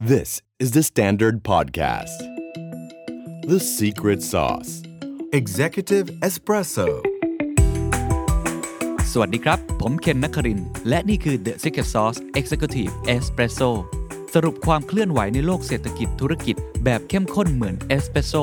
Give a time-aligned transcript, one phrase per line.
[0.00, 2.18] This is the Standard Podcast.
[3.48, 4.84] The Secret Sauce
[5.32, 6.86] Executive Espresso
[9.12, 13.70] สวัสดีครับ ผมเคนนักครินทร์และนี่คือ The Secret Sauce Executive Espresso
[14.34, 18.34] สรุปความเคลื่อนไหวในโลกเศรษฐกิจธุรกิจแบบเข้มข้นเหมือนเอสเปรสโซ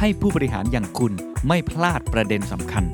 [0.00, 1.12] ให้ผู้บริหารอย่างคุณ
[1.46, 2.84] ไม่พลาดประเด็นสำคัญ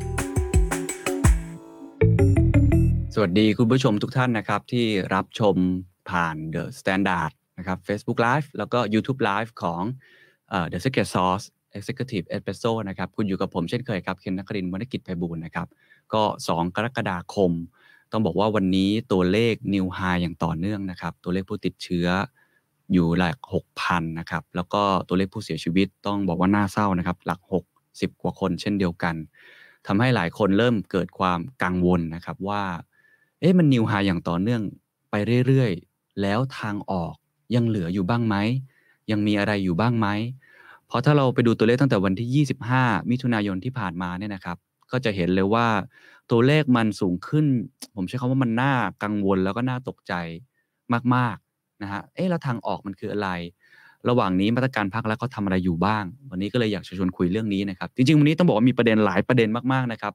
[3.14, 5.56] สวัสดีคุณผู้ชมทุกท่านนะครับ ที่รับชม
[6.10, 9.82] ผ่าน The Standard นะครับ Facebook Live แล้วก็ YouTube Live ของ
[10.48, 11.44] เอ่อ The Secret Sauce
[11.78, 15.68] Executive Espresso นะครับ คุณอยู่กับผมเช่นเคยครับ เคนนักครินวรรณกิจไพบูลนะครับ
[16.12, 17.52] ก็ 2 กรกฎาคม
[18.12, 22.08] ต้องบอกว่าวันนี้ตัวเลข New High อย่างต่อเนื่องนะครับ ตัวเลขผู้ติดเชื้อ
[22.92, 23.36] อยู่หลัก
[23.78, 27.40] 6,000 นะครับ แล้วก็ตัวเลขผู้เสียชีวิตต้องบอกว่าน่าเศร้านะครับ หลัก
[27.80, 29.14] 60 กว่าคนเช่นเดียวกัน
[29.86, 32.62] ทำให้หลายคนเริ่มเกิดความกังวลนะครับว่า
[33.40, 34.62] เอ๊ะมัน New High อย่างต่อเนื่อง
[35.10, 35.14] ไป
[35.46, 37.14] เรื่อยๆ แล้วทางออก
[37.54, 38.36] ยังเหลืออยู่บ้างไหม
[39.10, 40.08] ยังมีอะไรอยู่บ้างไหม
[40.86, 44.56] เพราะถ้าเราไปดูตัวเลขตั้งแต่วันที่ 25 มิถุนายนที่ผ่านมาเนี่ยนะครับ
[44.92, 45.66] ก็จะเห็นเลยว่า
[46.30, 47.46] ตัวเลขมันสูงขึ้น
[47.96, 50.14] ผมใช้คำว่ามันน่ากังวลแล้วก็น่าตกใจ
[51.14, 53.28] มากๆนะฮะ เอ๊ะแล้วทางออกมันคืออะไร
[54.08, 60.12] ระหว่างนี้มาตรการภาครัฐเขาทำอะไรอยู่บ้าง วันนี้ก็เลยอยากชวนคุยเรื่องนี้นะครับ จริงๆวันนี้ต้องบอกว่ามีประเด็นหลายประเด็นมากๆนะครับ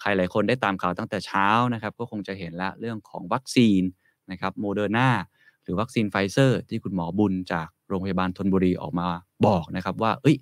[0.00, 3.82] ใครหลายคนได้ตามข่าวตั้งแต่เช้านะครับ ก็คงจะเห็นละเรื่องของวัคซีน
[4.30, 5.08] นะครับโมเดอร์นา
[5.70, 9.06] หรือวัคซีนไฟเซอร์ ที่คุณหมอบุญจากโรงพยาบาลธนบุรีออกมา
[9.46, 10.36] บอกนะครับว่าเอ้ย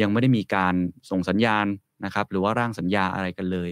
[0.00, 0.74] ยังไม่ได้มีการ
[1.10, 1.66] ส่งสัญญาณ
[2.04, 3.70] นะครับหรือว่าร่างสัญญาอะไรกันเลย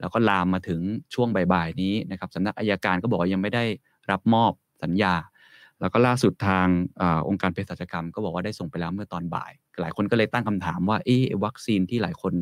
[0.00, 0.80] แล้วก็ลามมาถึง
[1.14, 3.64] ช่วงบ่ายๆนี้นะครับสำนักอัยการก็บอกว่ายังไม่ได้
[4.10, 5.14] รับมอบสัญญา
[5.80, 6.66] แล้วก็ล่าสุดทาง
[7.00, 12.34] อองค์การเภสัชกรรม ก็บอกว่าได้ส่งไปแล้วเมื่อตอนบ่าย หลายคนก็เลยตั้งคำถามว่าเอ๊ะวัคซีนที่หลายคน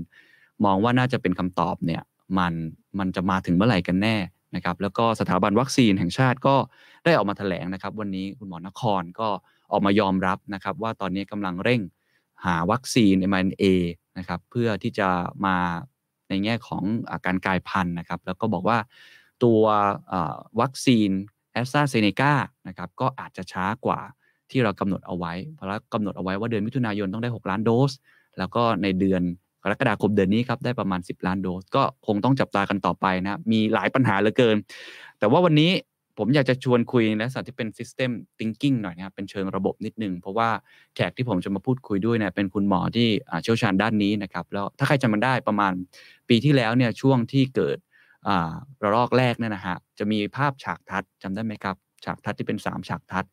[0.64, 2.02] มองว่าน่าจะเป็นคำตอบเนี่ย
[2.38, 2.52] มัน
[2.98, 4.16] มันจะมาถึงเมื่อไหร่กันแน่
[4.54, 6.54] นะครับแล้วก็สถาบันวัคซีนแห่งชาติก็
[7.04, 9.28] ได้ออกมาแถลงนะครับ วันนี้คุณหมอนครก็
[9.72, 11.80] ออกมายอมรับนะครับ ว่าตอนนี้กำลังเร่ง
[12.44, 13.64] หาวัคซีน mRNA
[14.18, 15.08] นะครับเพื่อที่จะ
[15.46, 15.56] มา
[16.28, 18.78] ในแง่ของอาการกลายพันธุ์นะครับ แล้วก็บอกว่า
[19.44, 19.62] ตัว
[20.60, 21.10] วัคซีน
[21.52, 22.32] แอสตราเซเนกา
[22.68, 24.00] นะครับก็อาจจะช้ากว่า
[24.50, 27.92] ที่เรากำหนดเอาไว้ เพราะเรากำหนดเอาไว้ว่าเดือนมิถุนายนต้องได้ 6 ล้านโดส
[28.38, 29.22] แล้วก็ในเดือน
[29.62, 34.56] กรกฎาคมเดือนนี้ครับได้ประมาณ 10 ล้านโดส ก็คงต้องจับตากันต่อไปนะมีหลายปัญหาเหลือเกิน
[35.18, 35.72] แต่ว่าวันนี้
[36.18, 40.48] ผมอยากจะชวนคุยในลักษณะที่เป็น System Thinking หน่อยนะครับเป็นเชิงระบบนิดนึง เพราะว่า
[40.94, 43.08] แขกที่ผมจะมาพูดคุยด้วยเนี่ยเป็นคุณหมอที่
[43.42, 45.72] เชี่ยวชาญด้านนี้นะครับแล้วถ้าใครจำมันได้ประมาณ
[46.28, 47.78] ปีที่แล้วเนี่ยช่วงที่เกิด
[48.82, 53.24] ระลอกแรกเนี่ยนะฮะจะมีภาพฉากทัดจำได้ไหมครับ ฉากทัดที่เป็น 3 ฉากทัด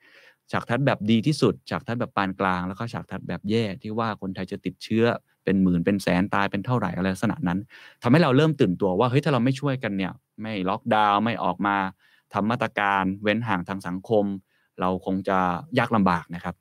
[0.52, 5.06] ฉากทัดแบบดีที่สุดฉากทัดแบบปานกลาง แล้วก็ฉากทัดแบบแย่ที่ว่าคนไทยจะติดเชื้อ
[5.44, 7.60] เป็นหมื่นเป็นแสนตายเป็นเท่าไหร่อะไรลักษณะนั้น
[8.02, 11.78] ทำให้เราเริ่มตื่นตัวว่าเฮ้ยถ้าเราไม่ช่วยกันเนี่ย ไม่ล็อกดาวน์ไม่ออกมา
[12.34, 14.26] ทำมาตรการเว้นห่างทางสังคม
[14.80, 15.38] เราคงจะ
[15.78, 16.56] ยากลำบากนะครับ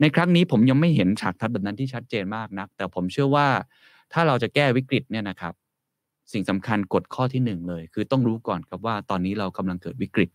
[0.00, 3.46] ในครั้งนี้ผมยังไม่เห็นฉากทัดแบบนั้นที่ชัดเจนมากนัก แต่ผมเชื่อว่า
[4.12, 5.54] ถ้าเราจะแก้วิกฤตเนี่ยนะครับ
[6.32, 10.30] สิ่งสำคัญกฎข้อที่หนึ่งเลย คือต้องรู้ก่อนครับว่าตอนนี้เรากำลังเกิดวิกฤต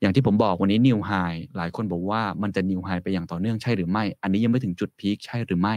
[0.00, 1.12] อย่างที่ผมบอกวันนี้นิวไฮ
[1.56, 5.74] หลายคนบอกว่ามันจะนิวไฮไปอย่างต่อเนื่องใช่หรือไม่ อันนี้ยังไม่ถึงจุดพีคใช่หรือไม่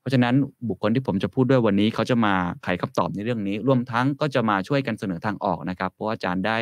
[0.00, 0.34] เพราะฉะนั้น
[0.68, 6.58] บุคคลที่ผมจะพูดด้วยวันนี้เขาจะมาไขคำตอบในเรื่องนี้ รวมทั้งก็จะมาช่วยกันเสนอทางออกนะครับ เพราะอาจารย์ได้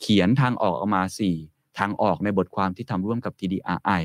[0.00, 1.02] เขียนทางออกออกมา
[1.40, 4.04] 4 ทางออกในบทความที่ทำร่วมกับ TDRI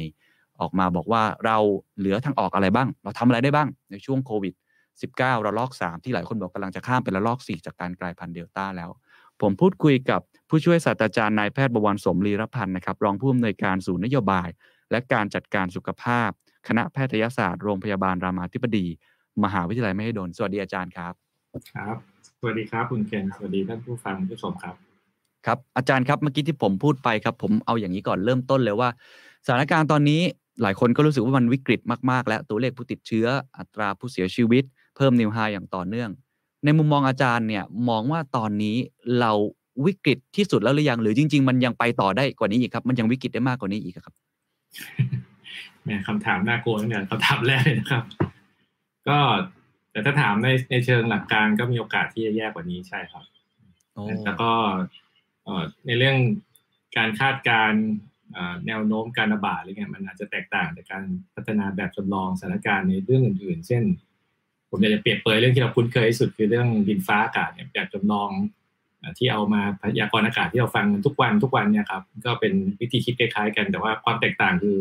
[0.59, 1.57] ออกมาบอกว่าเรา
[1.97, 4.53] เหลือทางออกอะไรบ้าง เราทำอะไรได้บ้างในช่วงโควิด
[4.99, 8.89] 19ระลอก 3 ที่หลายคนบอกกำลังจะข้ามเป็นระลอก 4 จากการกลายพันธุ์เดลต้าแล้ว
[9.41, 14.49] ผมพูดคุยกับผู้ช่วยศาสตราจารย์นายแพทย์บวรสมรีรพันธ์นะครับรองผู้อำนวยการศูนย์นโยบาย
[14.91, 16.29] และการจัดการสุขภาพ
[16.67, 18.85] คณะแพทยศาสตร์โรงพยาบาลรามาธิบดี
[19.43, 21.13] มหาวิทยาลัยมหิดลสวัสดีอาจารย์ครับ
[21.75, 21.95] ครับ
[22.39, 24.75] สวัสดีครับคุณเคนสวัสดีท่านผู้ฟังผู้ชมครับ
[25.45, 28.89] ครับอาจารย์ครับเมื่อกี้ที่ผมพูดไปครับ ผมเอาอย่างนี้ก่อนเริ่มต้นเลยว่า
[29.45, 30.21] สถานการณ์ตอนนี้
[30.61, 33.27] หลายคนก็รู้สึกว่ามันวิกฤตมากๆ แล้วตัวเลขผู้ติดเชื้อ
[33.57, 34.63] อัตราผู้เสียชีวิต
[34.95, 36.09] เพิ่มนิวไฮอย่างต่อเนื่อง
[36.63, 38.75] ในมุมมองอาจารย์เนี่ยมองว่าตอนนี้
[39.19, 39.31] เรา
[39.85, 44.15] วิกฤตที่สุดแล้วหรือยัง หรือจริง ๆ มันยังไปต่อได้กว่านี้อีกครับ มันยังวิกฤตได้มากกว่านี้อีกครับ
[45.83, 48.03] แม่คำถามน่ากลัวเนี่ยคำถามแรกเลยนะครับ
[49.09, 49.19] ก็
[49.91, 53.25] แต่ถ้าถามในในเชิงหลักการก็มีโอกาสที่จะแย่กว่านี้ใช่ครับ
[54.25, 54.51] แล้วก็
[55.85, 56.17] ในเรื่อง
[56.97, 57.73] การคาดการ
[58.67, 61.03] แนวโน้มการระบาดอะไรเงี้ยมันอาจจะแตกต่างจากการ
[61.35, 63.83] พัฒนาแบบจำลองสถานการณ์ในเรื่องอื่น ๆ เช่น
[64.69, 68.29] ผมอยากจะเปรียบเปรยเรื่องที่เราคุ้นเคยที่สุดคือเรื่องดินฟ้าอากาศเนี่ยแบบจำลอง
[69.17, 74.77] ที่เอามาพยากรณ์อากาศที่เราฟังทุกวันทุกวันเนี่ยครับก็เป็นวิธีคิดคล้ายๆ กัน แต่ว่าความแตกต่างคือ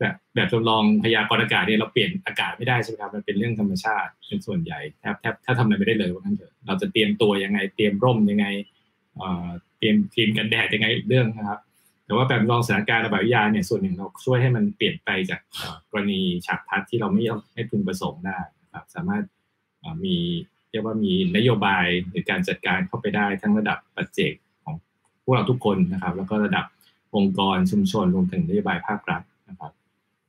[0.00, 8.46] แบบแบบจำลองพยากรณ์อากาศเนี่ยเราเปลี่ยนอากาศไม่ได้ใช่ไหมครับมันเป็นเรื่องธรรมชาติเป็นส่วนใหญ่แทบแทบถ้าทำอะไรไม่ได้เลยว่างั้นเถอะเราจะเตรียมตัวยังไง เตรียมร่มยังไง
[9.78, 11.60] เตรียมครีมกันแดดยังไงเรื่องนะครับ
[12.04, 15.40] แต่ว่าแบบรองสถานการณ์ระบาดวิทยาเนี่ยส่วนหนึ่งเราช่วยให้มันเปลี่ยนไปจาก
[15.90, 17.22] กรณีฉากทัดที่เราไม่
[17.54, 18.38] ไม่พึงประสงค์ได้
[18.74, 19.24] ครับสามารถ
[20.04, 20.16] มี
[20.70, 24.32] เรียกว่ามีนโยบายหรือการจัดการเข้าไปได้ทั้งระดับปัจเจก
[24.64, 24.74] ของ
[25.22, 26.64] พวกเราทุกคนนะครับ แล้วก็ระดับ
[27.16, 29.72] องค์กรชุมชนรวมถึงนโยบายภาครัฐนะครับ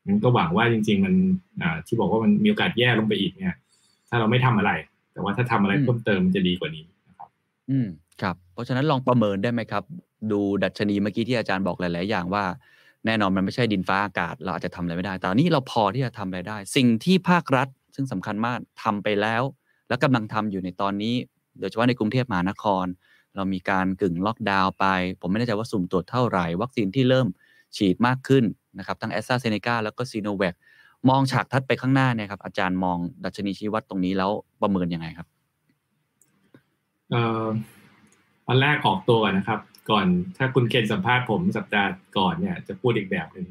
[0.06, 1.16] นั้นก็หวังว่าจริง ๆ มัน
[1.88, 3.58] ที่บอกว่ามันมีโอกาสแย่ลงไปอีกเนี่ย
[4.10, 4.72] ถ้าเราไม่ทำอะไร
[5.14, 7.30] แต่ว่าถ้าทำอะไรเพิ่มเติมมันจะดีกว่านี้นะครับ
[7.70, 7.88] อืม
[8.22, 9.84] ครับเพราะฉะนั้นลองประเมินได้ไหมครับ
[10.32, 12.44] ดูดัชนีเมื่อกี้ที่อาจารย์บอกหลาย ๆ อย่างว่า
[13.06, 19.44] แน่นอนมันไม่ใช่ดินฟ้าอากาศ เราอาจจะทำอะไรไม่ได้ แต่นี้เราพอที่จะทำอะไรได้ สิ่งที่ภาครัฐ ซึ่งสำคัญมากทำไปแล้ว
[19.88, 21.16] แล้วกำลังทำอยู่ในตอนนี้
[21.60, 22.86] โดยเฉพาะในกรุงเทพมหานคร
[23.36, 24.86] เรามีการกึ่งล็อกดาวน์ไป
[25.22, 27.28] ผมไม่แน่ใจว่าสุ่มตรวจเท่าไหร่ วัคซีนที่เริ่ม
[27.78, 28.44] ฉีดมากขึ้น
[28.78, 30.56] นะครับทั้งแอสตราเซเนกาแล้วก็ซีโนแวค
[31.10, 34.32] มองฉากทัดไปข้างหน้าเนี่ยครับอาจารย์มองดัชนีชี้วัดตรงนี้แล้ว
[34.62, 35.28] ประเมินยังไงครับ
[37.12, 37.48] เอ่อ
[38.46, 39.60] ตอนแรกออกตัวนะครับ
[39.90, 40.06] ก่อน
[40.38, 43.48] ถ้าคุณเคนสัมภาษณ์ผมสัปดาห์ก่อนเนี่ยจะพูดอีกแบบหนึ่ง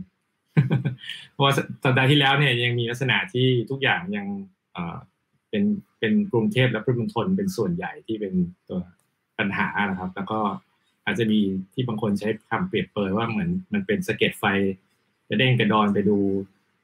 [1.33, 1.55] เพราะว่า
[1.85, 4.27] สัปดาห์ที่แล้วเนี่ยยังมีลักษณะที่ทุกอย่างยัง
[5.51, 5.63] เป็น
[5.99, 8.35] เป็นกรุงเทพและปริมณฑลเป็นส่วนใหญ่ที่เป็น
[8.69, 8.81] ตัว
[9.39, 10.41] ปัญหานะครับ แล้วก็
[11.05, 11.41] อาจจะมี
[11.73, 14.45] ที่บางคนใช้คำเปรียบเปรยว่าเหมือนมันเป็นสะเก็ดไฟ
[15.29, 16.19] จะเด้งกระดอนไปดู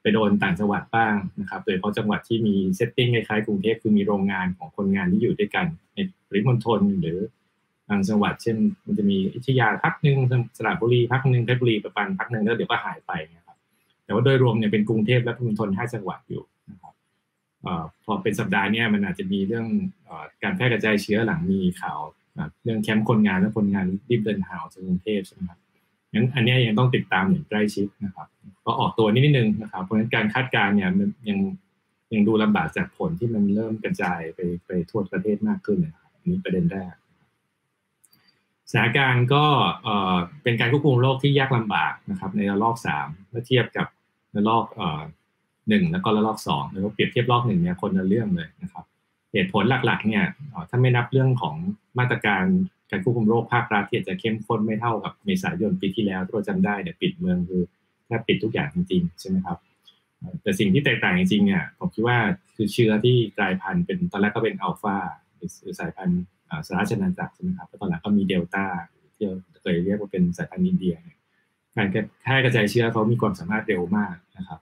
[0.03, 7.19] ไปโดนต่างจังหวัดบ้างนะครับโดยเฉพาะจังหวัดที่มี setting คล้ายๆกรุงเทพคือมีโรงงานของคนงานที่อยู่ด้วยกันในปริมณฑลหรือ
[7.89, 8.57] บางจังหวัดเช่น
[8.87, 10.19] มันจะมีอยุธยาพักหนึ่ง
[10.57, 13.40] สระบุรีพักหนึ่งเพชรบุรีประปรายพักหนึ่งแล้วเดี๋ยวก็หายไปนะ
[14.11, 16.95] แต่ว่าโดยรวมเนี่ยเป็นกรุงเทพและปริมณฑลห้าจังหวัดอยู่นะครับ
[18.05, 19.67] พอเป็นสัปดาห์นี้มันอาจจะมีเรื่อง
[20.43, 21.99] การแพร่กระจายเชื้อหลังมีข่าว
[22.65, 25.59] เรื่องแคมป์คนงานและคนงานรีบเดินทางออกจากกรุงเทพใช่ไหมครับ
[26.13, 28.29] งั้นอันนี้ยังต้องติดตามอย่างใกล้ชิดนะครับ
[28.65, 31.39] ก็ออกตัวนิดนึงนะครับ เพราะฉะนั้นการคาดการณ์เนี่ยมันยัง
[32.13, 36.95] ยังดูลำบากจากผลที่มันเริ่มกระจายไปไปทั่วประเทศมากขึ้นนะครับอันนี้ประเด็นแรก
[38.73, 39.45] สถานการณ์ก็
[40.43, 43.87] เป็นการควบคุมโรคที่ยากลำบากนะครับในระลอกสามเมื่อเทียบกับ
[44.37, 44.67] ระลอก
[45.69, 48.85] หนึ่งแล้วก็ระลอกสองแล้วก็เปรียบเทียบรอบหนึ่งเนี่ยคนละเรื่องเลยนะครับ
[49.33, 50.25] เหตุผลหลักๆเนี่ย
[50.71, 51.55] ถ้าไม่นับเรื่องของ
[51.99, 52.45] มาตรการ
[52.91, 57.63] การควบคุมโรคภาครัฐที่อาจจะเข้มข้นไม่เท่ากับเมษายนปีที่แล้วที่เราจำได้เนี่ยปิดเมืองคือ
[58.07, 59.59] แทบปิดทุกอย่างจริงๆใช่ไหมครับ
[60.43, 62.19] แต่สิ่งที่แตกต่างจริงๆเนี่ยผมคิดว่า
[62.57, 64.97] คือเชื้อที่กลายพันธุ์เป็นตอนแรกก็เป็นอัลฟา
[65.37, 66.23] หรือสายพันธุ์
[66.67, 68.65] สารชนาจักรใช่ไหมครับแล้วตอนหลังก็มีเดลต้า
[69.15, 70.95] ที่เราเคยเรียกว่าเป็นสายพันธุ์อินเดีย
[71.77, 71.87] การ
[72.23, 74.61] แพร่กระจายเชื้อเขามีความสามารถเร็วมากนะครับ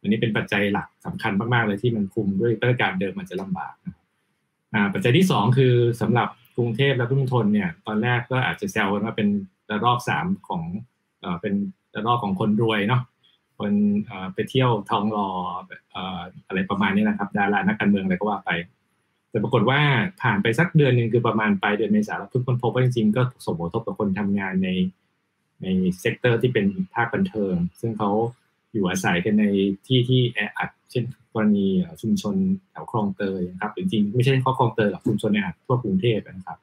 [0.00, 3.74] อันนี้เป็นปัจจัยหลักสำคัญมากๆเลยที่มันคุมด้วยมาตรการเดิมมันจะลำบาก
[4.94, 9.28] ปัจจัยที่สองคือสำหรับกรุงเทพและปริมณฑลเนี่ยตอนแรกก็อาจจะแซวกันว่าเป็น
[9.70, 10.62] ระลอกสามของ
[11.40, 11.54] เป็น
[11.94, 13.02] ระลอกของคนรวยเนาะ
[13.58, 13.72] คน
[14.34, 15.28] ไปเที่ยวทองหล่อ
[16.46, 18.50] อะไรประมาณนี้นะครับดารานักการเมืองอะไรก็ว่าไป
[19.30, 19.80] แต่ปรากฏว่า
[20.22, 24.68] ผ่านไปสักเดือนหนึ่งคือประมาณปลายเดือนเมษาเราเพิ่งค้นพบว่าจริงๆก็ส่งผลกระทบกับคนทำงานใน
[25.62, 25.66] ใน
[26.00, 28.10] sector ที่เป็นภาคบันเทิง ซึ่งเขา
[28.72, 29.44] อยู่อาศัยกันใน
[29.86, 31.66] ที่ที่แออัด เช่นกรณี
[32.02, 32.34] ชุมชน
[32.70, 36.58] แถวคลองเตยนะครับจริงๆไม่ใช่ข้อคลองเตยหรอกชุมชนในทั่วกรุงเทพนะครับ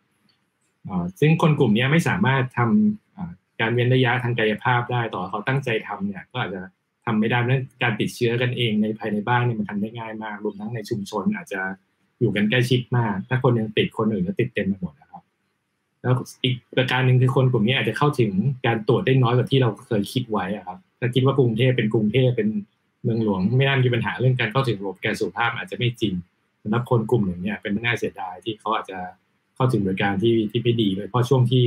[1.19, 6.61] ซึ่งคนกลุ่มนี้ไม่สามารถทำการเว้นระยะทางกายภาพได้ต่อเขาตั้งใจทำเนี่ยก็อาจจะ
[7.05, 11.61] ทำไม่ได้เพราะการติดเชื้อกันเองในภายในบ้านเนี่ยมันทำได้ง่ายมากรวมทั้งในชุมชนอาจจะ
[12.19, 15.14] อยู่กันใกล้ชิดมาก ถ้าคนยังติดคนอื่นก็ติดเต็มไปหมดนะครับ
[16.05, 18.31] แล้วอีกประการหนึ่งคือคนกลุ่มนี้อาจจะเข้าถึง
[18.65, 22.49] การตรวจได้น้อยกว่าที่เราเคยคิดไว้ครับ ถ้าคิดว่ากรุงเทพเป็นกรุงเทพเป็น
[23.03, 26.13] เมืองหลวงไม่น่ามีปัญหาเรื่องการเข้าถึงระบบการสุขภาพอาจจะไม่จริง
[26.63, 28.99] สำหรับคนกลุ่มหนึ่งเนี่ยเป็นน่าเสียดายที่เขาอาจจะ
[29.55, 31.65] เข้าถึงบริการที่ที่ไม่ดีเลยเพราะช่วงที่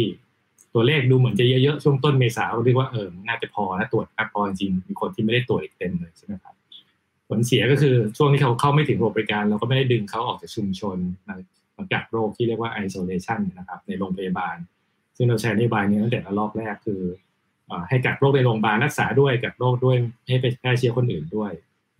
[0.74, 6.54] ตัวเลขดูเหมือนจะเยอะๆช่วงต้นเมษาเราเรียกว่าเออน่าจะพอแล้วตรวจพอจริงมีคนที่ไม่ได้ตรวจเต็มเลยใช่ไหมครับ
[7.28, 10.96] ผลเสียก็คือช่วงที่เขาเข้าไม่ถึงระบบบริการ เราก็ไม่ได้ดึงเขาออกจากชุมชน
[11.26, 11.34] มา
[11.92, 14.56] กักโรคที่เรียกว่า isolation นะครับในโรงพยาบาล
[15.16, 17.02] ซึ่งเราใช้นโยบายนี้ตั้งแต่รอกแรกคือ
[17.88, 19.97] ให้กักโรคในโรงพยาบาลรักษาด้วยกักโรคด้วย
[20.28, 21.52] ไม่ให้ไปแพร่เชื้อคนอื่นด้วย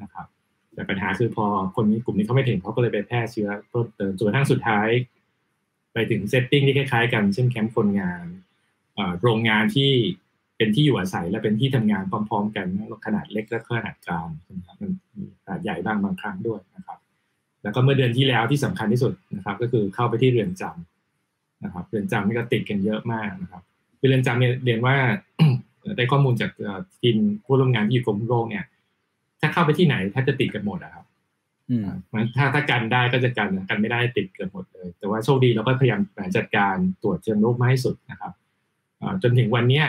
[0.03, 0.27] นะครับ
[0.75, 4.89] แต่ปัญหาคือพอคนนี้กลุ่มนี้เขาไม่ถึงเขาก็เลยไปแพร่เชื้อเพิ่มเติมจนกระทั่งสุดท้าย
[5.93, 8.25] ไปถึง setting ที่คล้ายๆ กันเช่นแคมป์คนงาน
[9.23, 9.91] โรงงานที่
[10.57, 12.67] เป็นที่อยู่อาศัยและเป็นที่ทำงานพร้อม ๆ กัน
[13.07, 14.93] ขนาดเล็กและขนาดกลางนะครับมัน
[15.43, 16.61] ขนาดใหญ่บ้างบางครั้งด้วย
[17.63, 23.63] แล้วก็เมื่อเดือนที่แล้วที่สำคัญที่สุดนะครับ ก็คือเข้าไปที่เรือนจำนะครับ เรือนจำนี่ก็ติดกันเยอะมากนะครับ
[23.99, 24.97] คือเรือนจำเนี่ยเรียนว่า
[25.97, 26.51] ได้ข้อมูลจาก
[27.01, 28.65] ทีมผู้ร่วมงานที่อยู่กรมโรคเนี่ย
[29.41, 31.05] ถ้าเข้าไปที่ไหนถ้าจะติดกันหมดอะครับ
[32.13, 36.01] มันถ้าถ้ากันได้ก็จะกันกันไม่ได้ติดเกือบหมดเลย แต่ว่าโชคดีเราก็พยายาม
[36.37, 38.33] จัดการตรวจเชิงโรคมาให้สุดนะครับ
[39.23, 39.83] จนถึงวันนี้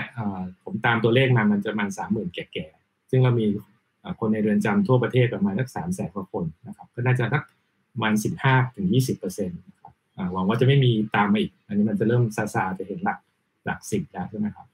[0.63, 3.45] ผมตามตัวเลขมามันจะประมาณสามหมื่นแก่ๆซึ่งเรามี
[4.19, 7.43] คนในเรือนจำทั่วประเทศประมาณสักสามแสนกว่าคนนะครับ ก็น่าจะสัก
[8.00, 9.94] ประมาณสิบห้าถึงยี่สิบเปอร์เซ็นต์นะครับ
[10.34, 13.20] หวังว่าจะไม่มีตามมาอีก อันนี้มันจะเริ่มซาซาจะเห็นหลัก
[13.65, 14.68] หลักสิบแล้วใช่ไหมครับ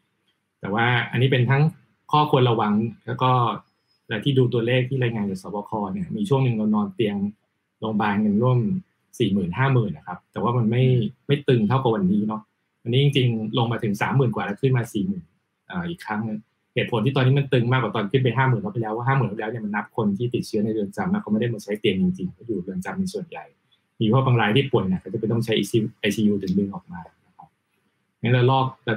[0.60, 1.64] แต่ว่าอันนี้เป็นทั้ง
[2.12, 2.74] ข้อควรระวัง
[3.06, 3.32] แล้วก็
[4.08, 7.18] แต่ที่ดูตัวเลขที่รายงานจากสบคเนี่ยมีช่วงหนึ่งเรานอนเตียง
[7.80, 8.60] โรงพยาบาลกันร่วม
[9.20, 10.84] สี่หมื่นห้าหมื่นนะครับ แต่ว่ามันไม่
[11.28, 12.42] ไม่ตึงเท่ากับวันนี้เนาะ
[12.84, 15.24] วันนี้จริงๆ ลงมาถึงสามหมื่นกว่าแล้วขึ้นมาสี่หมื่น
[15.90, 16.40] อีกครั้งนึง
[16.76, 23.44] เหตุผลที่ตอนนี้มันตึงมากกว่าตอนขึ้นไปห้าหมื่นเราไปแล้วว่าห้าหมื่นแล้วเนี่ยมันนับคนที่ติดเชื้อในเรือนจำนะเขาไม่ได้มาใช้เตียงจริงๆเขาอยู่เรือนจำเป็นส่วนใหญ่
[24.00, 27.00] มีพราะบางรายที่ป่วยเนี่ยเขาจะไปต้องใช้ไอซียูถึงดึงออกมา
[27.38, 27.48] ครับ
[28.22, 28.94] งั้นราลอกแต่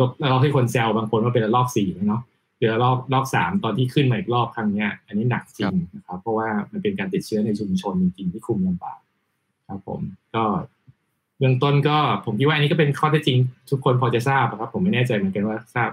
[0.00, 2.22] ลอกเราให้คนแซวบางคนว่าเป็นระลอกสี่เนาะ
[2.58, 8.98] เรือรอบรอบสามตอนที่ขึ้นมาอีกรอบครั้งเนี้ย อันนี้หนักจริงนะครับ เพราะว่ามันเป็นการติดเชื้อในชุมชนจริงๆที่คุมลำบาก
[9.68, 10.00] ครับผม
[10.34, 10.44] ก็
[11.38, 13.38] เบื้องต้นก็ผมคิดว่าอันนี้ก็เป็นข้อเท็จจริง
[13.70, 15.90] ทุกคนพอจะทราบครับ ผมไม่แน่ใจเหมือนกันว่าทราบ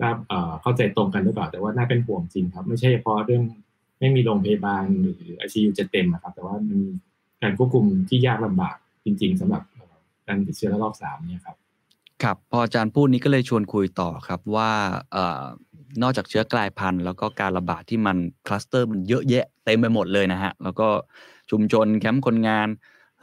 [0.00, 3.42] ทราบเอ่อเข้าใจตรงกันหรือเปล่าแต่ว่าน่าเป็นห่วงจริงครับ ไม่ใช่เฉพาะเรื่อง
[3.98, 6.80] ไม่มีโรงพยาบาลหรือไอซียูจะเต็มนะครับ แต่ว่ามี
[7.42, 9.62] การควบคุมที่ยากลำบากจริง ๆสำหรับ
[10.26, 11.56] การติดเชื้อรอบสามเนี่ยครับ
[12.22, 14.70] ครับพออาจารย์พูดนี้ก็เลยชวนคุยต่อครับว่า
[15.12, 15.44] เอ่อ
[16.02, 20.88] นอกจากเชื้อกลายพันธุ์ แล้วก็การระบาดที่มันคลัสเตอร์มันเยอะแยะเต็มไปหมดเลยนะฮะแล้วก็
[21.50, 22.68] ชุมชนแคมป์คนงาน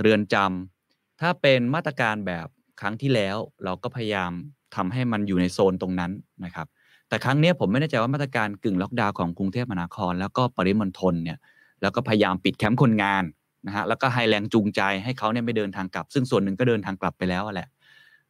[0.02, 2.48] เรือนจำถ้าเป็นมาตรการแบบ
[2.82, 4.32] ครั้งที่แล้ว เราก็พยายาม
[4.76, 6.12] ทำให้มันอยู่ในโซนตรงนั้น
[6.46, 6.68] นะครับ
[7.10, 11.38] แต่ครั้งนี้ผมไม่แน่ใจว่ามาตรการกึ่งล็อกดาวน์ของกรุงเทพมหานคร แล้วก็ปริมณฑลเนี่ย
[11.82, 13.24] แล้วก็พยายามปิดแคมป์คนงาน
[13.68, 17.68] นะฮะแล้วก็ให้แรงจูงใจให้เขาเนี่ยไม่เดินทางกลับ ซึ่งส่วนหนึ่งก็เดินทางกลับไปแล้วแหละ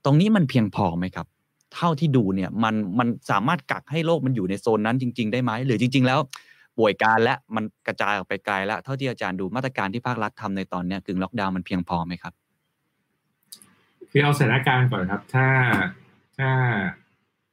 [0.05, 1.27] ตรงนี้มันเพียงพอไหมครับ
[1.75, 6.19] เท่าที่ดูเนี่ยมันมันสามารถกักให้โรคมันอยู่ในโซนนั้นจริง ๆ ได้ไหมหรือจริง ๆ แล้ว
[6.77, 12.33] ป่วยการและมันกระจายออกไปไกลแล้ว เท่าที่อาจารย์ดูมาตรการที่ภาครัฐทำในตอนนี้กึ่งล็อกดาวน์มันเพียงพอไหมครับ
[14.11, 15.45] คือเอาสถานการณ์ก่อนครับ ถ้า
[16.37, 16.49] ถ้า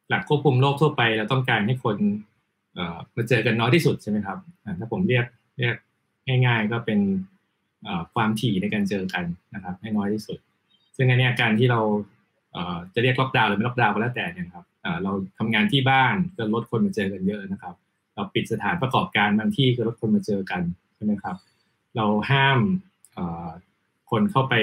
[0.09, 1.97] หลักควบคุมโรคทั่วไปเราต้องการให้คน
[2.75, 4.39] เอ่อมาเจอกันน้อยที่สุดใช่ไหมครับ
[4.79, 5.25] ถ้าผมเรียก
[5.59, 5.77] เรียก
[6.47, 7.01] ง่าย ๆ ก็เป็น
[8.15, 9.25] ความถี่ในการเจอกัน
[9.55, 10.39] นะครับ ให้น้อยที่สุด
[10.97, 11.81] ซึ่งอันนี้การที่เรา
[12.95, 14.65] จะเรียกล็อกดาวน์หรือไม่ล็อกดาวน์ก็แล้วแต่นี่ยครับ
[15.03, 17.75] เราทำงานที่บ้านก็ลดคนมาเจอกันเยอะนะครับ
[18.15, 20.63] เราปิดสถานประกอบการบางที่ก็ลดคนมาเจอกัน
[20.97, 21.37] ใช่ไหมครับ
[21.97, 22.59] เราห้าม
[24.11, 24.55] คนเข้าไป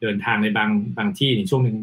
[0.00, 1.78] เดินทางในบางบางที่ในช่วงหนึ่ง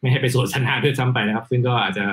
[0.00, 2.06] ไม่ให้ไปสวนสนาด้วยซ้ำไปนะครับ ซึ่งก็อาจจะ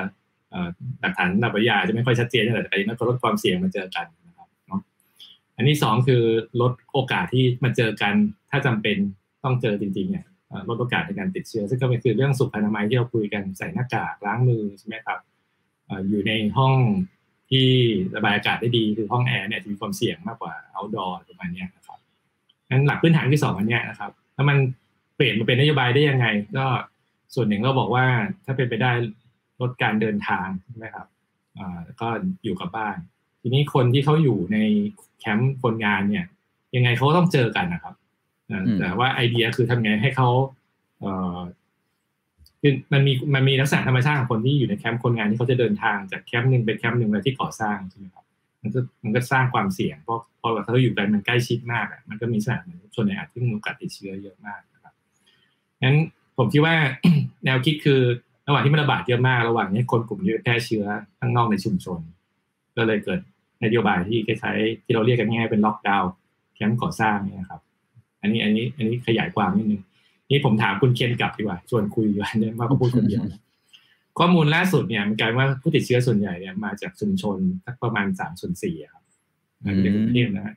[1.01, 4.81] หลักฐานนับวิทยาจะไม่ค่อยชัดเจนแต่อันนี้ก็ลดความเสี่ยงมาเจอกันนะครับเนาะ
[5.55, 6.23] อันที่สองคือ
[6.61, 8.13] ลดโอกาสที่มาเจอกัน
[8.51, 8.97] ถ้าจำเป็น
[9.43, 10.25] ต้องเจอจริงๆเนี่ย
[10.69, 15.19] ลดโอกาสในการติดเชื้อ ซึ่งก็เป็นคือเรื่องสุขอนามัยที่เราคุยกันใส่หน้ากากล้างมือใช่ไหมครับ
[16.09, 16.73] อยู่ในห้อง
[17.49, 17.67] ที่
[18.15, 21.99] ระบายอากาศได้ดีคือห้องแอร์เนี่ยจะมีความเสี่ยงมากกว่าเอาดอร์ประมาณนี้นะครับ
[22.69, 24.57] งั้นหลักพื้นฐานที่สองอันนี้นะครับถ้ามัน
[25.15, 26.25] เปลี่ยนมาเป็นนโยบายได้ยังไง
[26.57, 26.65] ก็
[27.33, 28.05] ส่วนหนึ่งเราบอกว่า
[28.45, 28.91] ถ้าเป็นไปได้
[29.61, 31.07] ลดการเดินทางใช่ไหมครับ
[32.01, 32.07] ก็
[32.43, 32.97] อยู่กับบ้าน
[33.41, 34.57] ทีนี้คนที่เขาอยู่ใน
[35.19, 36.25] แคมป์คนงานเนี่ย
[36.75, 37.95] ยังไงเขาต้องเจอกันนะครับ
[38.79, 40.29] แต่ว่าไอเดียคือทำไงให้เขา
[40.99, 41.05] เอ
[41.35, 41.39] อ
[42.61, 48.25] คือมันมีมันมีลักษณะธรรมชาติของคนที่อยู่ในแคมป์คนงานที่เขาจะเดินทางจากแคมป์หนึ่งไปแคมป์หนึ่งไปที่ก่อสร้างใช่ไหมครับ
[48.61, 54.93] มันก็มันก็สร้างความเสี่ยงเพราะพอเขาอยู่กันมันใกล้ชิดมากอะมันก็มีสถานชนในอาจที่มีโอกาสติดเชื้อเยอะมากนะครับ
[55.83, 55.97] งั้น
[56.39, 56.75] ผมคิดว่า
[57.45, 58.01] แนวคิดคือ
[58.47, 60.85] ระหว่างที่มันระบาดเยอะมากระหว่างนี้คนกลุ่มนี้แพร่เชื้อ
[61.19, 61.99] ข้างนอกในชุมชน
[62.75, 63.19] ก็เลยเกิด
[63.63, 66.11] นโยบายที่คล้ายๆที่เราเรียกกันง่ายเป็นล็อกดาวน์
[66.55, 67.61] แคมป์ก่อสร้างนี่ครับ
[68.21, 69.81] อันนี้อันนี้อันนี้ขยายความนิดนึง
[70.29, 73.23] นี่ผมถามคุณเคนกลับดีกว่าชวนคุยอยู่เนี่ยมากกว่าพูดคนเดียว
[74.19, 79.03] ข้อมูลล่าสุดเนี่ยมันกลายว่าผู้ติดเชื้อส่วนใหญ่เนี่ยมาจากชุมชนสักประมาณสามส่วนสี่ครับ
[79.63, 80.55] ในกรุงเทพนะฮะ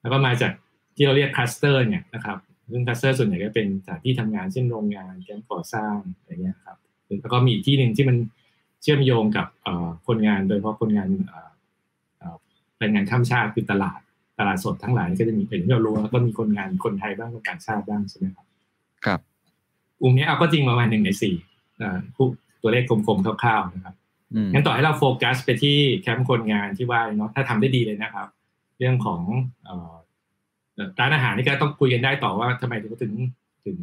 [0.00, 0.52] แล้วก็มาจาก
[0.96, 2.38] ที่เราเรียกคลัสเตอร์เนี่ยนะครับ
[2.72, 6.76] ซึ่งคลัสเตอร์ส่วนใหญ่ก็เป็นสถานที่ทำงานเช่นโรงงานแคมป์ก่อสร้างอะไรเงี้ยครับ
[7.20, 8.16] แล้วก็มีที่หนึ่งที่มัน
[8.82, 9.46] เชื่อมโยงกับ
[10.06, 11.08] คนงานโดยเฉพาะคนงาน
[12.78, 14.00] แรงงานข้ามชาติคือตลาด
[14.38, 18.46] ตลาดสดทั้งหลายก็จะมีเป็นที่เรารู้แล้วก็มีคนงานคนไทยบ้างคนต่างชาติบ้างใช่ไหมครับ
[19.06, 19.20] ครับ
[20.00, 21.34] กลุ่มนี้เอาก็จริงประมาณหนึ่งในสี่
[22.14, 22.26] ผู้
[22.62, 23.94] ตัวเลขกลมๆคร่าวๆนะครับ
[24.52, 28.28] งั้นต่อให้เราโฟกัสไปที่แคมป์คนงานที่ว่าเนาะถ้าทำได้ดีเลยนะครับ
[28.78, 29.20] เรื่องของ
[31.00, 33.12] ร้านอาหารนี่ก็ต้องคุยกันได้ต่อว่าทำไมถึงถึง
[33.66, 33.78] ถึง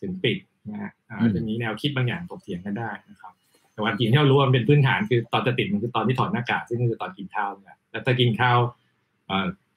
[0.00, 0.38] ถึงปิด
[0.70, 0.90] นะฮะ
[1.34, 3.32] จะมีแนวคิดบางอย่างถกเถียงกันได้นะครับ
[3.72, 8.58] แต่ว่าสิ่งที่เรารู้มันเป็นพื้นฐานคือตอนจะติดมันคือตอนที่ถอดหน้ากากซึ่งคือตอนกินข้าวเนี่ยแล้วถ้ากินข้าว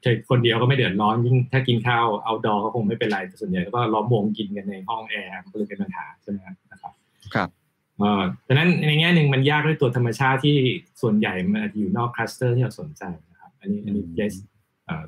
[0.01, 6.38] ใช่คนเดียวก็ไม่เดือดร้อนยิ่งถ้ากินข้าวเอาดอก็คงไม่เป็นไรแต่ส่วนใหญ่ก็ล้อมวงกินกันในห้องแอร์ก็เลยเป็นปัญหาใช่ไหม
[6.72, 6.94] นะครับ
[7.34, 7.50] ครับ
[7.98, 10.58] เอ่อดังนั้นในแง่หนึ่งมันยากด้วยตัวธรรมชาติที่
[11.01, 14.34] ส่วนใหญ่มันอาจจะอยู่นอกคลัสเตอร์ที่เราสนใจนะครับ อันนี้อันนี้เจส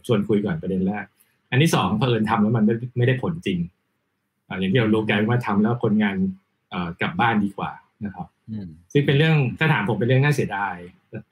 [0.05, 1.05] ชวนคุยก่อนประเด็นแรก
[1.51, 2.65] อันที่สองเผอิญทำแล้วมัน
[2.98, 3.60] ไม่ได้ผลจริง
[4.60, 6.15] อย่างที่เรารู้กันว่าทำแล้วคนงาน
[7.01, 7.72] กลับบ้านดีกว่า
[8.05, 8.27] นะครับ
[8.91, 10.75] ซึ่งเป็นเรื่องถ้าถามผมเป็นเรื่องน่าเสียดาย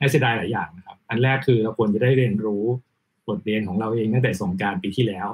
[0.00, 2.64] น่าเสียดายหลายอย่างนะครับ อันแรกคือเราควรจะได้เรียนรู้
[3.28, 5.28] บทเรียนของเราเองตั้งแต่สงการปีที่แล้ว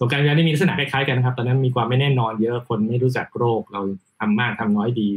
[0.00, 3.80] สงการปีนี้มีลักษณะคล้ายๆกันนะครับ ตอนนั้นมีความไม่แน่นอนเยอะคนไม่รู้จักโรคเรา
[4.20, 5.08] ทำมากทำน้อยดี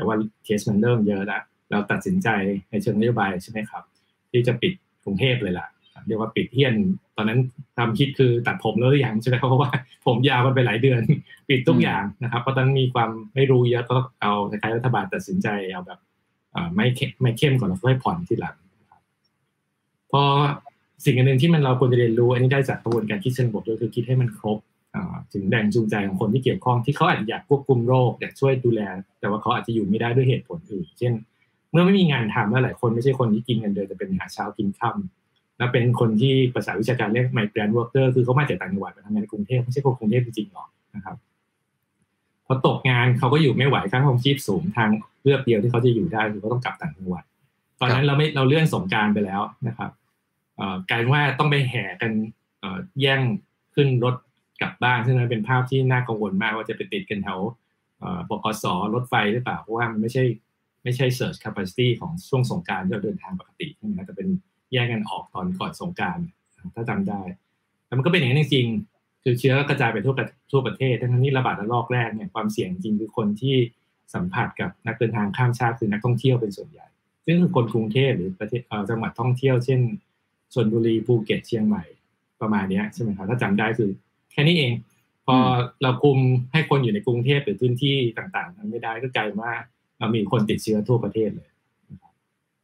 [0.00, 2.28] แต่ว่าเคสมันเริ่มเยอะแล้วเราตัดสินใจ
[2.70, 3.82] ในเชิงนโยบายใช่ไหมครับ
[4.30, 4.72] ที่จะปิด
[5.04, 5.66] กรุงเทพเลยล่ะ
[6.06, 6.74] เรียกว่าปิดเที่ยน
[7.09, 7.40] ต อนนั้น
[7.76, 9.70] ความคิดคือตัดผมแล้วหรือยังใช่ไหมเพราะว่า
[10.06, 11.02] ผมยาวมันไปหลายเดือน
[11.48, 15.98] ปิดทุกอย่างนะครับเพราะตอนนั้นมีความไม่รู้เยอะก็เอาคล้ายรัฐบาลตัดสินใจเอาแบบ
[16.74, 16.86] ไม่
[17.22, 18.56] ไม่เข้มก่อนแล้วค่อยผ่อนทีหลัง
[20.12, 20.22] พอ
[21.04, 24.58] สิ่งอันหนึ่งที่มันเราควรจะเรียนรู้ อันนี้ได้จากกระบวนการคิดเชิงบวกด้วยคือคิดให้มันครบ
[25.32, 28.80] ถึงแรงจูงใจของคนที่เกี่ยวข้องที่เขาอาจจะอยากควบคุมโรคอยากช่วยดูแล
[29.20, 31.12] แต่ว่าเขาอาจจะอยู่ไม่ได้ด้วยเหตุผลอื่น เช่น
[31.72, 35.19] เมื่อไม่มีงานทำแล้วหลายคนไม่ใช่คนที่กินเงินเดือนแต่เป็นหาเช้ากินค่ำ
[35.60, 41.16] และเป็นคนที่ภาษาวิชาการเรียกไมเกรนเวิร์เกอร์คือเขามาจากต่างจังหวัดมาทำงานในกรุงเทพไม่ใช่คนกรุงเทพจริงๆหรอกนะครับ
[42.46, 44.90] พอตกงานเขาก็อยู่ไม่ไหวค่าครองชีพสูงทาง
[45.22, 47.24] เลือกเดียวที่เขาจะอยู่ได้คือเขาต้องกลับต่างจังหวัด
[47.80, 49.90] ตอนนั้นเราไม่เราเลื่อนสงการไปแล้วนะครับ
[50.90, 52.12] กลายว่าต้องไปแห่กัน
[53.00, 53.20] แย่ง
[53.74, 54.14] ขึ้นรถ
[54.62, 57.38] กลับบ้านซึ่งนั้นเป็นภาพที่น่ากังวลมากว่าจะไปติดกันแถว
[58.30, 58.64] บกส
[58.94, 60.24] รถไฟหรือเปล่าเพราะว่ามันไม่ใช่
[60.82, 64.28] ไม่ใช่ search capacity ของช่วงสงการที่เราเดินทางปกติใช่ไหมจะเป็น
[64.72, 66.18] แยกกันออกตอนก่อนสงการ
[66.74, 67.22] ถ้าจำได้
[67.86, 70.14] แต่มันก็เป็นอย่างนั้นจริงๆคือเชื้อกระจายไปทั่ว
[70.50, 73.56] ทั่วประเทศทั้งนี้ระบาดระลอกแรกเนี่ยความเสี่ยงจริงคือคนที่
[74.14, 76.86] สัมผัสกับนักเดินทางข้ามชาติคือนักท่องเที่ยวเป็นส่วนใหญ่
[77.26, 79.80] ซึ่งคือคนกรุงเทพหรือประเทศจังหวัดท่องเที่ยวเช่น
[80.54, 81.84] ชนบุรีภูเก็ตเชียงใหม่
[82.40, 83.90] ประมาณนี้ใช่ไหมครับถ้าจำได้คือ
[84.32, 84.72] แค่นี้เอง
[85.26, 85.36] พอ
[85.82, 86.18] เราคุม
[86.52, 89.52] ให้คนอยู่ในกรุงเทพหรือพื้นที่ต่างๆนั้นไม่ได้ก็กลายว่า
[89.98, 91.49] เรามีคนติดเชื้อทั่วประเทศเลย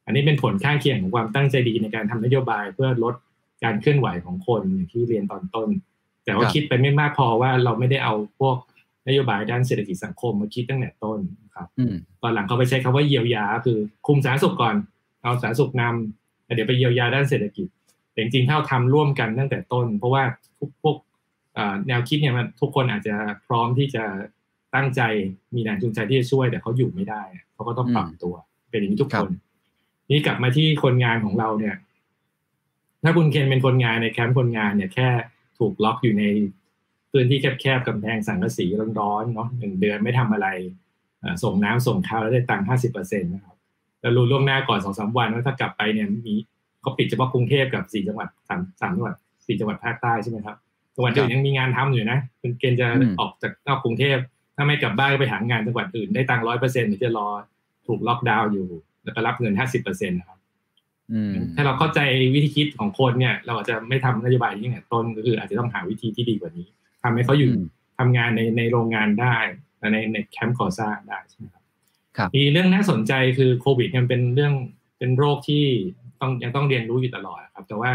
[0.06, 3.14] อันนี้เป็นผลข้างเคียงของความตั้งใจดีในการทำนโยบายเพื่อลด
[3.64, 5.68] การเคลื่อนไหวของคนอย่างที่เรียนตอนต้น
[6.24, 8.56] แต่ว่าคิดไปไม่มากพอว่าเราไม่ได้เอาพวก
[9.08, 11.18] นโยบายด้านเศรษฐกิจสังคมมาคิดตั้งแต่ต้น
[11.56, 11.68] ครับ
[12.22, 14.76] ตอนหลังเขาไปใช้คำว่าเยียวยา คือคุมสาธารณสุขก่อน
[15.22, 17.66] เอาสาธารณสุขนำเดี๋ยวไปเยียวยาด้านเศรษฐกิจ
[18.12, 20.22] แต่จริงๆถ้าทำร่วมกันตั้งแต่ต้น เพราะว่า
[20.82, 20.96] พวก
[21.86, 23.14] แนวคิดเนี่ยมันทุกคนอาจจะ
[23.46, 24.04] พร้อมที่จะ
[24.74, 25.00] ตั้งใจ
[25.54, 27.22] มีแรงจูงใจที่จะช่วยแต่เขาอยู่ไม่ได้
[27.54, 28.34] เขาก็ต้องปรับตัว
[28.70, 29.30] เป็นอย่างนี้ทุกคน
[30.10, 31.76] นี่กลับมาที่คนงานของเราเนี่ย
[33.04, 35.08] ถ้าคุณเคนเป็นคนงานในแคมป์คนงานเนี่ยแค่
[35.58, 36.24] ถูกล็อกอยู่ใน
[37.12, 38.66] พื้นที่แคบๆกำแพงสังกะสี
[39.00, 40.48] ร้อนๆเนาะหนึ่งเดือนไม่ทำอะไร
[41.42, 43.56] ส่งน้ำส่งข้าวแล้วได้ตังค์ห้าสิบเปอร์เซ็นต์นะครับ
[44.00, 46.34] แล้วรู้ล่วงหน้าก่อนสองสามวันว่าถ้ากลับไปเนี่ยมี
[46.80, 49.14] เขาปิดเฉพาะกรุงเทพกับสี่จังหวัดสามสามจังหวัด
[49.46, 50.56] สี่จังหวัดภาคใต้ใช่ไหมครับ
[50.94, 52.88] จังหวัดอื่นยังมีงานทำอยู่นะคุณเกณฑ์จะ
[53.20, 54.18] ออกจากนอกกรุงเทพ
[54.56, 57.28] ถ้าไม่กลับบ้านก็ไปหางานจังหวัดอื่นได้ตังค์ร้อยเปอร์เซ็นต์หรือจะรอ
[57.86, 58.68] ถูกล็อกดาวน์อยู่
[59.06, 60.38] แล้วก็รับเงินห้าสิบเปอร์เซ็นต์นะครับ
[61.54, 62.00] ถ้าเราเข้าใจ
[62.34, 66.66] วิธีคิดของคนเนี่ย เราอาจจะไม่ทำนโยบายนี้แต่ต้นก็คืออาจจะต้องหาวิธีที่ดีกว่านี้
[67.02, 67.50] ทำให้เขาอยู่
[67.98, 69.36] ทำงานในในโรงงานได้
[69.92, 71.62] ในในแคมป์ก่อสร้างได้ใช่ไหมครับ
[72.36, 74.54] มีเรื่องน่าสนใจคือโควิดมันเป็นเรื่อง
[74.98, 75.64] เป็นโรคที่
[76.20, 77.90] ต้องยังต้องเรียนรู้อยู่ตลอดครับ แต่ว่า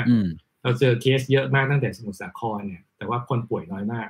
[0.64, 4.10] เราเจอเคสเยอะมากตั้งแต่สมุทรสาครเนี่ย แต่ว่าคนป่วยน้อยมาก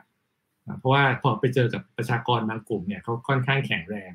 [0.79, 4.11] เพราะว่าพอไปเจอกับประชากรบางกลุ่มเนี่ยเขาค่อนข้างแข็งแรง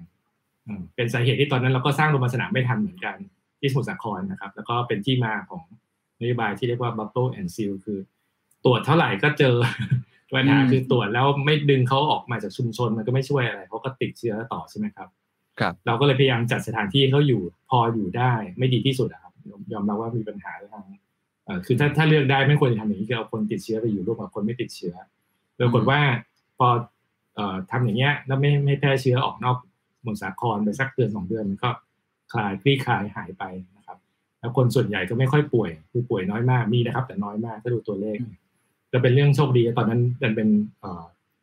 [0.96, 3.16] เป็นสาเหตุที่ตอนนั้นเราก็สร้างโรงพยาบาลสนามไม่ทันเหมือนกัน
[3.61, 5.64] ที่สมุทรสาครนะครับ แล้วก็เป็นที่มาของ
[6.20, 7.98] นโยบายที่เรียกว่า bubble and seal คือ
[8.64, 9.55] ตรวจเท่าไหร่ก็เจอ
[10.35, 15.09] ปัญหาคือตรวจแล้วไม่ดึงเขาออกมาจากชุมชนมันก็ไม่ช่วยอะไรเขาก็ติดเชื้อต่อใช่ไหมครับ
[15.61, 19.33] ครับ เราก็เลยพยายามจัดสถานที่เขาอยู่พออยู่ได้ไม่ดีที่สุดครับ
[19.72, 20.85] ยอมรับว่ามีปัญหาทาง
[21.66, 24.94] คือถ้าถ้าเลือกได้ไม่ควรจะทำอย่างนี้คือเอาคนติดเชื้อไปอยู่ร่วมกับคนไม่ติดเชื้อ
[25.59, 26.00] ปรากฏว่า
[26.59, 26.68] พอ
[27.70, 29.57] ทำอย่างเงี้ยแล้วไม่ไม่แพร่เชื้อออกนอก
[30.07, 31.71] มุนสาครไปสักเดือนสองเดือนมันก็
[32.33, 33.45] คลายคลี่คลายหายไป
[33.77, 33.99] นะครับ
[34.40, 38.19] แล้วคนส่วนใหญ่ก็ไม่ค่อยป่วย คือป่วยน้อยมากมีนะครับ แต่น้อยมากถ้าดูตัวเลข
[38.92, 40.49] จะเป็นเรื่องโชคดีตอนนั้นมันเป็น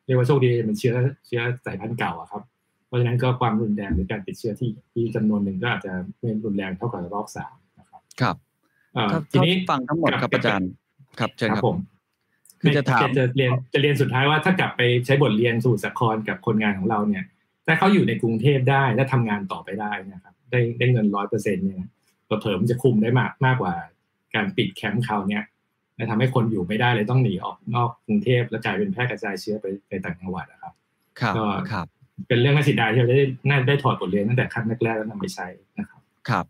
[0.05, 0.95] เรียกว่าโชคดีเป็นเชื้อ
[1.27, 2.43] เชื้อสายพันธุ์เก่าอะครับ
[2.87, 8.35] เพราะฉะนั้นก็ความรุนแรงหรือการติดเชื้อที่ที่จำนวนหนึ่งก็อาจจะไม่รุนแรงเท่ากับรอบสามนะครับ ครับ
[9.31, 10.69] ทีนี้ฟังทั้งหมดครับอาจารย์
[11.19, 11.77] ครับเชิญครับผม
[12.61, 17.23] คือจะถามจะเรียนจะเรียนสุดท้ายว่าถ้ากลับไปใช้บทเรียนสู่สครกับคนงานของเราเนี่ย
[17.67, 21.89] ถ้าเขาอยู่ในกรุงเทพได้และทำงานต่อไปได้นะครับ ได้ได้เงินร้อยเปอร์เซ็นต์เนี่ย
[22.25, 23.73] เพิ่มจะคุมได้มากมากกว่า
[24.35, 25.43] การปิดแคมป์เขาเนี่ย
[25.95, 30.73] และทำให้คนอยู่ไม่ได้เลยต้องหนีออกนอกกรุงเทพและกลายเป็นแพร่กระจายเชื้อไปไปต่างจังหวัดนะครับ
[31.37, 31.87] ก็ครับ
[32.27, 35.47] เป็นเรื่องน่าเสียดายที่เราได้น่าได้ถอดบทเรียนตั้งแต่ขั้นแรกๆแล้วนำไปใช้
[35.79, 36.45] นะครับ ครับ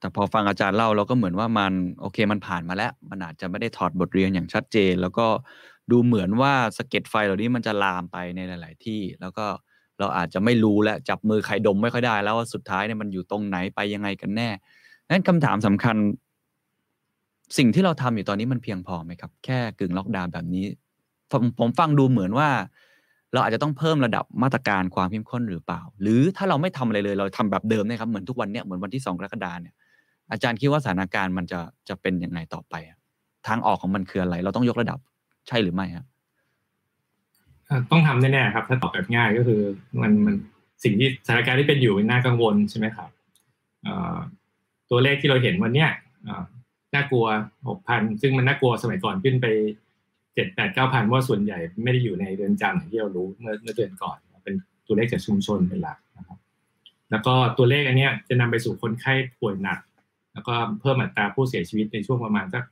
[0.00, 5.26] แต่พอฟังอาจารย์เล่าเราก็เหมือนว่ามันโอเคมันผ่านมาแล้ว มันอาจจะไม่ได้ถอดบทเรียนอย่างชัดเจน แล้วก็
[5.90, 9.46] ดูเหมือนว่าสเก็ตไฟเหล่านี้มันจะลามไปในหลาย ๆ ที่ แล้วก็
[9.98, 14.48] เราอาจจะไม่รู้และจับมือใครดมไม่ค่อยได้ แล้วว่าสุดท้ายเนี่ยมันอยู่ตรงไหนไปยังไงกันแน่
[15.10, 15.96] นั้นคำถามสำคัญ
[17.58, 20.66] สิ่งที่เราทำอยู่ตอนนี้มันเพียงพอไหมครับ แค่กึ่งล็อกดาวน์แบบนี้
[21.30, 22.48] ผมผมฟังดูเหมือนว่า
[23.32, 29.74] เราอาจจะต้องเพิ่มระดับมาตรการความเข้มข้นหรือเปล่า หรือถ้าเราไม่ทำอะไรเลย เราทำแบบเดิมนะครับเหมือนทุกวันเนี้ยเหมือนวันที่สองกรกฎาเนี่ย
[30.30, 32.74] อาจารย์คิดว่าสถานการณ์มันจะจะเป็นยังไงต่อไป
[33.46, 34.98] ทางออกของมันคืออะไร เราต้องยกระดับ
[35.48, 36.06] ใช่หรือไม่ครับ
[37.90, 39.60] ต้องทำแน่ๆครับ ถ้าตอบแบบง่ายก็คือ
[40.02, 40.34] มันมัน
[40.84, 43.08] สิ่งที่สถานการณ์ที่เป็นอยู่น่ากังวลใช่ไหมครับ
[44.90, 45.90] ตัวเลขที่เราเห็นวันเนี้ย
[46.94, 47.26] น่ากลัว
[47.68, 49.46] หกพันซึ่งมันน่ากลัวสมัยก่อนขึ้นไป
[50.34, 54.54] เจ็ดแปดเก้าพันว่าส่วนใหญ่ไม่ได้อยู่ในเรือนจำที่เรารู้เมื่อเมื่อเดือนก่อน เป็น
[54.86, 56.38] ตัวเลขจากชุมชนเป็นหลักนะครับ
[57.10, 59.78] แล้วก็ตัวเลขอันนี้จะนำไปสู่คนไข้ป่วยหนัก
[60.32, 62.64] แล้วก็เพิ่มอัตราผู้เสียชีวิตในช่วงประมาณสัก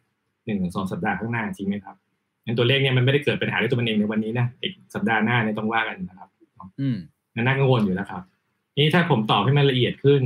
[0.44, 1.96] หนึ่งถึงสองสัปดาห์ข้างหน้าจริงไหมครับ
[2.44, 6.28] งั้นตัวเลขเนี่ยมันไม่ได้เกิดปัญหาด้วยตัวมันเองในวันนี้นะอีกสัปดาห์หน้าเนี่ยต้องว่ากันนะครับ
[6.80, 6.96] อืม
[7.34, 8.22] น่ากังวลอยู่แล้วครับ
[8.76, 10.22] นี่ถ้าผมตอบให้มันละเอียดขึ้น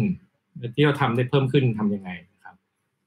[0.75, 2.55] ที่เราทำได้เพิ่มขึ้นทํำยังไงนะครับ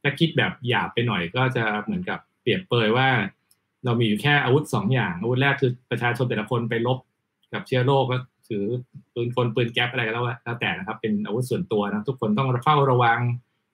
[0.01, 3.07] ถ้าคิดแบบหยาบไปหน่อยก็จะเหมือนกับเปรียบเปยว่า
[3.85, 6.97] เรามีอยู่แค่อาวุธสองอย่าง อาวุธแรกคือประชาชนแต่ละคนไปลบ
[7.53, 8.17] กับเชื้อโรคก็
[8.49, 8.63] ถือ
[9.13, 13.19] ปืนคนปืนแก๊ปอะไรก็แล้วแล้วแต่นะครับ เป็นอาวุธส่วนตัวนะทุกคนต้องเฝ้าระวัง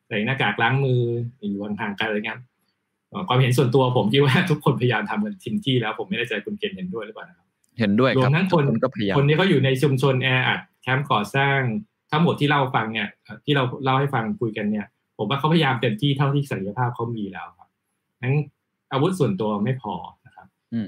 [0.08, 1.02] ใส่หน้ากากล้างมือ
[1.39, 2.39] อยู่ห่างๆกันอะไรเงี้ย
[3.28, 7.48] ความเห็นส่วนตัวผมคิดว่าทุกคนพยายามทำกันทิมที่แล้ว ผมไม่แน่ใจคุณเกณฑ์เห็นด้วยหรือเปล่านะครับ
[7.80, 11.60] เห็นด้วยรวมทั้งคนก็พยายามคนที่เขาอยู่ในชุมชนแออัดแคมป์ก่อสร้าง
[12.12, 13.10] ทั้งหมดที่เล่าฟังเนี่ย
[13.46, 14.86] ที่เราเล่าให้ฟังคุยกันเนี่ย
[15.17, 17.70] ผมว่าเขาพยายามเต็มที่เท่าที่ศักยภาพเขามีแล้วครับ
[18.24, 18.36] นั้น
[18.91, 19.93] อาวุธส่วนตัวไม่พอ
[20.26, 20.48] นะครับ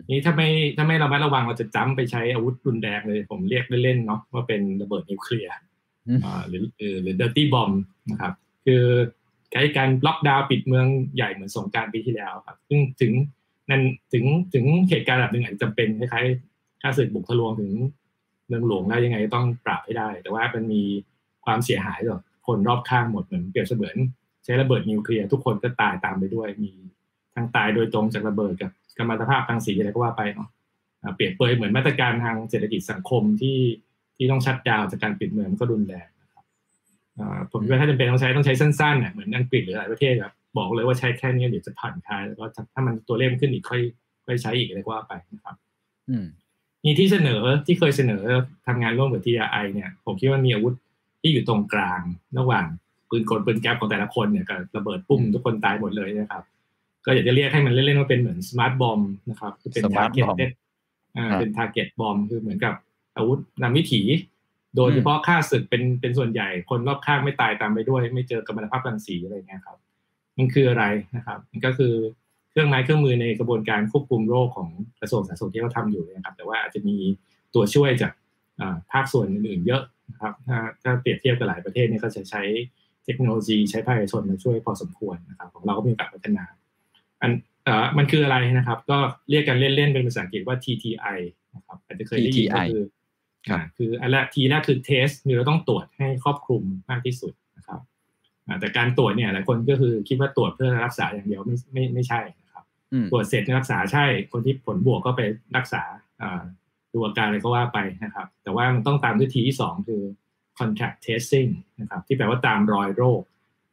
[0.09, 5.53] นี่ถ้าไม่ถ้าไม่ระมัดระวังเราจะจ้ำไปใช้อาวุธรุนแรงเลย ผมเรียกเล่นๆเนาะว่าเป็นระเบิดนิวเคลียร์
[6.49, 6.63] หรือ
[7.01, 7.71] หรือ dirty bomb
[8.11, 8.33] นะครับ
[8.65, 8.83] คือ
[9.77, 13.11] การล็อกดาวน์ปิดเมืองใหญ่เหมือนสงกรานต์ปีที่แล้วครับ ซึ่งถึง
[13.69, 13.83] นั้น
[14.13, 17.71] ถึงถึงเหตุการณ์แบบหนึ่งอาจจะจำเป็นคล้ายๆถ้าศึกบุกทะลวงถึง
[18.47, 20.83] เมืองหลวงได้ยังไงต้องปราบให้ได้ แต่ว่ามันมี
[21.45, 23.95] ความเสียหายต่อคนรอบข้างหมดเหมือนเปรียบเสมือน
[24.45, 26.71] ใช้ระเบิดนิวเคลียร์ทุกคนก็ตายตามไปด้วย มี
[27.35, 30.49] ทั้งตายโดยตรงจากระเบิดกับกัมมันตภาพทางสีอะไรก็ว่าไปเนาะ
[31.15, 33.57] เปรียบเปยเหมือนมาตรการทางเศรษฐกิจสังคมที่
[34.17, 36.07] ที่ต้องชัดดาวจากการปิดเมืองก็รุนแรง
[37.51, 43.81] ผมว่าถ้าจำเป็นต้องใช้ต้องใช้สั้นๆเนี่ยเหมือนอังกฤษหรือหลายประเทศแบบบอกเลยว่าใช้แค่นี้เดี๋ยวจะผ่านคลายแล้วก็ถ้ามันตัวเลขขึ้นอีกค่อย
[44.25, 45.55] ค่อยใช้อีกอะไรก็ว่าไปนะครับ
[46.85, 48.23] มีที่เสนอที่เคยเสนอ
[48.67, 50.73] ทำงานร่วมกับ TDRI เนี่ย ผมคิดว่ามีอาวุธ
[51.21, 52.01] ที่อยู่ตรงกลาง
[52.39, 52.65] ระหว่าง
[53.09, 56.43] ปืนกลปืนแก๊ปของแต่ละคนเนี่ยกับระเบิดปุ่มทุกคนตายหมดเลยนะครับ
[57.05, 60.51] ก็อยากจะเรียกให้มันเล่นๆว่าเป็นเหมือน smart bomb นะครับคือเป็น target
[61.17, 62.73] อ่าเป็น target bomb คือเหมือนกับ
[63.15, 64.01] อาวุธนำวิถี
[64.75, 69.77] โดนเฉพาะข้าศึกเป็นเป็นส่วนใหญ่ คนรอบข้างไม่ตายตามไปด้วย ไม่เจอกัมมันตภาพรังสีอะไรเงี้ยครับ
[70.37, 70.83] มันคืออะไร
[71.15, 71.93] นะครับ มันก็คือ
[72.51, 74.69] เครื่องไม้เครื่องมือในกระบวนการควบคุมโรคของ
[75.01, 76.97] กระทรวงสาธารณสุขที่เขาทาอยู่นะครับ แต่ว่าอาจจะมี
[77.55, 78.13] ตัวช่วยจาก
[78.91, 82.41] ภาคส่วนอื่นๆเยอะนะครับ ถ้าถ้าเปรียบเทียบกับหลายประเทศเนี่ยก็จะใช้
[83.05, 86.43] เทคโนโลยีใช้ภาคเอกชนมาช่วยพอสมควรนะครับ ของเราก็มีการพัฒนา
[87.21, 87.31] อัน
[87.67, 88.97] อ่อมันคืออะไรนะครับ ก็
[89.29, 91.19] เรียกกันเล่นๆเป็นภาษาอังกฤษว่า TTI
[91.55, 92.83] นะครับอาจจะเคยได้ยินก็คือ
[93.77, 97.79] คืออันแรกทีแรกคือเทสคือเราต้องตรวจให้ครอบคลุมมากที่สุดนะครับ
[98.59, 102.63] แต่การตรวจเนี่ยหลายคนก็คือคิดว่าตรวจเพื่อรักษาอย่างเดียวไม่ไม่ไม่ใช่นะครับ
[103.11, 105.21] ตรวจเสร็จรักษาใช่ คนที่ผลบวกก็ไป
[105.57, 105.83] รักษา
[106.91, 110.01] ดูอาการอะไรก็ว่าไปนะครับ แต่ว่ามันต้องตามด้วยทีที่สองคือ
[110.59, 113.21] contact testing นะครับที่แปลว่าตามรอยโรค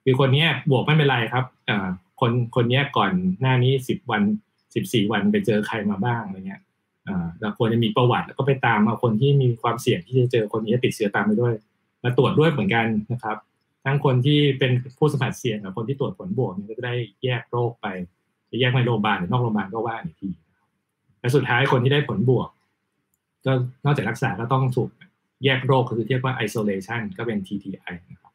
[0.04, 1.44] คือคนนี้บวกไม่เป็นไรครับ
[2.20, 4.22] คนคนนี้ก่อนหน้านี้สิบวัน
[4.74, 6.62] สิบสี่วันไปเจอใครมาบ้างอะไรเงี้ย
[7.40, 11.54] เราควรจะมีประวัติแล้วก็ไปตามเอาคนที่มีความเสี่ยงที่จะเจอคนนี้ติดเชื้อตามไปด้วย
[12.02, 13.36] มาตรวจด้วยเหมือนกันนะครับ
[13.84, 17.86] ทั้งคนที่เป็นผู้สัมผัสเสี่ยงกับคนที่ตรวจผลบวกเนี่ยก็จะได้แยกโรคไป
[18.50, 20.28] จะแยกในโรงพยาบาลหรือนอกโรงพยาบาลก็ว่าอีกที
[21.20, 22.48] และสุดท้ายคนที่ได้ผลบวก
[23.46, 23.52] ก็
[23.84, 24.90] นอกจากรักษาก็ต้องถูก
[25.44, 28.32] แยกโรคก็คือเรียกว่า isolation ก็เป็น TTI นะครับ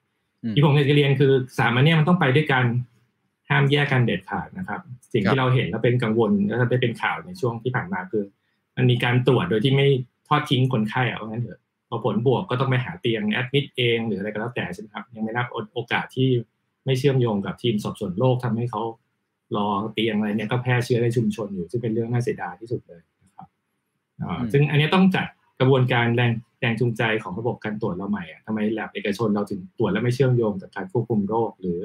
[0.55, 2.65] ที่ผมอยากจะเรียนคือสามอันนี้มันต้องไปด้วยกัน
[3.49, 4.81] ห้ามแยกกันเด็ดขาดนะครับ
[5.13, 8.23] สิ่งที่เราเห็นแล้วเป็นกังวลแล้วได้เป็นข่าวในช่วงที่ผ่านมาคือ
[8.81, 9.87] มันมีการตรวจโดยที่ไม่
[10.27, 16.29] ทอดทิ้งคนไข้เอางั้นเถอะพอผลบวกก็ต้องไปหาเตียงแอดมิดเองหรืออะไรก็แล้วแต่ใช่ไหมครับยังไม่นับโอกาสที่
[16.85, 18.81] ไม่เชื่อมโยงกับทีมสอบสวนโรคทำให้เขา
[19.55, 23.47] รอเตียงอะไรเนี่ยก็แพร่เชื้อในชุมชนอยู่ซึ่งเป็นเรื่องน่าเสียดายที่สุดเลยนะครับ
[24.53, 25.27] ซึ่งอันนี้ต้องจัด
[25.59, 31.79] กระบวนการแรงแรงจูงใจของระบบการตรวจเราใหม่ทำไมแลบเอกชนเราถึงตรวจแล้วไม่เชื่อมโยงกับการควบคุมโรค หรือ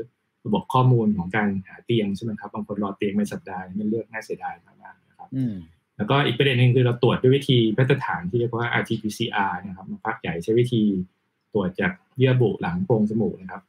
[0.47, 5.29] ระบบข้อมูลของการหาเตียงใช่ไหมครับบางคนรอเตียงเป็นสัปดาห์นี่เรื่องน่าเสียดายมากๆนะครับ
[5.97, 10.83] แล้วก็อีกประเด็นหนึ่งคือเราตรวจด้วยวิธีมาตรฐานที่เรียกว่า RT-PCR นะครับมาพักใหญ่ใช้วิธี
[11.53, 13.63] ตรวจจากเยื่อบุหลังโพรงจมูกนะครับ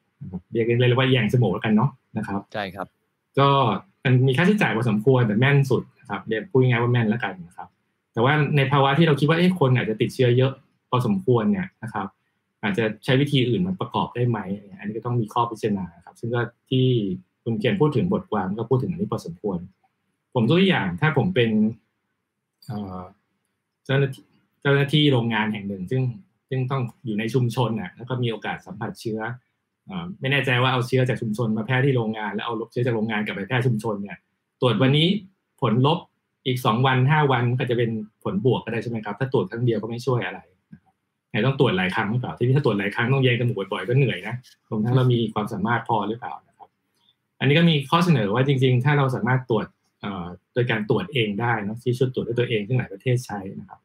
[0.52, 2.88] เรียกเรียกว่าแยงจมูกแล้วกันเนาะนะครับใช่ครับ
[3.40, 3.50] ก็
[4.04, 7.68] มันมีค่าใช้จ่ายพอสมควรแต่แม่นสุดนะครับเรียกพูดง่ายว่าแม่นแล้วกันนะครับ
[8.13, 10.52] แต่ว่าในภาวะที่เราคิดว่าคนอาจจะติดเชื้อเยอะ
[10.90, 12.08] พอสมควรเนี่ยนะครับ
[12.63, 14.40] อาจจะใช้วิธีอื่นมาประกอบได้ไหม
[14.80, 16.86] อันนี้ก็ต้องมีข้อพิจารณาครับ ซึ่งก็ที่
[17.44, 19.58] คุณเขียนพูดถึงบทความก็พูดถึงอันนี้พอสมควร
[20.34, 21.50] ผมตัวอย่างถ้าผมเป็น
[23.86, 24.23] เจ้าหน้าที่
[24.62, 26.01] เจ้าหน้าที่โรงงานแห่งหนึ่ง ซึ่ง
[26.49, 29.19] ซึ่งต้องอยู่ในชุมชนน่ะแล้วก็มีโอกาสสัมผัสเชื้อ
[30.19, 34.17] ไม่แน่ใจว่าเอาเชื้อจากชุมชนมาแพร่ที่โรงงาน แล้วเอาเชื้อจากโรงงานกลับไปแพร่ชุมชนเนี่ย
[34.62, 35.08] ตรวจวันนี้
[35.62, 35.99] ผลลบ
[36.45, 37.91] อีกสองวันห้าวันก็จะเป็น
[38.23, 40.39] ผลบวกก็ได้ใช่ไหมครับ ถ้าตรวจครั้งเดียวก็ไม่ช่วยอะไร
[41.30, 44.36] ไหนต้องตรวจหลายครั้งหรือเปล่าที่ถ้าตรวจหลายครั้งต้องแยงจมูกบ่อยๆก็เหนื่อยนะ
[44.69, 46.69] รวมทั้งเรามีความสามารถพอหรือเปล่านะครับ
[47.39, 49.67] อันนี้ก็มีข้อเสนอว่าจริง ๆ ถ้าเราสามารถตรวจ
[50.58, 53.80] ดยการตรวจเองได้นะที่ชุดตรวจด้วยตัวเองที่หลายประเทศใช้นะครับ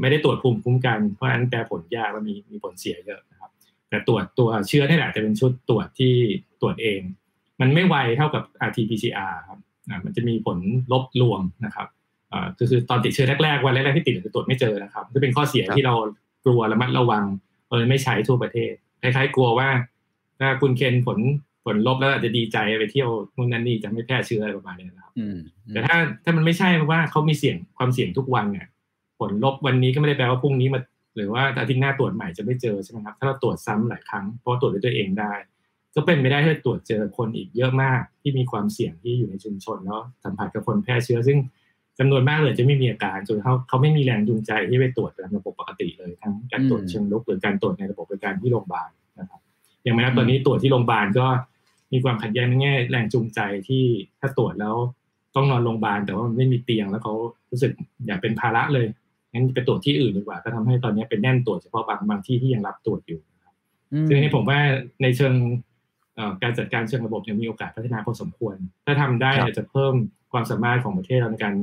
[0.00, 3.50] ไม่ได้ตรวจภูมิคุ้มกันเพราะฉะนั้นแต่ผลยากและมีมีผลเสียเยอะนะครับ
[3.88, 6.14] แต่ตรวจตัวเชื้อนี่แหละจะเป็นชุดตรวจที่
[6.60, 7.00] ตรวจเอง
[7.60, 9.58] มันไม่ไวเท่ากับ RT-PCR ครับ
[10.04, 10.58] มันจะมีผล
[10.92, 11.88] ลบรวมนะครับ
[12.58, 15.94] ก็คือตอนติดเชื้อแรกๆวันแรกๆที่ติดจะตรวจไม่เจอนะครับจะเป็นข้อเสียที่เรา
[16.44, 17.24] กลัวและมัดระวัง
[17.76, 19.68] เลยไม่ใช้ทั่วประเทศคล้ายๆกลัวว่า
[20.40, 21.18] ถ้าคุณเคนผล
[21.64, 25.12] ผลลบแล้วอาจจะดีใจไปเที่ยวนู่นนั่นนี่จะไม่แพร่เชื้ออะไรประมาณนี้นะครับ
[25.68, 28.66] แต่ถ้าถ้ามันไม่ใช่เพราะว่าเขามีเสี่ยงความเสี่ยงทุกวันเนี่ย
[29.18, 30.80] ผลลบวันนี้ก็ไม่ได้แปลว่าพรุ่งนี้มา
[31.16, 35.32] หรือว่าอาทิตย์หน้าตรวจใหม่จะไม่เจอใช่ไหมครับถ้าเราตรวจซ้ำหลายครั้งเพราะตรวจด้วยตัวเองได้
[35.94, 41.38] ก็เป็นไม่ได้ที่จะตรวจเจอคนอีกเยอะมากที่มีความเสี่ยงที่อยู่ในชุมชนแล้วสัมผัสกับคนแพร่เชื้อ ซึ่ง
[41.98, 48.90] จำนวนมากเลยจะไม่มีอาการจนเขาเขาไม่มีแรงจูงใจที่ไปตรวจตามระบบปกติเลยทั้งการตรวจเชิงลุกหรือการตรวจในระบบบริการที่โรงพยาบาล
[49.20, 49.40] นะครับ
[49.82, 51.26] อย่างแม้ตอนนี้ตรวจที่โรงพยาบาลก็
[51.92, 53.84] มีความขัดแย้งในแง่แรงจูงใจที่
[54.20, 54.76] ถ้าตรวจแล้ว
[55.36, 57.14] ต้องนอนโรงพยาบาลแต่ว่าไม่มีเตียงแล้วเขา
[57.50, 57.72] รู้สึก
[58.06, 58.86] อยากเป็นภาระเลย
[59.32, 63.54] งั้นไปตรวจที่อื่นดีกว่า ก็ทำให้ตอนนี้เป็นแน่นตรวจเฉพาะบางบางที่ที่ยังรับตรวจอยู่นะครับ
[64.08, 64.60] ซึ่งนี่ผมว่า
[65.02, 65.34] ในเชิง
[66.42, 69.94] การจัดการเชิงระบบยังมีโอกาสพัฒนาพอสมควร ถ้าทำได้จะเพิ่ม
[70.32, 71.54] ความสามารถของประเทศเราในการ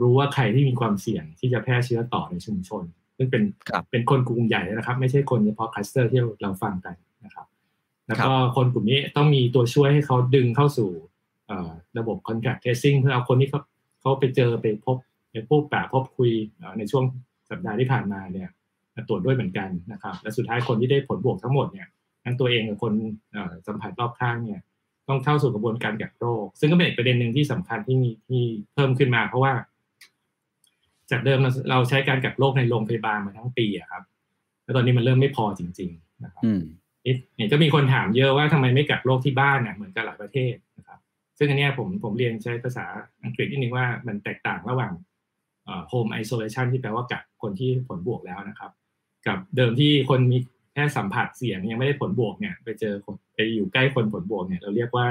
[0.00, 2.84] รู้ว่าใครที่มีความเสี่ยงที่จะแพร่เชื้อต่อในชุมชน
[3.16, 3.42] ซึ่งเป็น
[3.90, 6.94] เป็นคนกลุ่มใหญ่นะครับ ไม่ใช่คนเฉพาะคลัสเตอร์ที่เราฟังกัน
[7.26, 7.46] นะครับ
[8.06, 10.90] แล้วก็คนกลุ่มนี้ต้องมีตัวช่วยให้เขาดึงเข้าสู่
[11.98, 13.60] ระบบ contact tracing เพื่อเอาคนที่เขา
[14.00, 14.96] เขาไปเจอไปพบ
[15.30, 16.30] ไปพบปะพบคุย
[16.78, 17.04] ในช่วง
[17.50, 18.48] สัปดาห์ที่ผ่านมาเนี่ย
[19.08, 21.88] ตรวจด้วยเหมือนกันนะครับ และสุดท้ายคนที่ได้ผลบวกทั้งหมดเนี่ย
[22.24, 22.92] ทั้งตัวเองกับคน
[23.66, 24.60] สัมผัสรอบข้างเนี่ย
[25.08, 28.42] ต้องเข้าสู่กระบวนการกักโรค ซึ่งก็เป็นอีกประเด็นหนึ่งที่สำคัญที่มีที่
[28.74, 29.52] เพิ่มขึ้นมา เพราะว่า
[31.10, 31.38] จากเดิม
[31.70, 34.02] เราใช้การกักโรคในโรงพยาบาลมาทั้งปีอะครับ
[34.64, 36.42] แล้วตอนนี้มันเริ่มไม่พอจริง ๆ นะครับ
[37.36, 40.98] เนี่ยก็มีคนถามเยอะว่าทำไมไม่กักโรคที่บ้านเนี่ยเหมือนกับหลายประเทศนะครับ
[41.38, 42.86] ซึ่งอันนี้ผมผมเรียนใช้ภาษา
[43.24, 44.92] อังกฤษนิดนึงว่ามันแตกต่างระหว่าง
[45.88, 48.70] โฮมไอโซเลชันที่แปลว่ากักคนที่ผลบวกแล้วนะครับ
[49.26, 50.38] กับเดิมที่คนมี
[50.72, 52.94] แค่สัมผัสเสี่ยงยังไม่ได้ผลบวกเนี่ยไปเจอ
[53.34, 55.08] ไปอยู่ใกล้คนผลบวกเนี่ยเราเรียกว่า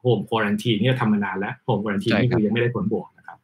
[0.00, 3.38] home quarantine นี่ทำมานานแล้ว home quarantine นี่คือยังไม่ได้ผลบวกนะครับ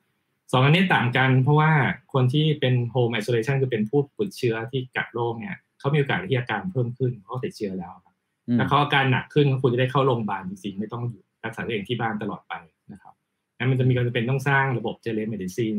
[0.53, 1.71] สองอันนี้ต่างกันเพราะว่า
[2.13, 8.15] คนที่เป็น home isolation คือเป็นผู้ติดเชื้อที่กักโรคเนี่ย เขามีโอกาสที่อาการเพิ่มขึ้นเพราะติดเชื้อแล้วครับ
[8.59, 12.55] ถ้าเขาอาการหนักขึ้นเขาควรจะได้เข้าโรงพยาบาลจริงๆไม่ต้องอยู่รักษาตัวเองที่บ้านตลอดไป
[12.93, 13.15] นะครับ
[13.59, 15.77] นั้นมันจะมีการจะเป็นต้องสร้างระบบ telemedicine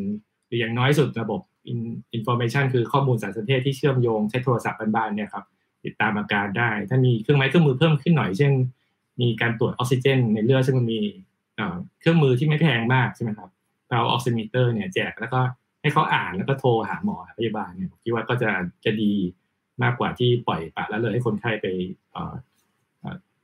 [0.47, 5.45] หรืออย่างน้อยสุดระบบ information คือข้อมูลสารสนเทศที่เชื่อมโยงใช้โทรศัพท์บ้านๆเนี่ยครับ
[5.85, 8.53] ติดตามอาการได้ ถ้ามีเครื่องไม้เครื่องมือเพิ่มขึ้นหน่อย เช่น
[9.21, 10.99] มีการตรวจออกซิเจน ในเลือดซึ่งมันมี
[11.99, 13.49] เครื่องมือที่ไม่แพงมากใช่ไหมครับ
[13.89, 15.39] เรา oximeter เนี่ยแจกแล้วก็
[15.81, 18.51] ให้เขาอ่านแล้วก็โทรหาหมอพยาบาลเนี่ยคิดว่าก็จะ
[18.85, 19.13] จะดี
[19.83, 21.65] มากกว่าที่ปล่อยปละละเลยให้คนไข้ไป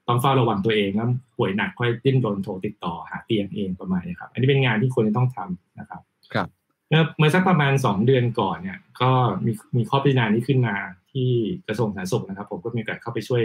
[0.07, 6.01] ต้องเฝ้าระวังตัวเองแล้วป่วยหนักค่อยดิ้นรนโทรติดต่อหาเตียงเองประมาณนี้ครับ อันนี้เป็นงานที่ควรจะต้องทำนะครับ
[6.33, 6.47] ครับ
[7.17, 9.11] เมื่อสักประมาณสองเดือนก่อนเนี่ยก็
[9.45, 10.75] มีมีข้อพิจารณานี้ขึ้นมา
[11.11, 11.29] ที่
[11.67, 13.43] กระทรวงสาธารณสุขนะครับ ผมก็มีโอกาสเข้าไปช่วย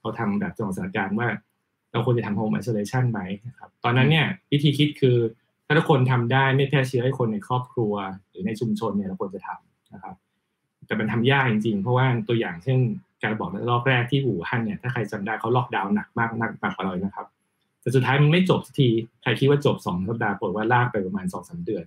[0.00, 1.28] เขาทำแบบจำลองสถานการณ์ว่า
[1.92, 5.16] เราควรจะทำโฮมไอโซเลชันไหมนะครับ ตอนนั้นเนี่ยวิธีคิดคือ
[5.66, 7.94] ถ้าทุกคนทำได้ไม่แพร่เชื้อให้คนในครอบครัว
[8.28, 10.14] หรือในชุมชนเนี่ยเราควรจะทำนะครับ
[10.86, 12.78] แต่มันทำยากจริงๆ เพราะว่าตัวอย่างเช่น
[13.22, 17.26] การบอกในรอบแรกที่อู่ฮั่นเนี่ยถ้าใครจำได้เขาล็อกดาวน์หนักมากหนักมากกว่าเรานะครับ
[17.80, 18.88] แต่สุดท้ายมันไม่จบสักที
[19.22, 21.84] ใครคิดว่าจบสองสัปดาห์ปรากฏว่าลากไปประมาณสองสาเดือน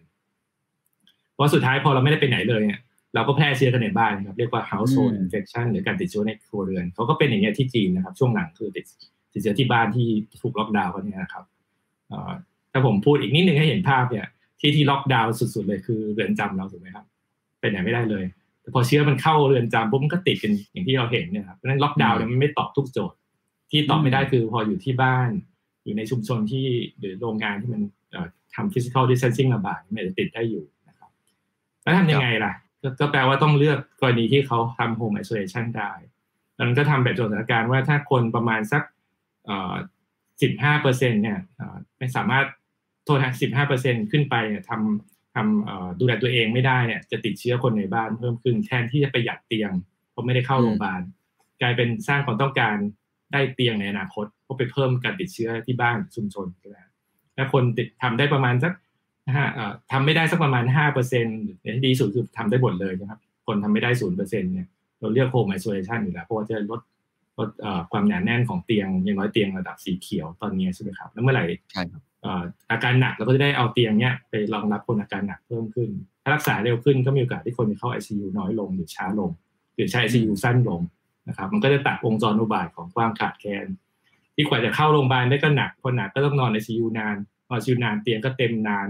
[1.33, 2.81] เพราะสุดท้ายพอเราไม่ได้ไปไหนเลยเนี่ย
[3.15, 8.85] เราก็แพร่เชื้อกันในบ้านครับเรียกว่า household infection หรือการติดเชื้อในครัวเรือนเขาก็เป็นอย่างเงี้ยที่จีนนะครับ ช่วงหลังคือติด
[9.33, 10.07] ติดเชื้อที่บ้านที่
[10.41, 11.43] ถูกล็อกดาวน์กันเนี่ยนะครับ
[12.71, 14.25] ถ้าผมพูดอีกนิดนึงให้เห็นภาพเนี่ย
[14.59, 17.05] ที่ที่ล็อกดาวน์สุดๆเลยคือเรือนจำเราถูกไหมครับ
[17.59, 18.23] เป็นไหนไม่ได้เลย
[18.65, 23.17] แต่พอเชื้อมันเข้าเรือนจำปุ๊บมันก็ติดกันอย่างที่เราเห็นเนี่ยครับเพราะนั้นล็อกดาวน์เนี่ยมันไม่ตอบทุกโจทย์
[23.71, 25.29] ที่ตอบไม่ได้คือพออยู่ที่บ้าน
[25.83, 26.65] อยู่ในชุมชนที่
[26.99, 27.81] หรือโรงงานที่มัน
[28.55, 30.63] ทำ physical distancing ระบาดมันจะติดได้อยู่
[31.81, 32.53] แล้วทำยังไงล่ะ
[32.99, 35.91] ก็แปลว่าต้องเลือกกรณีที่เขาทำโฮมไอโซเลชันได้
[36.57, 38.83] ดังนั้นก็ทำแบบจดสถานการณ์ว่าถ้าคนประมาณสัก
[40.41, 41.39] สิบห้าเปอร์เซ็นเนี่ย
[41.97, 42.45] ไม่สามารถ
[43.05, 49.71] โทษนะสิบห้าเปอร์เซ็นขึ้นไปเนี่ยทำ ทำดูแลตัวเองไม่ได้เนี่ยจะติดเชื้อคนในบ้านเพิ่มขึ้นแทนที่จะประหยัดเตียง
[50.11, 51.01] เพราะไม่ได้เข้าโรงพยาบาล
[51.61, 52.75] กลายเป็นสร้างความต้องการ
[53.33, 56.75] ได้เตียงในอนาคตเพราะไปเพิ่มการติดเชื้อที่บ้านชุมชนใช่ไหม
[57.37, 58.73] ถ้าคนติดทำได้ประมาณสัก
[59.27, 59.49] นะฮะ
[59.91, 61.39] ทำไม่ได้สักประมาณห้าเปอร์เซ็นต์
[61.85, 64.67] ดีสุดคือทำได้หมดเลยนะครับ คนทำไม่ได้ศูนย์เปอร์เซ็นต์เนี่ย
[64.99, 66.81] เราเรียกโฮมไอโซเลชันอยู่แล้วเพราะว่าจะลด
[67.39, 67.49] ลด
[67.91, 71.45] ความหนาแน่นของเตียงอย่างน้อยเตียงระดับสีเขียวตอนนี้ใช่ไหมครับ แล้วเมื่อไหร่
[72.71, 75.89] อาการหนักเราก็จะได้เอาเตียงเนี้ยไปรองรับคนอาการหนักเพิ่มขึ้น
[76.23, 79.31] ถ้ารักษาเร็วขึ้นก็มีโอกาสที่คนจะเข้า ICU น้อยลงหรือช้าลง
[79.75, 80.81] หรือใช้ ICU สั้นลง
[81.27, 83.65] นะครับ มันก็จะตัดวงจรอุบาทของความขาดแคลน
[84.35, 87.15] ที่กว่าจะเข้าโรงพยาบาลได้ก็หนักพอหนักก็ต้องนอนในซียูนาน
[87.49, 88.87] นอนซียูนานเตียงก็เต็มนาน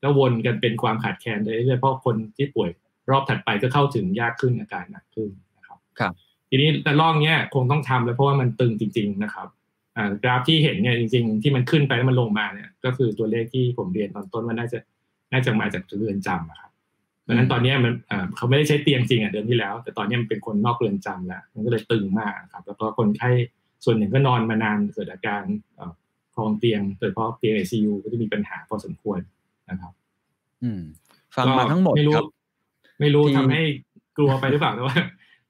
[0.00, 2.70] แล้ววนกันเป็นความขาดแคลนไปเรื่อยๆเพราะคนที่ป่วย
[3.10, 6.12] รอบถัดไปก็เข้าถึงยากขึ้นอาการหนักขึ้นนะครับ ครับ
[6.50, 9.65] ทีนี้แต่ล่องเนี้ยคงต้องทำแล้วเพราะว่ามันตึงจริง ๆนะครับอ่า
[10.22, 14.78] กราฟที่เห็นเนี่ยจริง ๆ ที่มันขึ้นไปแล้วมันลงมาเนี่ยก็คือตัวเลขที่ผมเรียนตอนต้นว่าน่าจะ
[15.32, 16.70] น่าจะมาจากเรือนจำครับ
[17.22, 17.92] เพราะฉะนั้นตอนนี้มัน
[18.36, 23.30] เขาไม่ได้ใช้เตียงจริงอะเดือนที่แล้ว แต่ตอนนี้มันเป็นคนนอกเรือนจำแล้วมันก็เลยตึงมากครับ แล้วก็คนไข้
[23.84, 25.42] ส่วนหนึ่งก็นอนมานานเกิดอาการ
[26.34, 29.20] คลองเตียงโดยเฉพาะเตียงไอซียูก็จะมีปัญหาพอสมควร
[29.70, 29.92] นะครับ
[30.62, 30.82] อืม
[31.36, 32.26] ฟังมาทั้งหมดไม่รู้ครับ
[33.00, 33.62] ไม่รู้ทำให้
[34.16, 34.96] กลัวไปหรือเปล่าแต่ว่า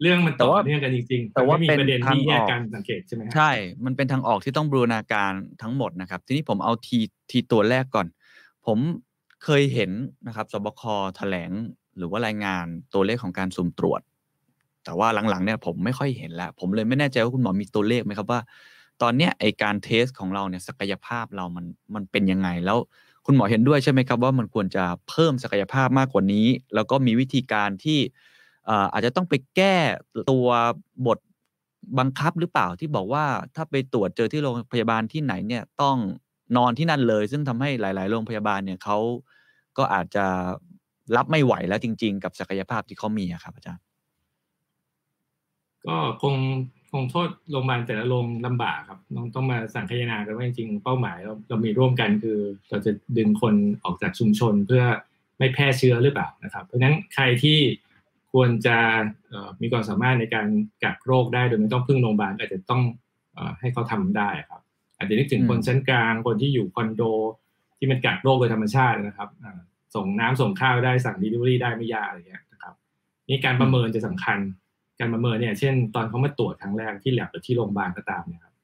[0.02, 3.50] เรื่องมันต่อเนื่องกันจริงๆแต่ว่ามีเป็นประเด็นที่แยกทางออกกันสังเกตใช่ไหมครับใช่
[3.84, 5.32] มันเป็นทางออกที่ต้องบูรณาการ
[5.62, 6.98] ทั้งหมดนะครับ ทีนี้ผมเอาที
[7.30, 8.06] ทีตัวแรกก่อน
[8.66, 8.78] ผม
[9.44, 9.90] เคยเห็น
[10.26, 10.82] นะครับสบค
[11.16, 11.50] แถลง
[11.96, 14.00] หรือว่ารายงานตัวเลขของการสุ่มตรวจ
[14.84, 18.40] แต่ว่าหลังๆเนี่ยผมไม่ค่อยเห็นแล้ว ผมเลยไม่แน่ใจว่าคุณหมอมีตัวเลขไหมครับว่า
[19.02, 22.78] ตอนเนี้ยไอการเทสของเราเนี่ยศักยภาพเรามันมันเป็นยังไงแล้ว
[23.26, 29.76] คุณหมอเห็นด้วยใช่ไหมครับว่ามันควรจะเพิ่มศักยภาพมากกว่านี้ แล้วก็มีวิธีการที่เอาจจะต้องไปแก้
[30.30, 30.46] ตัว
[31.06, 31.18] บท
[31.98, 33.24] บังคับหรือเปล่าที่บอกว่า
[33.54, 35.96] ถ้าไปตรวจเจอที่โรงพยาบาลที่ไหนเนี่ยต้อง
[36.56, 38.98] นอนที่นั่นเลย ซึ่งทำให้หลาย ๆ โรงพยาบาลเนี่ยเขา
[39.78, 40.24] ก็อาจจะ
[41.16, 43.82] รับไม่ไหวแล้วจริง ๆ กับศักยภาพที่เขามีครับอาจารย์
[45.86, 46.34] ก็คง
[46.92, 52.38] คงโทษโรงพยาบาลแต่ละโรงลำบากครับต้องต้องมาสั่งขยนากันว่าจริงๆเป้าหมายเราเรามีร่วมกันคือ
[52.70, 54.84] เราจะดึงคนออกจากชุมชนเพื่อ
[55.38, 57.58] ไม่แพร่เชื้อหรือเปล่านะครับ เพราะฉะนั้นใครที่
[58.32, 58.76] ควรจะ
[59.60, 60.46] มีความสามารถในการ
[60.84, 62.82] กักโรคได้โดยไม่ต้องพึ่งโรงพยาบาลอาจจะต้อง
[63.60, 64.60] ให้เขาทำได้ครับ
[64.96, 67.02] อาจจะนึกถึงคนชั้นกลางคนที่อยู่คอนโด
[67.78, 69.28] ที่มันกักโรคโดยธรรมชาตินะครับ
[69.94, 72.74] ส่งน้ำส่งข้าวได้สั่ง delivery ได้ไม่ยากอะไรเงี้ยนะครับ
[73.28, 74.38] นี่การประเมินจะสำคัญ
[75.00, 78.54] การประเมินเนี่ยเช่น ตอนเขามาตรวจครั้งแรกที่แลบหรือที่โรงพยาบาลก็ตามเนี่ยครับ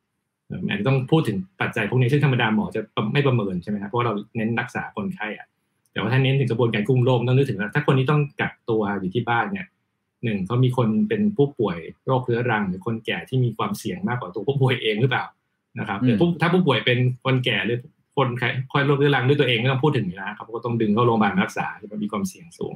[0.68, 2.80] อาจจะต้องพูดถึงปัจจัยพวกนี้ซึ่งธรรมดาหมอจะ
[3.12, 5.46] ไม่ประเมินใช่ไหมครับเพราะเราเน้นรักษาคนไข้อะ
[5.92, 9.66] แต่ว่าถ้าเน้นถึงกระบวนการคุมโรคต้องนึกถึงว่าถ้าคนนี้ต้องกักตัวอยู่ที่บ้านเนี่ย
[10.24, 15.24] หนึ่งเขามีคนเป็นผู้ป่วยโรคเรื้อรัง หรือคนแก่ที่มีความเสี่ยงมากกว่าตัวผู้ป่วยเองหรือเปล่า
[15.78, 17.78] นะครับหรือถ้าผู้ป่วยเป็นคนแก่หรือ
[18.16, 18.28] คน
[18.72, 22.74] คอยโรคเรื้อรังด้วยตัวเองไม่ต้องพูดถึงนะครับก็ต้องดึงเข้าโรงพยาบาลรักษาที่มันมีความเสี่ยงสูง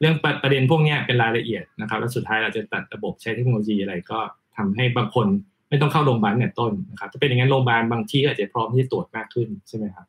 [0.00, 4.18] เรื่องประเด็นพวกนี้เป็นรายละเอียดนะครับ แล้วสุดท้ายเราจะตัดระบบใช้เทคโนโลยีอะไรก็
[4.56, 5.26] ทำให้บางคน
[5.68, 10.06] ไม่ต้องเข้าโรงพยาบาลเนี่ยต้นนะครับถ้าเป็นอย่างนั้นโรงพยาบาลบางที่อาจจะพร้อมที่จะตรวจมากขึ้นใช่ไหมครับ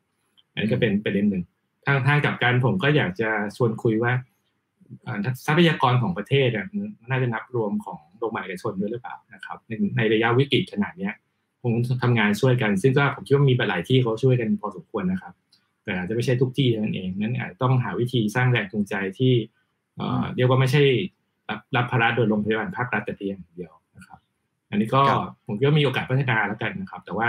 [0.52, 1.42] อันนี้ก็เป็นประเด็นหนึ่ง
[1.88, 4.12] ทางทางกับการผมก็อยากจะชวนคุยว่า
[5.46, 6.48] ทรัพยากรของประเทศ
[7.10, 9.58] น่าจะนับรวมของโรงพยาบาลเอกชนด้วยหรือเปล่านะครับ
[9.96, 11.10] ในระยะวิกฤตขนาดนี้
[11.62, 11.72] คง
[12.02, 15.32] ทำงานช่วยกัน ซึ่งก็ผมคิดว่ามีหลายที่เขาช่วยกันพอสมควรนะครับ
[15.84, 19.32] แต่อาจจะไม่ใช่ทุกที่นั่นเองนั้นอาจต้องหาวิธีสร้างแรงจูงใจที่
[20.36, 20.82] เรียกว่าไม่ใช่
[21.76, 24.18] รับภาระโดยโรงพยาบาลภาครัฐแต่เพียงเดียวนะครับ
[24.70, 25.02] อันนี้ก็
[25.46, 27.28] ผมคิดว่ามีโอกาสพัฒนาแล้วกันนะครับ แต่ว่า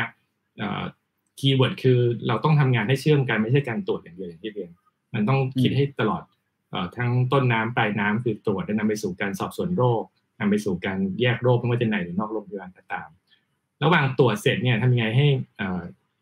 [1.39, 4.69] keyword คือเราต้องทำงานให้เชื่อมกันไม่ใช่การตรวจอย่างเดียวอย่างที่เรียน
[5.13, 6.23] มันต้องคิดให้ตลอด
[6.97, 10.03] ทั้งต้นน้ำปลายน้ำคือตรวจและนำไปสู่การสอบสวนโรค
[10.39, 13.09] นำไปสู่การแยกโรคไม่ว่าจะในหรือนอกโรงพยาบาลก็ตาม
[13.83, 15.27] ระหว่างตรวจเสร็จเนี่ยทำยังไงให้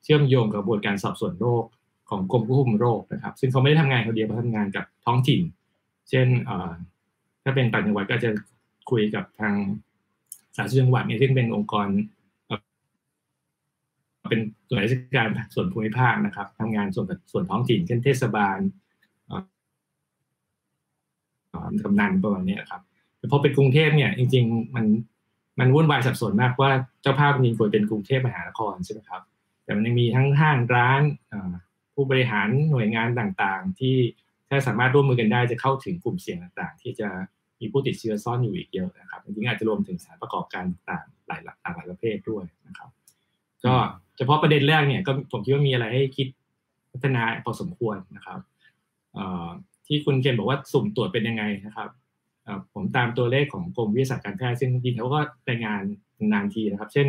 [0.03, 1.63] เชื่อมโยงกระบวนการสอบสวนโรค
[2.09, 5.41] ของกรมควบคุมโรคนะครับ ซึ่งเขาไม่ได้ทำงานคนเดียวเขาทำงานกับท้องถิ่น
[6.09, 6.27] เช่น
[7.43, 8.29] ถ้าเป็นต่างจังหวัดก็จะ
[8.91, 9.53] คุยกับทาง
[10.55, 11.87] สาธารณสุขจังหวัดเนี่ยซึ่งเป็นองค์กร
[14.29, 18.59] เป็นส่วนราชการส่วนภูมิภาคนะครับทำงานส่วนส่วนท้องถิ่นเช่นเทศบาล
[21.83, 22.81] กำนันประมาณนี้ครับ
[23.31, 24.85] พอเป็นกรุงเทพเนี่ยจริง ๆ มัน
[25.59, 29.21] มันวุ่นวายสับสนมากว่าเจ้าภาพจริงควรเป็นกรุงเทพมหานครใช่ไหมครับ
[29.63, 31.01] แต่มันยังมีทั้งห้างร้าน
[31.93, 33.95] ผู้บริหารหน่วยงานต่างๆ ที่
[34.49, 37.07] ถ้าสามารถร่วมมือกันได้จะเข้าถึงกลุ่มเสี่ยงต่างๆ ที่จะ
[37.59, 42.89] มีผู้ติดเชื้อซ่อนอยู่อีกเยอะนะครับจริงๆอาจจะรวมถึงสานประกอบการต่างๆหลายหลากหลายประเภทด้วยนะครับ
[43.65, 43.75] ก็
[44.17, 46.27] เฉพาะประเด็นแรกเนี่ยก็ผมคิดว่ามีอะไรให้คิด
[46.91, 48.39] พัฒนาพอสมควรนะครับ
[49.87, 51.89] ที่คุณเคนบอกว่าสุ่มตรวจเป็นยังไงนะครับ
[52.73, 55.81] ผมตามตัวเลขของกรมวิทยาศาสตร์การแพทย์ซึ่งจริงเขาก็รายงาน
[56.33, 57.07] นานทีนะครับ เช่น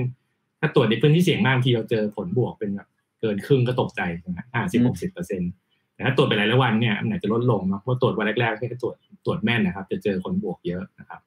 [0.60, 2.88] ถ้าตรวจในพื้นที่เสี่ยงมากทีเราเจอผลบวกเป็นแบบ
[3.20, 5.50] เกินครึ่งก็ตกใจนะห้าสิบหกสิบเปอร์เซ็นต์
[5.94, 11.20] แต่ถ้าตรวจไปหลายวันเนี่ยมันอาจจะลดลงนะเพราะตรวจวันแรกๆแค่ตรวจตรวจแม่นนะครับ จะเจอคนบวกเยอะนะครับ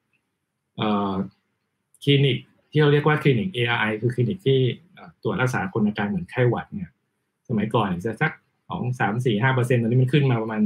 [2.04, 2.38] คลินิก
[2.72, 4.60] ที่เราเรียกว่าคลินิก ARI คือคลินิกที่
[5.24, 6.90] ตรวจรักษาคนอาการเหมือนไข้หวัดเนี่ย
[7.48, 8.32] สมัยก่อนจะสัก
[8.70, 10.62] สองสามสี่ห้าเปอร์เซ็นต์ตอนนี้มันขึ้นมาประมาณ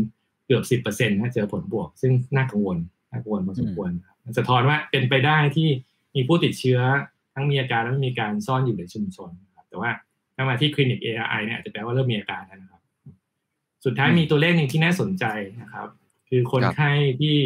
[0.45, 2.77] เกือบสิบเปอร์เซ็นต์ถ้าเจอผลบวก ซึ่งน่ากังวล
[3.11, 3.91] น่ากังวลพอสมควร
[4.23, 5.69] มันสะท้อนว่าเป็นไปได้ที่
[6.15, 6.79] มีผู้ติดเชื้อ
[7.33, 9.91] ทั้งมีอาการและไม่มีการซ่อนอยู่ในชุมชนครับแต่ว่า
[10.35, 12.81] ถ้ามาที่คลินิก ARI เนี่ยอาจจะแปลว่าเริ่มมีอาการแล้วนะครับ
[13.85, 15.25] สุดท้ายมีตัวเลขหนึ่งที่น่าสนใจ
[15.61, 15.87] นะครับ
[16.29, 17.37] คือคนไข้ที่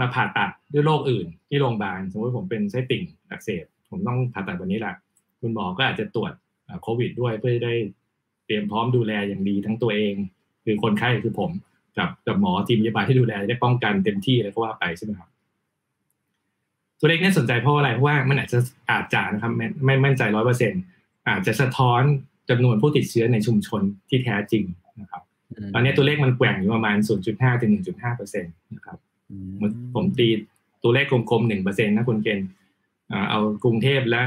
[0.00, 4.94] มาผ่าตัดด้วยโรคอื่นที่โรงพยาบาลสมมติผมเป็นไส้ติ่งอักเสบผมต้องผ่าตัดวันนี้แหละ
[5.40, 6.32] คุณหมอก็อาจจะตรวจ
[6.82, 7.74] โควิด ด้วยเพื่อได้
[8.46, 10.14] เตรียมพร้อมดูแลอย่างดีทั้งตัวเอง
[10.64, 11.50] คือคนไข้คือผม
[11.96, 15.28] กับกับหมอทีมพยาบาลที่ดูแลได้ป้องกันเต็มที่อะไรก็ว่าไปใช่ไหมครับ
[17.00, 18.58] ตัวเลขนี่สนใจเพราะอะไรเพราะว่ามันอาจจะ
[18.90, 20.72] อาจจะนะครับไม่ไม่มั่นใจร้อยเปอร์เซ็น
[21.28, 22.02] อาจจะสะท้อน
[22.50, 24.64] จำนวนผู้ติดเชื้อในชุมชนที่แท้จริง
[25.00, 25.22] นะครับ
[25.74, 26.96] ตอนนี้ตัวเลขมันแกว่งอยู่ประมาณ
[27.28, 28.98] 0.5 ถึง 1.5เปอร์เซ็นต์นะครับ
[29.94, 30.28] ผมตี
[30.82, 32.48] ตัวเลขกลมๆหนึ่งเปอร์เซ็นต์นะคุณเกณฑ์
[33.30, 34.22] เอากรุงเทพและ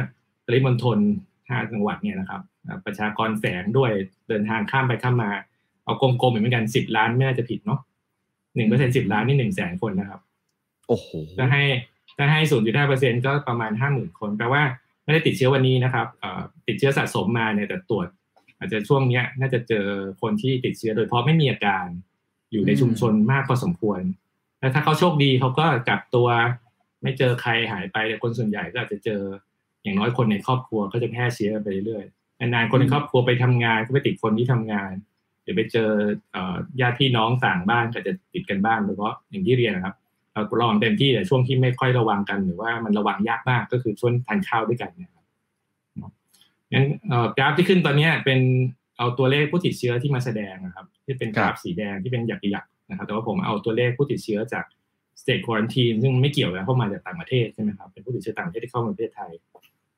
[0.45, 0.99] ปริมณฑล
[1.49, 2.41] ห้าจังหวัดเนี่ยนะครับ
[2.85, 3.91] ประชากรแฝงด้วย
[4.29, 5.31] เดินทางข้ามไปข้ามมา
[5.83, 7.79] เอากลมๆเหมือนกันสิบล้านไม่น่าจะผิดเนาะ
[8.55, 10.21] หนึ่งเปอร์เซ็นสิบล้านนี่หนึ่งแสนคนนะครับ
[10.87, 11.63] โอ้โหถ้าให้
[12.17, 14.63] ถ้าให้ศูนย์จุดห้าเปอร์เซ็นก็ประมาณห้าหมื่นคนแปลว่า
[15.03, 16.07] ไม่ได้ติดเชื้อวันนี้นะครับ
[16.67, 18.07] ติดเชื้อสะสมมาเนี่ยแต่ตรวจ
[18.57, 19.85] อาจจะช่วงเนี้ย น่าจะเจอ
[20.21, 21.85] คนที่ติดเชื้อโดยเพราะไม่มีอาการ
[22.51, 24.01] อยู่ในชุมชนมากพอสมควร
[24.59, 26.27] แล้วถ้าเขาโชคดีเขาก็กักตัว
[27.01, 29.21] ไม่เจอใครหายไปแต่คนส่วนใหญ่ก็อาจจะเจอ
[29.84, 34.91] อย่างน้อยคนในครอบครัวก็จะแพร่เชื้อไปเรื่อยๆนานๆคนในครอบครัวไปทำงานก็ไปติดคนที่ทำงาน
[35.43, 35.89] หรือไปเจอ
[36.82, 39.95] ญาติพี่น้องต่างบ้านก็จะติดกันบ้างโดยเฉพาะอย่างที่เรียนนะครับ
[40.34, 45.25] เราลองเต็มที่แต่ช่วงที่ไม่ค่อยระวังกันหรือว่ามันระวังยากมากก็คือช่วงทานข้าวด้วยกันเนี่ยครับ
[46.73, 46.88] งั้น
[47.38, 48.39] กราฟที่ขึ้นตอนนี้เป็น
[48.97, 54.65] เอาตัวเลขผู้ติดเชื้อที่มาแสดงนะครับ ที่เป็นกราฟสีแดงที่เป็นหยักๆนะครับ แต่ว่าผมเอาตัวเลขผู้ติดเชื้อจาก
[55.21, 59.32] สเตทควอนตีนซึ่งไม่เกี่ยวกับเข้ามาจากต่างประเทศใช่ไหมครับเป็นผู้ติดเชื้อต่างประเทศที่เข้ามาประเทศไทย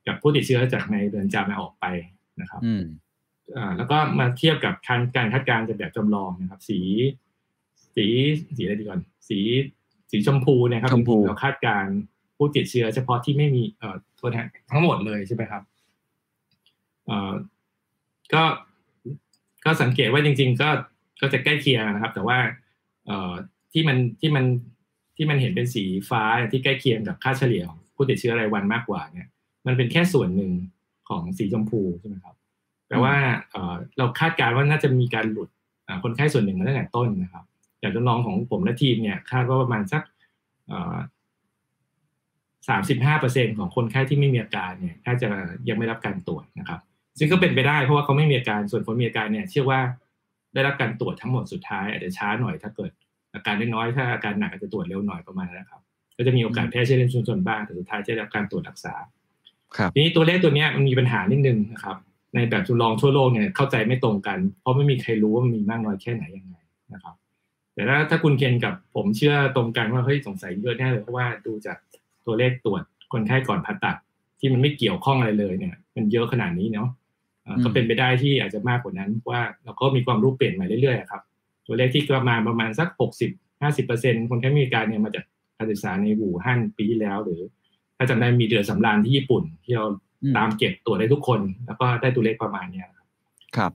[0.07, 1.85] กับผู้ติดเชื้อจากในเรือนจำมาออกไป
[2.41, 2.61] นะครับ
[3.57, 6.79] อ่าแล้วก็มาเทียบกับการการคาดการณ์จากแบบจำลองนะครับ สี
[7.95, 8.05] สี
[8.57, 9.39] สีอะไรดีก่อน สี
[10.11, 10.91] สีชมพูเนี่ยครับ
[11.27, 11.85] เราคาดการ
[12.37, 15.63] ผู้ติดเชื้อเฉพาะที่ไม่มีเอ่อตัวแทนทั้งหมดเลยใช่ไหมครับ
[17.05, 17.33] เอ่อ
[18.33, 18.43] ก็
[19.65, 20.69] ก็สังเกตว่าจริง ๆ ก็
[21.21, 22.37] ก็จะใกล้เคียงนะครับ แต่ว่า
[23.05, 23.33] เอ่อ
[23.71, 24.45] ที่มันที่มัน
[25.17, 29.27] ที่มันเห็นเป็นสีฟ้าที่ใกล้เคียงกับค่าเฉลี่ยของผู้ติดเชื้อรายวันมากกว่าเนี่ย
[29.65, 30.51] มันเป็นแค่ส่วนหนึ่ง
[31.09, 32.35] ของสีชมพูใช่ไหมครับ
[32.87, 33.15] แปลว่า
[33.97, 35.49] เราคาดการณ์ว่าน่าจะมีการหลุด
[36.03, 37.43] คนไข้ส่วนหนึ่งมาตั้งแต่ต้นนะครับ
[37.79, 40.03] อย่างจำลองของผมและทีมเนี่ยคาดว่าประมาณสัก
[42.69, 45.27] สามสิบห้าเปอร์เซ็นของคนไข้ที่ไม่มีอาการเนี่ยน่าจะ
[45.69, 46.79] ยังไม่รับการตรวจนะครับ
[47.19, 49.79] ซึ่งก็เป็นไปได้เพราะว่าเขาไม่มีอาการส่วนคนมีอาการเนี่ย เชื่อว่า
[50.53, 52.91] ได้รับการตรวจทั้งหมดสุดท้ายอาจจะช้าหน่อยถ้าเกิด
[53.33, 55.81] อาการน้อยถ้าอาการหนักอาจจะตรวจเร็วหน่อยประมาณนั้นนะครับ
[56.17, 58.95] ก็จะมีโอกาสแพร่เชื้อในชุมชนบ้างแต่สุดท้ายจะได้รับการตรวจรักษา
[59.93, 61.97] ทีนี้ตัวเลขตัวนี้มันมีปัญหานิดนึงนะครับ
[62.35, 66.55] ในแบบจำลองทั่วโลกเนี่ยเข้าใจไม่ตรงกัน เพราะไม่มีใครรู้ว่ามันมีมากน้อยแค่ไหนยังไง
[66.93, 67.15] นะครับ
[67.73, 71.77] แต่ถ้าถ้าคุณเคนกับผมเชื่อตรงกันว่าเฮ้ยสงสัยเยอะแน่เลยเพราะว่าดูจาก
[72.25, 72.81] ตัวเลขตรวจ
[73.13, 73.95] คนไข้ก่อนผ่าตัด
[74.39, 76.89] ที่มันไม่เกี่ยวข้องอะไรเลยเนี่ย มันเยอะขนาดนี้เนาะ
[77.63, 81.21] ก็เป็นไปได้ที่อาจจะมากกว่านั้นว่าเราก็มีความรู้เปลี่ยนมาเรื่อยๆครับ
[81.67, 85.25] ตัวเลขที่ประมาณประมาณสักหกสิบห้าสิบเปอร์เซ็นคนไข้มีอาการเนี่ยมาจาก
[85.57, 89.85] การศึกษาในอู่ฮั่นปีที่แล้วหรือถ้าจำได้มีเรือสำราญที่ญี่ปุ่น ที่เรา
[90.37, 93.05] ตามเก็บตัวได้ทุกคน แล้วก็ได้ตัวเลขประมาณเนี้ยครับ
[93.57, 93.71] ครับ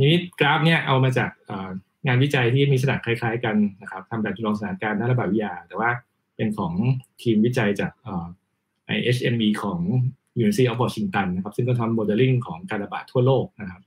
[0.00, 1.30] นี้กราฟเนี่ยเอามาจาก
[2.06, 5.90] งานวิจัยที่มีสถานคล้าย ๆ กันนะครับทำแบบจำลองสถานการณ์ด้านระบาดวิทยา แต่ว่า
[6.36, 6.72] เป็นของ
[7.22, 7.92] ทีมวิจัยจาก
[8.86, 9.78] IHME ของ
[10.40, 13.82] University of Washington นะครับ ซึ่งก็ทำโมเดลลิ่งของการระบาดทั่วโลกนะครับ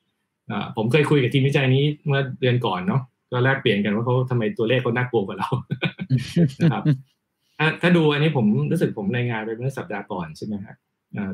[0.78, 3.02] ผมเคยคุยกับทีมวิจัยนี้เมื่อเดือนก่อนเนาะ
[3.32, 5.50] ก็แลกเปลี่ยนกันว่าเขาทำไมตัวเลขเขาน่ากลัวกว่าเรา
[6.62, 6.84] นะครับ
[7.82, 10.76] ถ้าดูอันนี้ผมรู้สึกผมรายงานไปเมื่อสัปดาห์ก่อนใช่ไหมครับ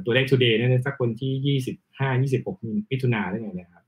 [0.06, 2.56] ตัวเลข today เนี่ยสักคนที่ยี่สิบห้ายี่สิบหก
[2.92, 3.84] มิถุนาได้ไงนะครับ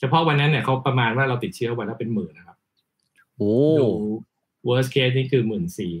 [0.00, 2.56] เฉพาะวันนั้นเนี่ยเขาประมาณว่าเราติดเชื้อวันละเป็นหมื่นนะครับ
[3.36, 3.88] โอ้ดู
[4.68, 5.94] worst case นี่คือหมื่นสี่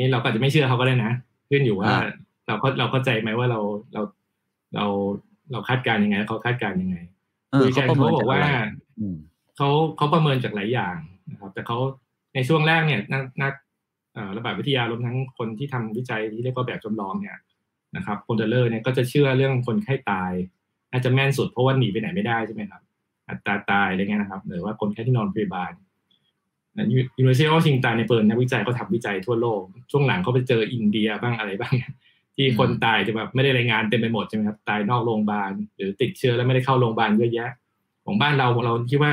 [0.00, 1.12] นี่เราก็จะไม่เชื่อเขาก็ได้นะ
[1.50, 1.92] ขึ้นอยู่ว่า
[2.46, 3.60] เราก็เราเข้าใจไหมว่าเรา
[3.92, 4.02] เรา
[4.74, 4.86] เรา
[5.52, 6.96] เราคาดการณ์ยังไงเขาคาดการณ์ยังไง
[7.60, 8.42] คุยกันเขาบอกว่า
[9.56, 10.96] เขาเขาประเมินจากหลายอย่าง
[11.30, 11.78] นะครับ แต่เขา
[12.34, 13.52] ในช่วงแรกเนี่ยนักนัก
[14.36, 17.38] ระบาดวิทยารวมทั้งคนที่ทำวิจัยที่เรียกว่าแบบจำลองเนี่ย
[17.96, 20.32] นะครับคน modeler เนี่ยก็จะเชื่อเรื่องคนไข้ตาย
[20.92, 22.82] น่าจะแม่นสุดเพราะว่าหนีไปไหนไม่ได้ใช่ไหมครับ
[23.28, 25.72] อัตราตายอะไรเงี้ยนะครับ หรือว่าคนไข้ที่นอนพยาบาล
[26.92, 29.60] University Washington ในเปิดนักวิจัยเขาทำวิจัยทั่วโลก
[29.90, 31.74] ช่วงหลังเขาไปเจออินเดียบ้างอะไรบ้าง
[32.36, 37.50] ที่คนตายจะแบบไม่ได้รายงานเต็มไปหมดใช่ไหมครับ ตายนอกโรงพยาบาล หรือติดเชื้อแล้วไม่ได้เข้าโรงพยาบาลเยอะแยะ
[38.04, 39.12] ของบ้านเราเราคิดว่า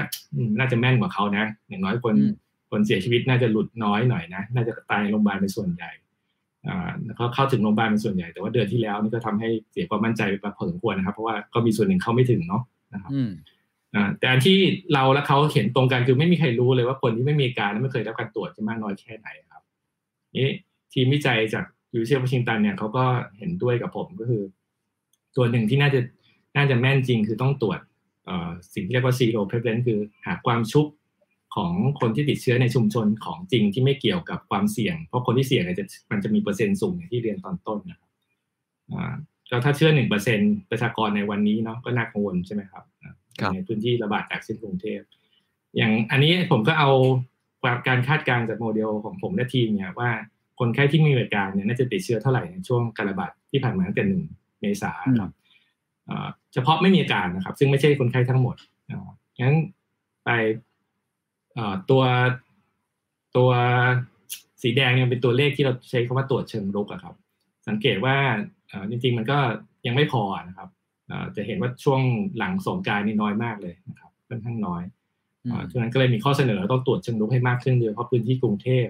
[0.60, 2.16] น่าจะแม่นกว่าเขานะ อย่างน้อยคน
[2.72, 5.92] คนเสียชีวิตน่าจะหลุดน้อยหน่อยนะ น่าจะตายในโรงพยาบาลเป็นส่วนใหญ่
[6.68, 12.64] อ่าเขาเข้าถึงโรงพยาบาลเป็นส่วนใหญ่ แต่ว่าเดือนที่แล้วนี่ก็ทำให้เสียความมั่นใจไปพอสมควรนะครับ เพราะว่าก็มีส่วนหนึ่งเข้าไม่ถึงเนาะ
[12.94, 13.12] นะครับ
[14.20, 14.58] แต่อันที่
[14.94, 19.62] เราและเขาเห็นตรงกันคือไม่มีใครรู้เลยว่าคนที่ไม่มีอาการและไม่เคยรับการตรวจจะมากน้อยแค่ไหนครับ
[20.38, 20.50] นี่
[20.94, 21.66] ทีมวิจัยจาก
[21.96, 23.06] ยูเซียวัชิงตันเนี่ยเขาก็
[23.38, 24.44] เห็นด้วยกับผมก็คือ
[25.36, 26.00] ตัวหนึ่งที่น่าจะ
[26.58, 27.80] น่าจะแม่นจริงคือต้องตรวจ
[28.74, 30.86] สิ่งที่เรียกว่า zero prevalence คือหาความชุบ
[31.56, 38.10] ของคนที่ติดเชื้อในชุมชนของจริงที่ไม่เกี่ยวกับความเสี่ยง เพราะคนที่เสี่ยงเนี่ยจะมันจะมีเปอร์เซ็นต์สูงอย่างที่เรียนตอนต้นนะครับ
[39.50, 40.40] ก็ถ้าเชื่อหนึ่งเปอร์เซ็น
[40.72, 42.84] ประชากรในวันนี้เนาะก็น่ากังวลใช่ไหมครับ
[43.54, 45.02] ในพื้นที่ระบาดจากเช่นกรุงเทพ
[45.78, 46.90] อย่างอันนี้ผมก็เอา
[47.88, 50.12] การคาดการณ์จากโมเดลของผมและทีมเนี่ยว่า
[50.60, 54.24] คนไข้ที่มีอาการเนี่ยน่าจะติดเชื้อเท่าไหร่ในช่วงการระบาดที่ผ่านมาตั้งแต่หนึ่ง
[54.62, 55.32] เมษาครับ
[56.54, 58.56] เฉพาะไม่มีอาการนะครับ ซึ่งไม่ใช่คนไข้ทั้งหมด
[59.42, 59.58] งั้น
[60.26, 60.30] ไป
[61.90, 62.04] ตัว
[63.38, 63.50] ตัว
[64.62, 67.16] สีแดงยังเป็นตัวเลขที่เราใช้คำว่าตรวจเชิงรุกอะครับ
[67.68, 68.16] สังเกตว่า
[68.90, 69.38] จริง ๆ มันก็
[69.86, 70.70] ยังไม่พอนะครับ
[71.36, 72.02] จะเห็นว่าช่วง
[72.38, 74.84] หลังสงการนี่น้อยมากเลยนะครับค่อนข้างน้อย
[75.72, 78.88] ฉะนั้นก็เลยมีข้อเสนอต้องตรวจเชิงรุกให้มากขึ้นโดยเฉพาะพื้นที่กรุงเทพ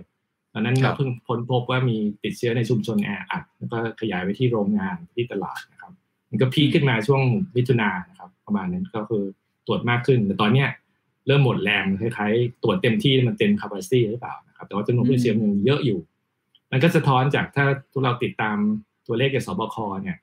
[0.53, 5.91] ตอนนั้นเราเพิ่งพ้นพบว่ามีติดเชื้อในชุมชนแออัดแล้วก็ขยายไปที่โรงงานที่ตลาดนะครับ
[6.29, 7.21] มันก็พีขึ้นมาช่วง
[7.55, 9.23] มิถุนานะครับ ประมาณนั้นก็คือ
[9.67, 10.67] ตรวจมากขึ้นแต่ตอนเนี้ย
[11.27, 15.99] เริ่มหมดแรงคล้ายๆตรวจเต็มที่มันเต็ม capacity หรือเปล่านะครับ แต่ว่าจำนวนผู้ติดเชื้อยังเยอะอยู่
[16.71, 18.57] มันก็สะท้อนจากถ้าทุกเราติดตาม
[19.07, 20.17] ตัวเลขจากสบคเนี่ย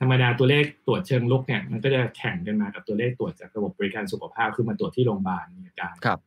[0.00, 6.18] ธรรมดาตัวเลขตรวจเชิงลุกเนี่ย มันก็จะแข่งกันมากับตัวเลขตรวจจากระบบบริการสุขภาพขึ้นมาตรวจที่โรงพยาบาลมีอาการครับ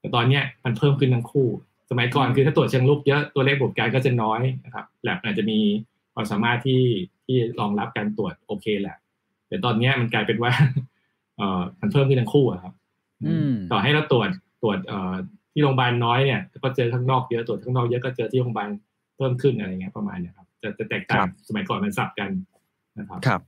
[0.00, 1.48] แต่ตอนเนี้ยมันเพิ่มขึ้นทั้งคู่
[1.90, 5.58] สมัยก่อนคือถ้าตรวจเชิงลุกเยอะตัวเลขบริการก็จะน้อยนะครับแลบอาจจะมี
[6.14, 6.82] ความสามารถที่
[7.26, 8.96] ที่รองรับการตรวจโอเคแหละ
[9.48, 10.52] แต่ตอนนี้มันกลายเป็นว่า
[11.36, 12.74] เอ่อมันเพิ่มขึ้นทั้งคู่ครับ
[13.72, 14.30] ต่อให้เราตรวจ
[14.62, 15.14] ตรวจเอ่อ
[15.52, 18.68] ที่โรงพยาบาลน้อยเนี่ยก็เจอข้างนอกเยอะตรวจข้างนอกเยอะก็เจอที่โรงพยาบาล
[19.16, 22.30] เพิ่มขึ้นอะไรเงี้ยประมาณเนี้ยครับจะจะแตกต่างสมัยก่อนมันสับกัน
[22.98, 23.40] นะครับครับ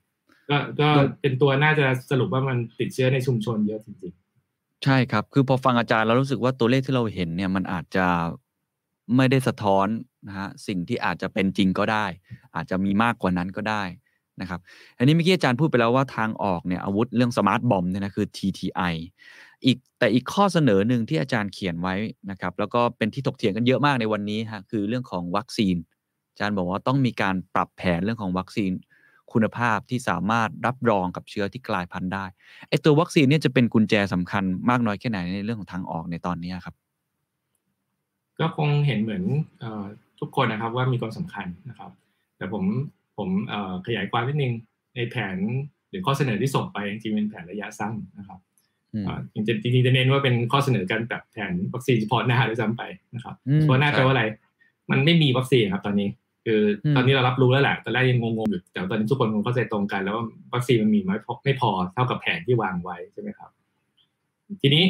[0.51, 0.89] ก็ก็
[1.21, 8.07] เป็นตัวน่าจะสรุปว่ามันติดเชื้อในชุมชนเยอะจริงๆ ใช่ครับ คือพอฟังอาจารย์เรารู้สึกว่าตัวเลขที่เราเห็นเนี่ยมันอาจจะ
[9.16, 9.87] ไม่ได้สะท้อน
[10.29, 12.07] นะฮะสิ่งที่อาจจะเป็นจริงก็ได้
[12.55, 13.83] อาจจะมีมากกว่านั้นก็ได้
[14.41, 14.61] นะครับ
[14.99, 18.95] อันนี้เมื่อกี้อาจารย์พูดไปแล้วว่าทางออกเนี่ยอาวุธเรื่องสมาร์ทบอมเนี่ยนะคือ TTI
[19.64, 21.94] อีกแต่อีกข้อเสนอหนึ่งที่อาจารย์เขียนไว้
[22.30, 25.76] นะครับ แล้วก็เป็นที่ถกเถียงกันเยอะมากในวันนี้ฮะคือเรื่องของวัคซีน
[26.30, 28.70] อาจารย์บอกว่าต้องมีการปรับแผนเรื่องของวัคซีน
[29.32, 32.24] คุณภาพที่สามารถรับรองกับเชื้อที่กลายพันธุ์ได้
[32.68, 36.74] ไอตัววัคซีนเนี่ยจะเป็นกุญแจสำคัญมากน้อยแค่ไหนในเรื่องของทางออกในตอนนี้ครับ
[38.40, 39.24] ก็คงเห็นเหมือน
[40.20, 41.90] ทุกคนนะครับว่ามีความสำคัญนะครับ
[42.36, 42.64] แต่ผม
[43.18, 43.28] ผม
[43.86, 44.52] ขยายความนิดนึง
[44.96, 45.36] ในแผน
[45.90, 48.38] หรือข้อเสนอที่ส่งไปจริงๆเป็นแผนระยะสั้นนะครับ
[49.34, 52.82] จริงๆจริงๆจะเน้นว่าเป็นข้อเสนอการแบบแผนวัคซีนเฉพาะหน้าด้วยซ้ำไป
[53.14, 54.24] นะครับเฉพาะหน้าแปลว่าอะไร
[54.91, 56.09] มันไม่มีวัคซีนครับตอนนี้
[56.45, 56.61] คือ
[56.97, 60.24] ตอนนี้เรารับรู้แล้วแหละตอนแรกยังงงๆอยู่แต่ตอนนี้ทุกคนคงเข้าใจตรงกัน แล้วว่า
[60.55, 63.51] วัคซีนมันมีไม่พอไม่พอเท่ากับแผนที่วางไว้ใช่ไหมครับ
[64.62, 64.84] ทีนี้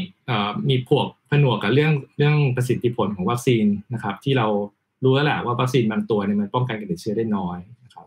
[0.69, 4.47] มีพวกผนวกกับเรื่องเรื่องประสิทธิผลของวัคซีนนะครับ ที่เรา
[5.05, 8.07] รู้แล้วแหละว่าวัคซีนบางตัวเนี่ยมันป้องกันการติดเชื้อได้น้อยนะครับ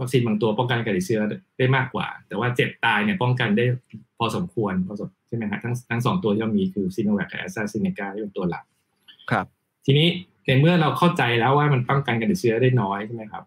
[0.00, 1.20] วัคซีนบางตัวป้องกันการติดเชื้อ
[1.58, 3.92] ได้มากกว่า แต่ว่าเจ็บตายเนี่ยป้องกันได้พ
[4.24, 8.64] อสมควรพอสมใช่ไหมครับทั้งทั้งสองตัวที่เรามีคือซีโนแวคกับแอสตราเซเนกาที่เป็นตัวหลัก
[9.30, 9.46] ครับ
[9.86, 10.08] ทีนี้
[10.46, 13.44] ในเมื่อเราเข้าใจแล้วว่ามันป้องกันการติดเชื้อได้น้อยใช่ไหมครับ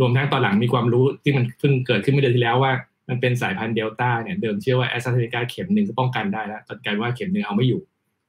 [0.00, 2.72] รวมทั้งตอนหลังมีความรู้ที่มันเพิ่งเกิดขึ้นเมื่อเดือนที่แล้วว่า
[3.08, 7.80] มันเป็นสายพันธุ์เดลต้าเนี่ยเดิมเชื่อว่าแอสตราเซเนกาเข็มหนึ่งก็ป้องกันได้แล้วตอนกลายว่าเข็มหนึ่งเอาไม่อยู่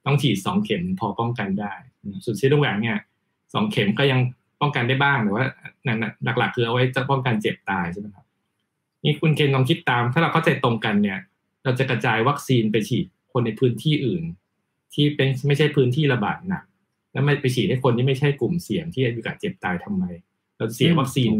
[0.06, 1.72] ต้องฉีดสองเข็มพอป้องกันได้
[2.24, 2.96] ส่วนซีโนแวคเนี่ย
[3.54, 4.20] สองเข็มก็ยัง
[4.60, 5.46] ป้องกันได้บ้างแต่ว่า
[6.38, 8.24] หลักๆคือเอาไว้จะป้องกันเจ็บตายใช่ไหมครับ
[9.04, 11.18] นี่คุณเคนลองคิดตาม ถ้าเราเข้าใจตรงกันเนี่ย
[11.64, 14.22] เราจะกระจายวัคซีนไปฉีดคนในพื้นที่อื่น
[14.94, 16.64] ที่เป็นไม่ใช่พื้นที่ระบาดหนัก
[17.12, 20.04] แล้วไม่ไปฉีดให้คนที่ไม่ใช่กลุ่มเสี่ยงที่มีโอกาสเจ็บตายทำไม
[20.56, 21.32] เราเสียวัคซีน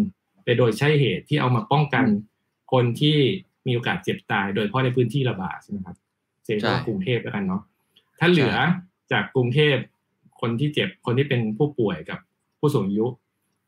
[0.44, 2.04] ไปโดยใช่เหตุที่เอามาป้องกัน
[2.72, 3.16] คนที่
[3.66, 5.96] มีโอกาสเจ็บตาย โดยเฉพาะในพื้นที่ระบาดใช่ไหมครับ
[6.44, 7.62] เซนกรุงเทพแล้วกันเนาะ
[8.18, 8.54] ถ้าเหลือ
[9.12, 9.76] จากกรุงเทพ
[10.40, 12.18] คนที่เจ็บคนที่เป็นผู้ป่วยกับ
[12.58, 13.06] ผู้สูงอายุ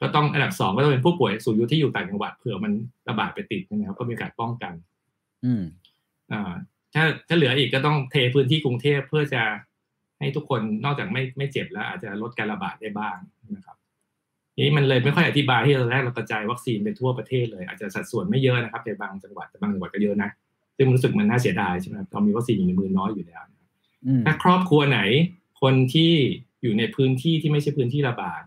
[0.03, 2.73] ก็ต้องอันดับสองก็ต้องเป็นผู้ป่วยสูงอายุที่อยู่ต่างจังหวัดเผื่อมัน
[3.09, 4.73] ระบาดไปติดนะครับก็มีโอกาสป้องกัน
[5.45, 5.63] อืม
[6.33, 6.53] อ่า
[6.95, 9.43] ถ้าถ้าเหลืออีกก็ต้องเทพื้นที่กรุงเทพเพื่อจะ
[10.19, 13.17] ให้ทุกคนนอกจากไม่ไม่เจ็บแล้ว อาจจะลดการระบาดได้บ้าง
[13.57, 13.77] นะครับ
[14.59, 20.31] นี้มันเลยไม่ค่อยอธิบายที่เราแรกเรากระจายวัคซีนไปทั่วประเทศเลย อาจจะสัดส่วนไม่เยอะนะครับในบางจังหวัดแต่บางจังหวัดก็เยอะนะ
[20.77, 23.43] ซึ่งรู้สึกมันน่าเสียดายใช่ไหมเรามีวัคซีนอยู่ในมือน้อยอยู่แล้ว
[24.27, 25.01] ถ้าครอบครัวไหน
[25.63, 26.13] คนที่
[26.63, 28.43] อยู่ในพื้นที่ที่ไม่ใช่พื้นที่ระบาด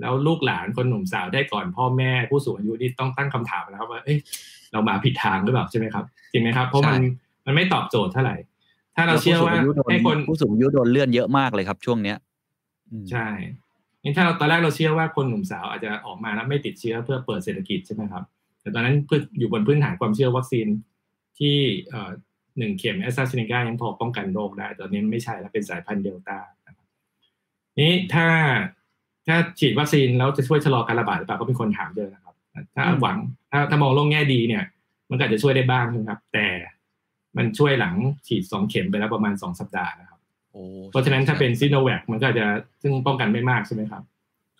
[0.00, 4.18] แล้วลูกหลานคนหนุ่มสาวได้ก่อนพ่อแม่ผู้สูงอายุนี่ต้องตั้งคำถามนะครับว่าเอ้ย
[4.72, 7.02] เรามาผิดทางหรือเปล่าใช่ไหมครับจริงไหมครับ เพราะมัน
[7.46, 8.36] มันไม่ตอบโจทย์เท่าไหร่
[8.96, 9.54] ถ้าเราเชื่อว่า
[9.90, 12.16] ให้คนผู้สูงอายุโดนเลื่อนเยอะมากเลยครับ ช่วงเนี้ย
[13.10, 13.28] ใช่
[14.02, 18.24] นี่ถ้าเราตอนแรกเราเชื่อว่าคนหนุ่มสาวอาจจะออกมาแล้วไม่ติดเชื้อเพื่อเปิดเศรษฐกิจใช่ไหมครับ
[18.60, 18.96] แต่ตอนนั้น
[19.38, 20.66] อยู่บนพื้นฐานความเชื่อวัคซีน
[21.38, 21.56] ที่
[22.58, 26.38] หนึ่งเข็มแอสตราเซเนกายังพอป้องกันโรคได้ ตอนนี้ไม่ใช่แล้วเป็นสายพันธุ์เดลต้า
[27.80, 28.28] นี้ถ้า
[29.26, 32.34] ถ้าฉีดวัคซีนแล้วจะช่วยชะลอการระบาดหรือเปล่าก็เป็นคนถามเยอะนะครับ
[32.74, 33.16] ถ้าหวัง
[33.50, 34.64] ถ้าถ้ามองโลกแง่ดีเนี่ย
[35.10, 36.46] มันก็จะช่วยได้บ้างนะครับ แต่
[37.36, 37.94] มันช่วยหลัง
[38.26, 40.20] ฉีดสองเข็มไปแล้วประมาณสองสัปดาห์นะครับ
[40.90, 42.46] เพราะฉะนั้นถ้าเป็นซิโนแวคมันก็จะ
[42.82, 44.02] ซึ่งป้องกันไม่มากใช่ไหมครับ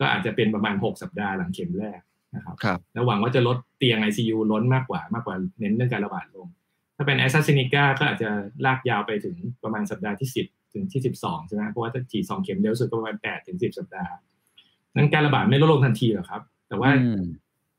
[0.01, 2.01] ก็อาจจะเป็นประมาณหกสัปดาห์หลังเข็มแรก
[2.35, 2.57] นะครับ
[2.93, 6.47] แล้วหวังว่าจะลดเตียง ICU ล้นมากกว่ามากกว่าเน้นเรื่องการระบาดลง
[6.97, 8.31] ถ้าเป็นแอสตราเซเนกาก็อาจจะ
[8.67, 14.13] ลากยาวไปถึงประมาณสัปดาห์ที่สิบถึงที่สิบสองใช่ไหมเพราะว่าถ้าฉีดสองเข็มเร็วสุดก็ประมาณแปดถึงสิบสัปดาห์
[14.97, 16.91] นั้นการระบาดไม่ลดลงทันทีหรอกครับ แต่ว่า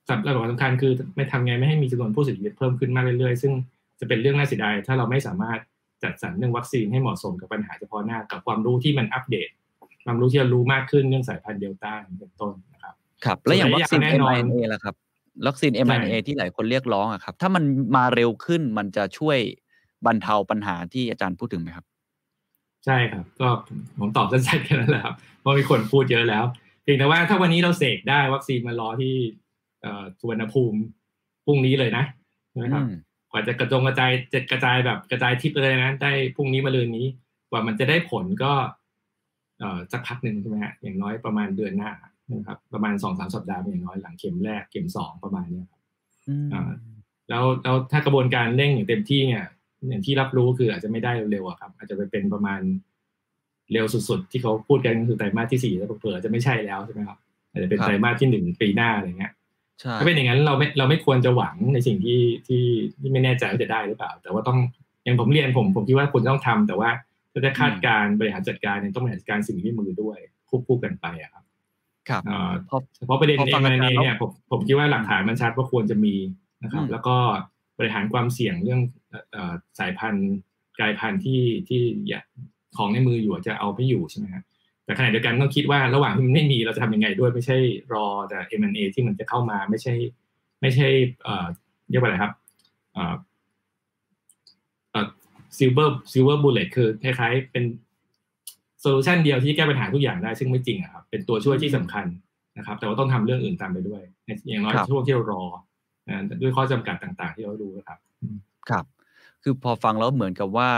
[0.09, 3.53] สัปดาห์สำคัญคือไม่ทำไงไม่ให้มีจำนวนผู้เสียชีวิตเพิ่มขึ้นมากเรื่อยๆ ซึ่ง
[3.99, 5.59] จะเป็นเรื่องน่าเสียดายถ้าเราไม่สามารถ
[6.03, 9.49] จัดสรรเรื่องวัคซีนให้เหมาะสมกับปัญหาเฉพาะหน้ากับความรู้ที่มันอัปเดต
[10.05, 12.93] ความรู้ที่เรารู้มากขึ้นเรื่องสายพันธุ์เดลต้าเป็นต้นนะครับ
[13.25, 14.95] ครับแล้วอย่างวัคซีน mRNA ล่ะครับ
[15.47, 17.63] วัคซีน mRNA ที่หลายคนเรียกร้องอะครับ ถ้ามัน
[17.95, 19.37] มาเร็วขึ้นมันจะช่วย
[20.05, 21.85] บรรเทาปัญหาที่อาจารย์พูดถึงไหมครับ
[22.85, 23.47] ใช่ครับ ก็
[23.99, 26.43] ผมตอบสั้นๆแค่นั้นแหละครับเพราะมีคนพูดเยอะแล้ว
[26.85, 29.15] เพียงแต่ว่าถ้าวันนี้เราเสกได้วัคซีนมารอที่
[30.19, 30.79] สุวรรณภูมิ
[31.45, 32.03] พรุ่งนี้เลยนะ
[32.49, 32.83] ใช่ไหมครับ
[33.31, 37.05] กว่าจะกระจงกระจายจะกระจายแบบกระจายทิพย์เลยนะ ได้พรุ่งนี้มาเรือนนี้
[37.49, 38.53] กว่ามันจะได้ผลก็
[39.59, 41.91] เอ่อสักพักหนึ่งใช่ไหมฮะอย่างน้อยประมาณเดือนหน้า
[42.31, 45.81] นะครับ ประมาณสองสามสัปดาห์อย่างน้อยหลังเข็มแรกเข็มสองประมาณนี้ครับ
[46.53, 46.71] อ่า
[47.29, 49.43] แล้วแล้วถ้ากระบวนการเร่งอย่างเต็มที่เนี่ย
[49.87, 52.61] อย่างที่รับรู้คืออาจจะไม่ได้เร็วๆครับ อาจจะไปเป็นประมาณ
[53.73, 57.17] เร็วสุดๆ ที่เขาพูดกันคือไตรมาสที่สี่แล้วเผื่อจะไม่ใช่แล้วใช่ไหมครับ
[57.51, 59.33] อาจจะเป็นไตรมาสที่หนึ่งปีหน้าอะไรเงี้ย
[59.99, 62.63] ถ้าเป็นอย่างนั้นเราไม่เราไม่ควรจะหวังในสิ่งที่ที่
[62.99, 64.57] ที่ไม่แน่ใจว่าจะได้หรือเปล่า แต่ว่าต้อง
[65.03, 66.89] อย่างผมเรียนผมผมคิดว่าคุณต้องทำแต่ว่า
[67.33, 70.17] ถ้าจะคาดการบริหารจัดการเนี่ยต้องบริหารจัดการสิ่งที่มือด้วย
[70.49, 71.43] ควบคู่กันไปอะครับ
[72.09, 72.21] ครับ
[73.05, 76.15] เพราะประเด็นเองในนี้เนี่ยผมผมคิดว่าหลักฐานมันชัดว่าควรจะมี
[76.63, 77.15] นะครับ แล้วก็
[77.79, 78.81] บริหารความเสี่ยงเรื่อง
[79.79, 80.33] สายพันธุ์
[80.79, 81.81] กลายพันธุ์ที่ที่
[82.77, 84.43] ของในมืออยู่จะเอาไม่อยู่ใช่ไหมครับ
[84.85, 87.57] แต่ขณะเดียวกันต้องคิดว่าระหว่างที่มันไม่มีเราจะทำยังไงด้วยไม่ใช่
[87.93, 89.93] รอแต่ M&A ที่มันจะเข้ามาไม่ใช่
[90.61, 90.87] ไม่ใช่
[91.23, 91.45] เอ่อ
[91.89, 92.31] เรียกว่าอะไรครับ
[92.93, 93.15] เอ่อ
[94.91, 95.07] เอ่อ
[95.57, 97.63] silver silver bullet คือคล้ายๆเป็น
[98.81, 102.05] solution เดียวที่แก้ปัญหาทุกอย่างได้ซึ่งไม่จริงอะครับเป็นตัวช่วยที่สำคัญ
[102.57, 104.01] นะครับ แต่ว่าต้องทำเรื่องอื่นตามไปด้วย
[104.47, 105.43] อย่างน้อยช่วงที่เรารอ
[106.41, 107.99] ด้วยข้อจำกัดต่าง ๆ ที่เราดูครับ
[108.69, 108.85] ครับ
[109.43, 110.69] คือพอฟังแล้วเหมือนกับว่า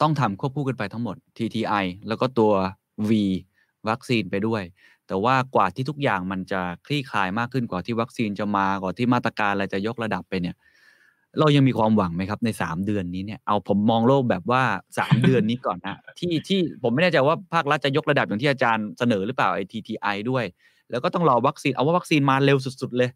[0.00, 2.52] ต้องทำควบคู่กันไปทั้งหมด TTI แล้วก็ตัว
[3.08, 3.10] V
[3.88, 4.62] วัคซีนไปด้วย
[5.06, 10.56] แต่ว่ากว่าที่ทุกอย่างมันจะคลี่คลายมากขึ้นกว่าที่วัคซีนจะมากว่าที่มาตรการอะไรจะยกระดับไปเนี่ย
[11.38, 14.62] เรายังมีความหวังไหมครับในสามเดือนนี้เนี่ยเอาผมมองโลกแบบว่า
[14.98, 20.44] สามเดือนนี้ก่อนนะที่ที่ผมไม่แน่ใจว่าภาครัฐจะยกระดับอย่างที่อาจารย์เสนอหรือเปล่าไอ้ TTI ด้วย
[20.90, 23.10] แล้วก็ต้องรอวัคซีนเอาว่าวัคซีนมาเร็วสุด ๆ เลย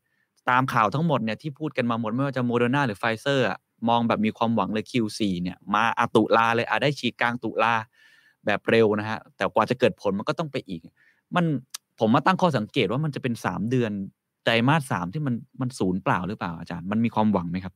[0.50, 3.46] ตามข่าวทั้งหมดเนี่ยที่พูดกันมาหมดไม่ว่าจะโมเดอร์นาหรือไฟเซอร์
[3.88, 7.74] มองแบบมีความหวังเลย Q4 เนี่ยมาอาตุลาเลยอาได้ฉีดกลางตุลา
[8.46, 10.80] แบบเร็วนะฮะแต่กว่าจะเกิดผลมันก็ต้องไปอีก
[11.36, 11.44] มัน
[11.98, 13.92] ผมมาตั้งข้อสังเกตว่ามันจะเป็นสามเดือน
[14.44, 17.74] ไตรมาสสามที่มันมันศูนย์เปล่าหรือเปล่าอาจารย์มันมีความหวังไหมครับ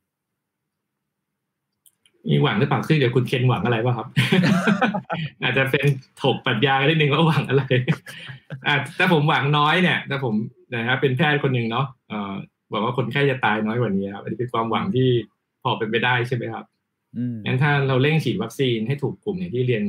[2.30, 4.06] มีหวังหรือเปล่าคือเดี๋ยวคุณเคนหวังอะไรวะครับ
[5.42, 5.86] อาจจะเป็น
[6.22, 7.62] ถกปรัชญาได้หนึ่งว่าหวังอะไร
[8.66, 10.34] อ่าถ้าผมหวังน้อยเนี่ยถ้าผม
[10.72, 12.34] นะครับเป็นแพทย์คนหนึ่งเนาะเอ่อ
[12.72, 15.08] บอกว่าคนไข้จะตายน้อยกว่านี้ครับอันนี้เป็นความหวังที่
[15.64, 16.64] พอเป็นไปได้ใช่ไหมครับ
[17.46, 19.84] งั้นถ้าเราเร่งฉีดวัคซีนให้ถูกกลุ่มอย่างที่เรียน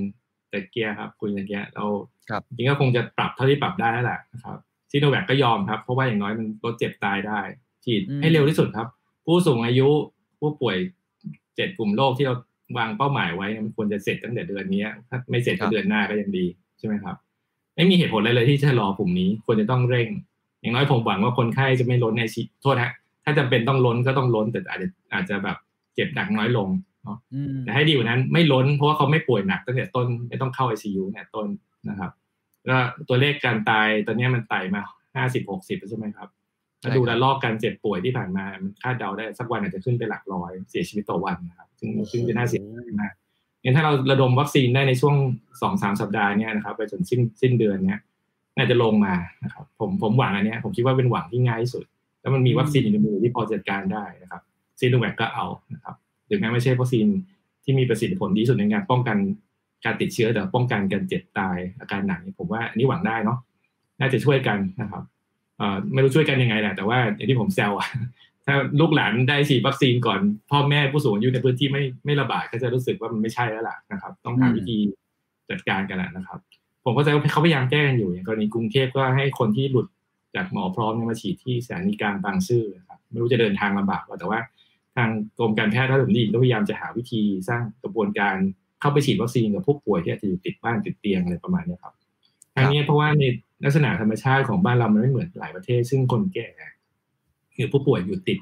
[0.50, 1.86] แต่เกียร์ครับคุยตะเกียร์เรา
[2.56, 4.58] จริงก็คงจะปรับเท่าที่ปรับได้แล้วแหละนะครับ
[4.92, 7.40] ซีโนแวคก็ยอมครับ เพราะว่าอย่างน้อยมันลดเจ็บตายได้
[7.86, 8.88] ฉีดให้เร็วที่สุดครับ
[9.26, 9.88] ผู้สูงอายุ
[10.40, 10.78] ผู้ป่วย
[11.56, 12.36] เจ็ดกลุ่มโรคที่เรา
[12.78, 16.46] วางเป้าหมายไว้มันควรจะเสร็จตั้งแต่เดือนนี้ถ้าไม่เสร็จก็เดือนหน้าก็ยังดี
[16.78, 17.16] ใช่ไหมครับ
[17.76, 20.08] ไม่มีเหตุผลอะไรเลยที่จะรอกลุ่มนี้ควรจะต้องเร่ง
[20.62, 22.92] อย่างน้อยผมหวังว่าคนไข้จะไม่ล้นในชีโทษฮะ
[23.24, 25.58] ถ้าจำเป็นต้องล้นก็ต้องล้นแต่อาจจะอาจจะแบบ
[25.96, 26.70] เจ็บหนักน้อยลง
[27.04, 27.18] เนาะ
[27.62, 31.48] แต่ให้ดีกว่านั้นไม่ล้นเพราะว่าเขาไม่ป่วยหนักตั้งแต่ต้นไม่ต้องเข้าไอซียูเนี่ยต้น
[31.90, 32.12] นะครับ
[32.70, 32.78] ก็
[33.08, 34.82] ตัวเลขการตายตอนนี้มันไต่มา
[35.16, 36.30] ห้าสิบหกสิบใช่ไหมครับ
[36.82, 43.14] ถ้าดูระลอกการเจ็บป่วยที่ผ่านมา มันคาดเดาได้สักวันอาจจะขึ้นไปหลักร้อยเสียชีวิตต่อวันนะครับ ซึ่งซึ่งจะน่าเสียดายมาก
[43.64, 45.16] งั้นถ้าเราระดมวัคซีนได้ในช่วง
[45.62, 48.02] สองสามสัปดาห์นี้นะครับไปจนสิ้นสิ้นเดือนเนี้ย
[48.58, 51.86] น่าจะลงมานะครับผมผมหวังอันนี้ผมคิดว่าเป็นหวังที่ง่ายที่สุด
[52.22, 54.42] แล้วมันมีวัคซีนอยู่ในมือที่พอจัดการได้นะครับ
[54.80, 55.96] ซีโนแวคก็เอานะครับ
[56.30, 57.08] ถึงแม้ไม่ใช่วัคซีน
[57.64, 59.18] ที่มีประสิทธิผลดีสุดในการป้องกัน
[59.86, 63.38] การติดเชื้อแต่ป้องกันการเจ็บตายอาการหนักผมว่าอันนี้หวังได้เนาะ
[64.00, 65.04] น่าจะช่วยกันนะครับ
[65.94, 67.88] ไม่รู้ช่วยกันยังไงแหละแต่ว่าอย่างที่ผมแซวอะ
[68.46, 70.20] ถ้าลูกหลานได้ฉีดวัคซีนก่อน
[70.52, 74.78] พ่อแม่ผู้สูงอายุในพื้นที่ไม่ไม่ระบาดก็จะรู้สึกว่ามันไม่ใช่แล้วล่ะนะครับ ต้องหาวิธี
[75.50, 76.40] จัดการกันแหละนะครับ
[76.86, 79.88] ผมก็จะเขาพยายามแก้กันอยู่อย่างกรณีกรุงเทพก็ให้คนที่หลุด
[80.36, 84.40] จากหมอพร้อมมาฉีดที่สถานีกลางบางซื่อครับไม่รู้จะเดินทางลำบากแต่ว่า
[84.96, 88.36] ทางกรมการแพทย์ถ้าผมดีก็พยายามจะหาวิธีสร้างกระบวนการ
[88.82, 91.94] เข้าไปฉีดวัคซีนกับผู้ป่วยที่อาจจะอยู่ติดบ้านติดเตียงอะไรประมาณนี้ครับ
[92.56, 93.24] ทางนี้เพราะว่าใน
[93.64, 96.48] ลักษณะธรรมชาติของบ้านเรามันไม่เหมือนหลายประเทศ ซึ่งคนแก่
[97.56, 98.40] หรือผู้ป่วยอยู่ติด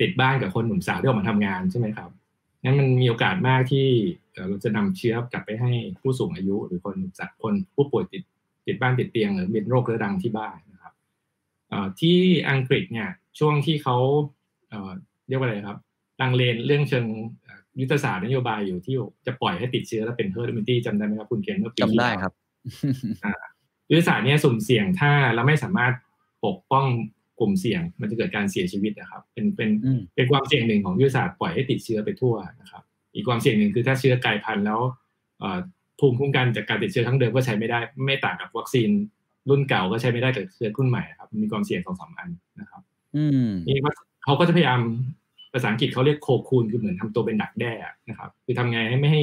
[0.00, 2.10] ติดบ้านกับคนหนุ่มสาวที่ออกมาทำงานใช่ไหมครับ
[2.62, 3.88] งั้นมันมีโอกาสมากที่
[4.34, 8.22] เราจะนำเชื้อกลับไปให้ผู้สูงอายุ หรือคนจากคนผู้ป่วยติด
[8.66, 10.94] ติดบ้านติดเตียงหรือเป็นโรคเรื้อรังที่บ้านนะครับ
[12.00, 12.18] ที่
[12.50, 13.96] อังกฤษเนี่ยช่วงที่เขา
[15.28, 15.78] เรียกว่าอะไรครับ
[16.20, 17.06] ลังเลในเรื่องเชิง
[17.80, 18.94] ยุทธศาสตร์นโยบายอยู่ที่
[19.26, 22.32] จะปล่อยให้ติดเชื้อแล้วเป็น herd immunity จำได้ไหมครับคุณเคนเมื่อปีจำได้ครับ
[23.90, 25.92] ยุทธศาสตร์นี้สุ่มเสี่ยงถ้าเราไม่สามารถ
[26.46, 26.86] ปกป้อง
[27.40, 29.70] กลุ่มเสี่ยง มันจะเกิดการเสียชีวิตนะครับ เป็นเป็น
[30.14, 32.82] เป็นความเสี่ยงหนึ่งของยุทธศาสตร์ปล่อยให้ติดเชื้อไปทั่วนะครับ
[33.14, 34.80] อีกความเสี่ยงหนึ่งคือถ้าเชื้อกลายพันธุ์แล้ว
[35.98, 38.88] ภูมิคุ้มกันจากการติดเชื้อดั้งเดิมก็ใช้ไม่ได้ ไม่ต่างกับวัคซีน
[39.48, 42.28] รุ่นเก่าก็ใช้ไม่ได้กับเชื้อรุ่นใหม่ครับมีความเสี่ยงสองสามอัน
[42.60, 42.82] นะครับ
[43.16, 43.78] อืมนี่
[44.24, 44.80] เขาก็จะพยายาม
[45.52, 47.72] ภาษาอังกฤษเขาเรียก cocoon คือเหมือนทำตัวเป็นดักแด้
[48.08, 49.22] นะครับ คือทำไงให้ไม่ให้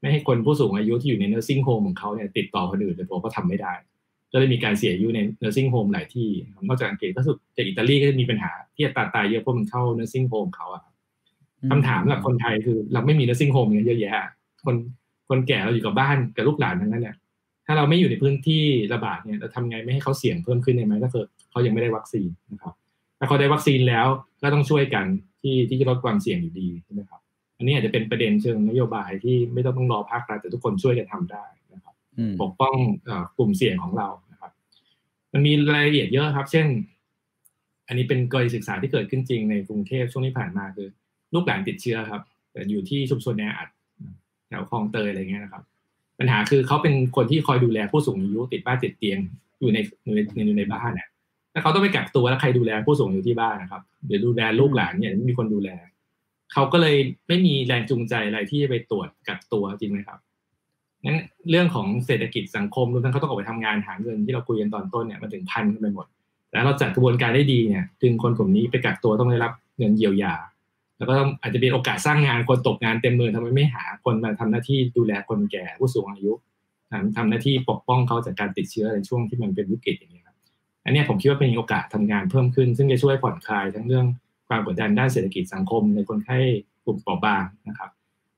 [0.00, 3.72] ไม่ให้คนผู้สูงอายุที่อยู่ใน nursing home ของเขาเนี่ยติดต่อคนอื่นแต่ผมก็ทำไม่ได้
[4.32, 6.28] ก็เลยมีการเสียอายุใน nursing home หลายที่
[6.68, 10.94] นอกจากอังกฤษก็สุดจากอิตาลีก็จะมีปัญหาที่อัตราตายเยอะเพราะมันเข้า nursing home เขาอะครับ
[11.70, 14.28] คำถามสำหรับคนไทยคือเราไม่มี nursing home เยอะแยะ
[14.66, 14.76] คน
[15.28, 17.16] คนแก่เราอยู่กับบ้านกับลูกหลานทั้งนั้นเนี่ย
[17.66, 18.62] ถ้าเราไม่อยู่ในพื้นที่
[18.94, 22.74] ระบาดเนี่ยเราทำไงไม่ให้เขาเสี่ยงเพิ่มขึ้นได้ไหมถ้าเกิดเขายังไม่ได้วัคซีนนะครับ
[23.18, 24.06] ถ้าเขาได้วัคซีนแล้ว
[24.42, 25.06] ก็ต้องช่วยกัน
[25.42, 27.20] ที่ที่จะลดความเสี่ยงอยู่ดีใช่ไหมครับ
[27.56, 31.44] อันนี้อาจจะเป็นประเด็นเชิงนโยบายที่ไม่ต้องต้องรอภาครัฐแต่ทุกคนช่วยกันทำได้
[31.74, 31.94] นะครับ
[32.42, 32.76] ปกป้อง
[33.36, 34.50] กลุ่มเสี่ยงของเรานะครับ
[35.32, 36.66] มันมีรายละเอียดเยอะครับ เช่น
[37.88, 40.88] อันนี้เป็นกรณีศึกษาที่เกิดขึ้นจริงในกรุงเทพช่วงที่ผ่านมาคือ
[41.34, 43.68] ลูกหลานติดเชื้อครับ แต่อยู่ที่ชุมชนแออัด
[44.48, 45.62] แถวคลองเตยอะไรเงี้ยนะครับ
[46.18, 49.18] ปัญหาคือเขาเป็นคนที่คอยดูแลผู้สูงอายุติดบ้านติดเตียง
[49.60, 50.06] อยู่ในอ
[50.48, 51.08] ยู่ในบ้านเนี่ย
[51.58, 55.70] ถ้าเขาต้องไปกักตัวแล้วใครดูแลผู้สูงอายุที่บ้านนะครับเดี๋ยวดูแลลูกหลานเนี่ยไม่มีคนดูแล
[56.52, 56.96] เขาก็เลย
[57.28, 60.18] ไม่มีแรงจูงใจอะไรที่จะไปตรวจกักตัวจริงไหมครับ
[61.04, 61.18] งั้น
[61.50, 66.06] เรื่องของเศรษฐกิจสังคมรวมทั้งเขาต้องออกไปทำงานหาเงินที่เราคุยกันตอนต้นเนี่ยมันถึงพันกันไปหมด
[66.50, 70.34] แต่เราจัดกระบวนการได้ดีเนี่ยดึงคนกลุ่มนี้ไปกักตัวต้องได้รับเงินเยียวยา
[70.98, 76.32] แล้วก็อาจจะเป็นโอกาสสร้างงานคนตกงานเต็มมือทำไมไม่หาคนมาทำหน้าที่ดูแลคนแก่ผู้สูงอายุ
[77.16, 80.17] ทำหน้าที่ปกป้องเขาจากการติดเชื้อในช่วงที่มันเป็นวิกฤตอย่างนี้
[80.88, 84.06] อันนี้ผมคิดว่าเป็นโอกาสทำงานเพิ่มขึ้น ซึ่งจะช่วยผ่อนคลายทั้งเรื่อง
[84.48, 86.38] ความกดดันด้านเศรษฐกิจสังคมในคนไข้
[86.84, 87.90] กลุ่มเปราะบางนะครับ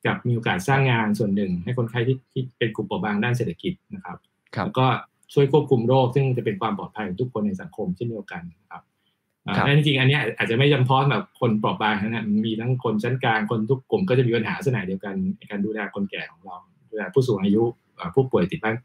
[0.07, 4.19] กับมีโอกาสสร้างงานส่วนหนึ่ง ให้คนไข้ที่ที่เป็นกลุ่มเปราะบางด้านเศรษฐกิจนะครับ
[4.65, 4.87] แล้วก็
[5.35, 8.83] ช่วยควบคุมโรค ซึ่งจะเป็นความปลอดภัยของทุกคนในสังคมเช่นเดียวกันครับ
[9.65, 16.57] และจริงๆอันนี้อาจจะไม่จำเพาะแบบคนเปราะบางนะมีทั้งคนชั้นกลางคนทุกกลุ่มก็จะมีปัญหาสนายเดียวกันในการดูแลคนแก่ของเรา
[16.91, 17.63] ดูแลผู้สูงอายุ
[18.15, 18.77] ผู้ป่วยติดบ้าน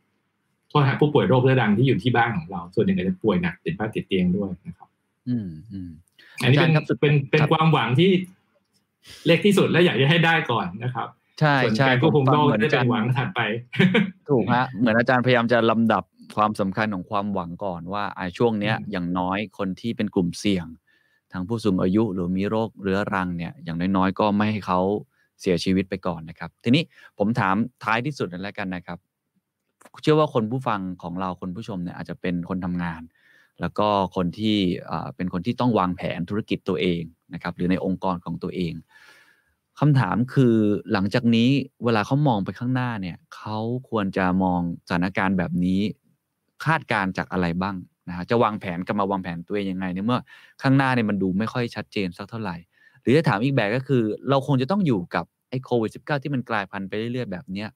[0.75, 4.89] ทษฮะผู้ป่วยโรคเรื้อรังที่อยู่ที่บ้านของเรา ส่วนหนึ่งอาจจะป่วยหนักติดบ้านติดเตียงด้วยนะครับ
[5.29, 5.89] อืมอืม
[6.41, 6.71] อันนี้เป็น
[7.01, 8.11] เป็นเป็นความหวังที่
[9.25, 11.07] เล็กที่สุดและอยากจะให้ได้ก่อนนะครับ
[11.39, 13.41] ใช่ใช่ควบคุมโรคได้เป็นหวังถัดไป
[14.29, 16.03] ถูกฮะเหมือนอาจารย์พยายามจะลำดับ
[16.35, 20.67] ความสำคัญของความหวังก่อนว่าไอ้ช่วงเนี้ยอย่างน้อยคนที่เป็นกลุ่มเสี่ยง
[21.31, 24.79] ทางผู้สูงอายุหรือมีโรคเรื้อรังเนี่ย อย่างน้อยๆ ก็ไม่ให้เขา
[25.41, 26.83] เสียชีวิตไปก่อนนะครับ ทีนี้
[27.17, 28.97] ผมถามท้ายที่สุดนั่นแล้วกันนะครับ
[30.01, 33.01] เชื่อว่าคนผู้ฟังของเราคนผู้ชมเนี่ยอาจจะเป็นคนทำงาน
[33.61, 34.57] แล้วก็คนที่
[35.15, 37.01] เป็นคนที่ต้องวางแผนธุรกิจตัวเอง
[37.33, 38.73] นะครับ หรือในองค์กรของตัวเอง
[39.79, 40.55] คำถามคือ
[40.91, 41.49] หลังจากนี้
[41.83, 43.57] เวลาเขามองไปข้างหน้าเนี่ยเขา
[43.89, 45.81] ควรจะมองสถานการณ์แบบนี้
[46.65, 47.75] คาดการจากอะไรบ้าง
[48.07, 50.19] นะฮะจะวางแผนกับมาวางแผนตัวเองยังไงในเมื่อ
[50.61, 52.55] ข้างหน้าเนี่ยมันดูไม่ค่อยชัดเจนสักเท่าไหร่
[53.01, 57.69] หรือจะถามอีกแบบก็คือ เราคงจะต้องอยู่กับไอ้โควิด -19 ที่มันกลายพันธุ์ไปเรื่อยๆแบบเนี้ย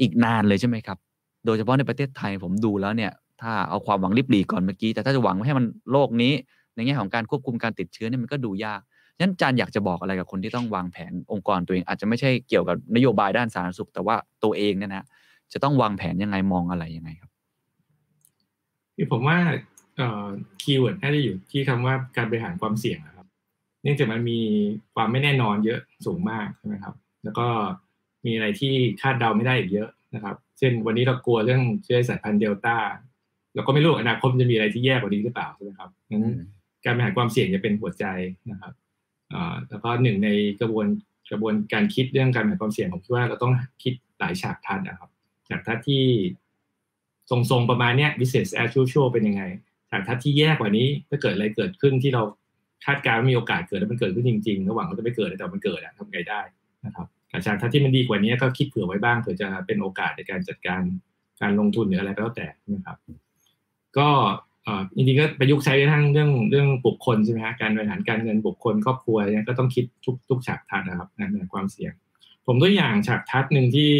[0.00, 0.98] อีกนานเลยใช่ไหมครับ
[1.44, 6.32] โดยเฉพาะในประเทศไทยผมดูแล้วเนี่ยถ้าเอาความหวังริบหรี่ก่อนเมื่อกี้ แต่ถ้าจะหวังให้มันโลกนี้
[6.74, 8.80] ในแง่ของการควบคุมการติดเชื้อเนี่ยมันก็ดูยาก
[9.16, 15.04] ฉะนั้นอาจารย์อยากจะบอกอะไรกับคนที่ต้องวางแผนองค์กรตัวเอง อาจจะไม่ใช่เกี่ยวกับนโยบายด้านสาธารณสุข แต่ว่าตัวเองเนี่ยนะ
[15.52, 17.30] จะต้องวางแผนยังไงมองอะไรยังไงครับ
[18.96, 19.38] คือผมว่า
[20.62, 23.26] คีย์เวิร์ดน่าจะอยู่ที่คำว่าการบริหารความเสี่ยงครับ
[23.82, 24.40] เนื่องจากมันมี
[24.94, 27.46] ความไม่แน่นอนเยอะสูงมากใช่ไหมครับ แล้วก็
[28.26, 32.76] มีอะไรที่คาดเดาไม่ได้อีกเยอะ นะครับ เช่น วันนี้เรากลัวเรื่องเชื้อสายพันธุ์เดลต้า
[33.54, 36.24] เราก็ไม่รู้อนาคตจะมีอะไรที่แย่กว่านี้หรือเปล่าใช่ไหมครับงั้น
[36.84, 38.04] การบริหารความเสี่ยงจะเป็นหัวใจ
[38.50, 38.72] นะครับ
[39.68, 40.28] แล้วก็หนึ่งใน
[40.60, 40.86] กระบวน
[41.30, 43.52] กระบวนการคิดเรื่องการบริหารความเสี่ยงผมคิดว่าเราต้อง
[43.82, 45.10] คิดหลายฉากทัศน์นะครับ
[45.48, 46.04] ฉากทัศน์ที่
[47.30, 49.42] ทรงๆประมาณเนี้ย business as usual เป็นยังไง
[49.90, 52.22] ฉากทัศน์ที่แย่กว่านี้ถ้าเกิดอะไรเกิดขึ้นที่เรา
[52.86, 56.40] คาดการณ์มีโอกาสเกิดแล้วมันเกิดขึ้นจริงๆระหว่างมันจะไม่เกิดแต่มันเกิดอะทำไงได้
[56.86, 60.82] นะครับอา จารย์ถ้าที่มันดีกว่านี้ก็คิดเผื่อไว้บ้างเผื่อจะเป็นโอกาสในการจัดการ
[61.40, 62.96] การลงทุนหรืออะไรก็แล้วแต่นะครับ
[63.98, 64.08] ก็
[64.94, 71.92] จริงๆก็ประยุกต์ใช้ทั้งเรื่องเรื่องบุคคลใช่ไหมฮะการบริหารการเงินบุคคลครอบครัวเนี่ยก็ต้องคิดทุกทุกฉากทัศน์นะครับในความเสี่ยง
[72.46, 73.92] ผมตัวอย่างฉากทัศน์หนึ่งที่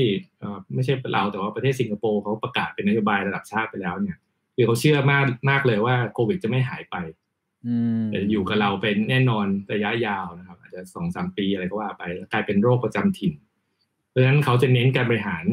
[0.75, 4.17] ไม่ใช่เราแต่ว่าประเทศสิงคโปร์เขาประกาศเป็นนโยบายระดับชาติไปแล้วเนี่ย
[4.55, 6.97] คือเขาเชื่อมากมากเลยว่าโควิดจะไม่หายไป
[8.13, 12.03] จะอยู่กับเราเป็นแน่นอนระยะยาวนะครับ อาจจะสองสามปีอะไรก็ว่าไป
[12.33, 13.33] กลายเป็นโรคประจำถิ่น
[14.09, 15.45] เพราะฉะนั้นเขาจะเน้นการบริหาร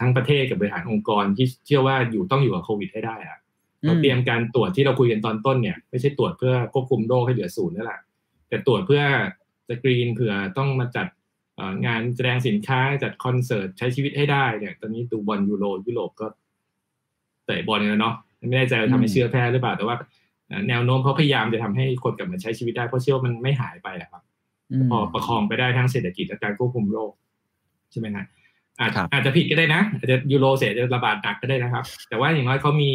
[0.00, 3.38] ทั้งประเทศกับบริหารองค์กรที่เชื่อว่าอยู่ต้องอยู่กับโควิดให้ได้อะ
[3.84, 8.00] เราเตรียมการตรวจที่เราคุยกันตอนต้นเนี่ยไม่ใช่ตรวจเพื่อควบคุมโรคให้เหลือศูนย์นั่นแหละ
[8.48, 9.02] แต่ตรวจเพื่อ
[9.68, 11.06] สกรีนเผื่อต้องมาจัด
[11.86, 16.26] งานแสดงสินค้าจัดคอนเสิร์ตใช้ชีวิตให้ได้เนี่ยตอนนี้ดูบอลยูโรยุโรปก็
[17.46, 18.14] เตะบอลแล้วเนาะ
[18.48, 19.96] ไม่แน่ใจทำให้เชื้อแพร่หรือเปล่าแต่ว่า
[20.68, 24.22] แนวโน้มเขาพยายามจะทำให้คนกลับมาใช้ชีวิตได้เพราะเชื่อมันไม่หายไปอะครับ
[24.90, 27.12] พอประคองไปได้ทั้งเศรษฐกิจและการควบคุมโรค
[27.90, 28.24] ใช่ไหมฮะ
[28.80, 32.92] อาจอาจจะผิดก็ได้นะ อาจจะยูโรเสียจะระบาดหนักก็ได้นะครับ แต่ว่าอย่างน้อยเขามี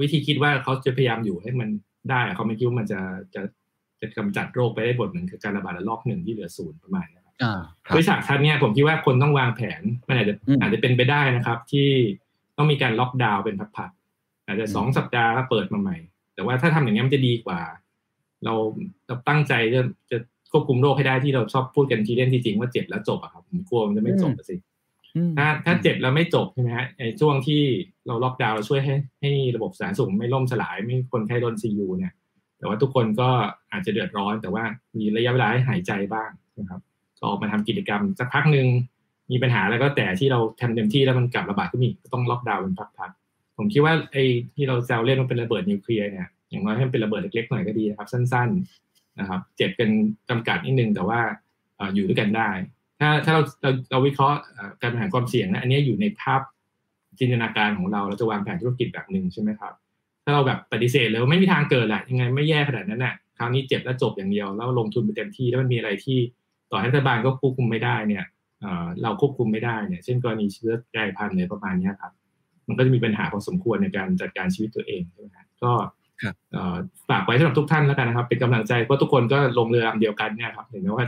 [0.00, 1.68] วิธีคิดว่าเขาจะพยายามอยู่ให้มัน
[2.10, 3.00] ได้เขาไม่คิดว่ามันจะ
[3.34, 3.42] จะ
[4.00, 7.34] จะกำจัดโรคไปได้บทหนึ่งคือการระบาดระลอกหนึ่งที่เหลือศูนย์ประมาณนี้ครับ
[7.94, 11.88] ด้วยฉากทัศน์เนี่ยผมคิดว่าคนต้องวางแผนมันอาจจะอาจจะเป็นไปได้นะครับ ที่
[12.56, 15.96] ต้องมีการล็อกดาวน์เป็นพักๆอาจจะสองสัปดาห์แล้วเปิดมาใหม่
[16.36, 17.60] แต่ว่าถ้าทำอย่างนี้มันจะดีกว่า
[18.44, 18.54] เรา
[19.06, 20.18] เราตั้งใจจะจะ
[20.52, 24.56] ควบคุมโรคให้ได้ที่เราชอบพูดกันทีเล่นที่จริงว่าเจ็บแล้วจบอะครับผมกลัวมันจะไม่จบสิ
[25.38, 27.62] ถ้าถ้าเจ็บแล้วไม่จบใช่ไหมฮะในช่วงที่
[28.06, 32.12] เราล็อกดาวน์เราช่วยให้ให้ระบบสาธารณสุขไม่ล่มสลายไม่คนไข้โดนซียูเนี่ย
[32.58, 33.28] แต่ว่าทุกคนก็
[33.72, 34.64] อาจจะเดือดร้อน แต่ว่า
[34.98, 36.80] มีระยะเวลาให้หายใจบ้างนะครับ
[37.18, 38.66] ก็ออกมาทำกิจกรรมสักพักหนึ่ง
[39.30, 43.25] มีปัญหาแล้วก็แต่ที่เราทำเต็มที่แล้วมันกลับระบาดก็มีก็ต้องล็อกดาวน์เป็นพักๆ
[43.56, 48.48] ผมคิดว่าไอ้ที่เราแซวเล่นมันเป็นระเบิดนิวเคลียร์เนี่ยอย่างน้อยให้มันเป็นระเบิดเล็กๆหน่อยก็ดีนะครับสั้น
[48.84, 49.90] ๆนะครับ เจ็บกัน
[50.28, 51.20] จำกัดนิดนึงแต่ว่า
[51.94, 52.50] อยู่ด้วยกันได้
[53.00, 54.38] ถ้าถ้าเราเราเราวิเคราะห์
[54.80, 56.40] การบริหารความเสี่ยงนะอันนี้อยู่ในภาพ
[57.18, 59.72] จินตนาการของเราเราจะวางแผนธุรกิจแบบหนึ่งใช่ไหมครับ
[60.24, 66.18] ถ้าเราแบบปฏิเสธเลยว่าไม่มีทางเกิดแหละยังไงไม่แย่ขนาดนั้นน่ะคราวนี้เจ็บแล้วจบอย่างเดียวแล้วลงทุนไปเต็มที่แล้วมันมีอะไรที่
[66.70, 68.24] ต่อให้รัฐบาลก็ควบคุมไม่ได้เนี่ย
[69.02, 72.12] เราควบคุมไม่ได้เนี่ยเช่นกรณีเชื้อกลายพันธุ์เนี่ยประมาณนี้ครับ
[72.68, 75.72] มันก็จะมีปัญหาพอสมควรในการจัดการชีวิตตัวเองใช่ไหมครับก็
[77.10, 81.06] ฝากไว้สำหรับทุกท่านแล้วกันนะครับ เป็นกำลังใจเพราะทุกคนก็ลงเรือลำเดียวกันเนี่ยครับเห็นไหมว่า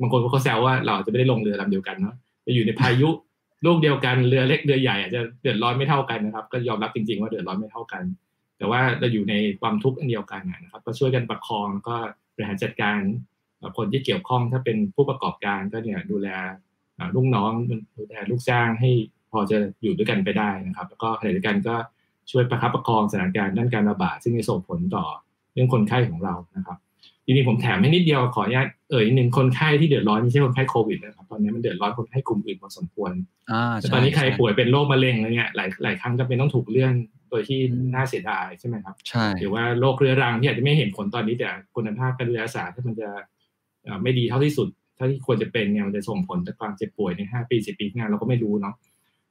[0.00, 2.14] บางคนเขาแซวว่าเราจะไม่ได้ลงเรือลำเดียวกันเนาะ
[2.46, 3.08] จะอยู่ในพายุ
[3.66, 8.02] ลูกเดียวกันเรือเล็กเรือใหญ่อาจจะเดือดร้อนไม่เท่ากันนะครับ ก็ยอมรับจริง ๆ ว่าเดือดร้อนไม่เท่ากัน
[8.58, 11.96] แต่ว่าเราอยู่ในความทุกข์อันเดียวกันนะครับ ก็ช่วยกันประคองก็
[12.34, 13.00] บริหารจัดการ
[13.76, 16.28] คนที่เกี่ยวข้องถ้าเป็นผู้ประกอบการก็เนี่ยดูแล
[17.14, 17.52] ลูกน้อง
[17.98, 18.90] ดูแลลูกจ้างให้
[19.32, 21.74] พอจะอยู่ด้วยกันไปได้นะครับ แล้วก็ขณะเดียวกันก็
[22.30, 25.04] ช่วยประคับประคองสถานการณ์ด้านการระบาดซึ่งจะส่งผลต่อ
[25.52, 26.78] เรื่องคนไข้ของเรานะครับ
[27.26, 33.12] ทีนี้ผมแถมให้นิดเดียวขออนุญาตเอ่ยนิดนึงคนไข้ที่เดือดร้อนไม่ใช่คนไข้โควิดนะครับตอนนี้มันเดือดร้อนคนไข้กลุ่มอื่นพอสมควร
[33.80, 36.94] แต่ตอนนี้ใครป่วยเป็นโรคมะเร็งอะไรเงี้ยหลายหลายครั้งจะเป็นต้องถูกเลื่อน
[37.30, 37.58] โดยที่
[37.94, 43.08] น่าเสียดายใช่ไหมครับใช่หรือว่าโรคเรื้อรังที่อาจจะไม่เห็นผลตอนนี้แต่คุณภาพการดูแลรักษาถ้ามันจะ
[44.02, 48.74] ไม่ดีเท่าที่สุดเท่าที่ควรจะเป็นเนี่ยมันจะส่งผลต่อความเจ็บป่วยในห้าปีสิบปีข้างหน้าเราก็ไม่รู้เนาะ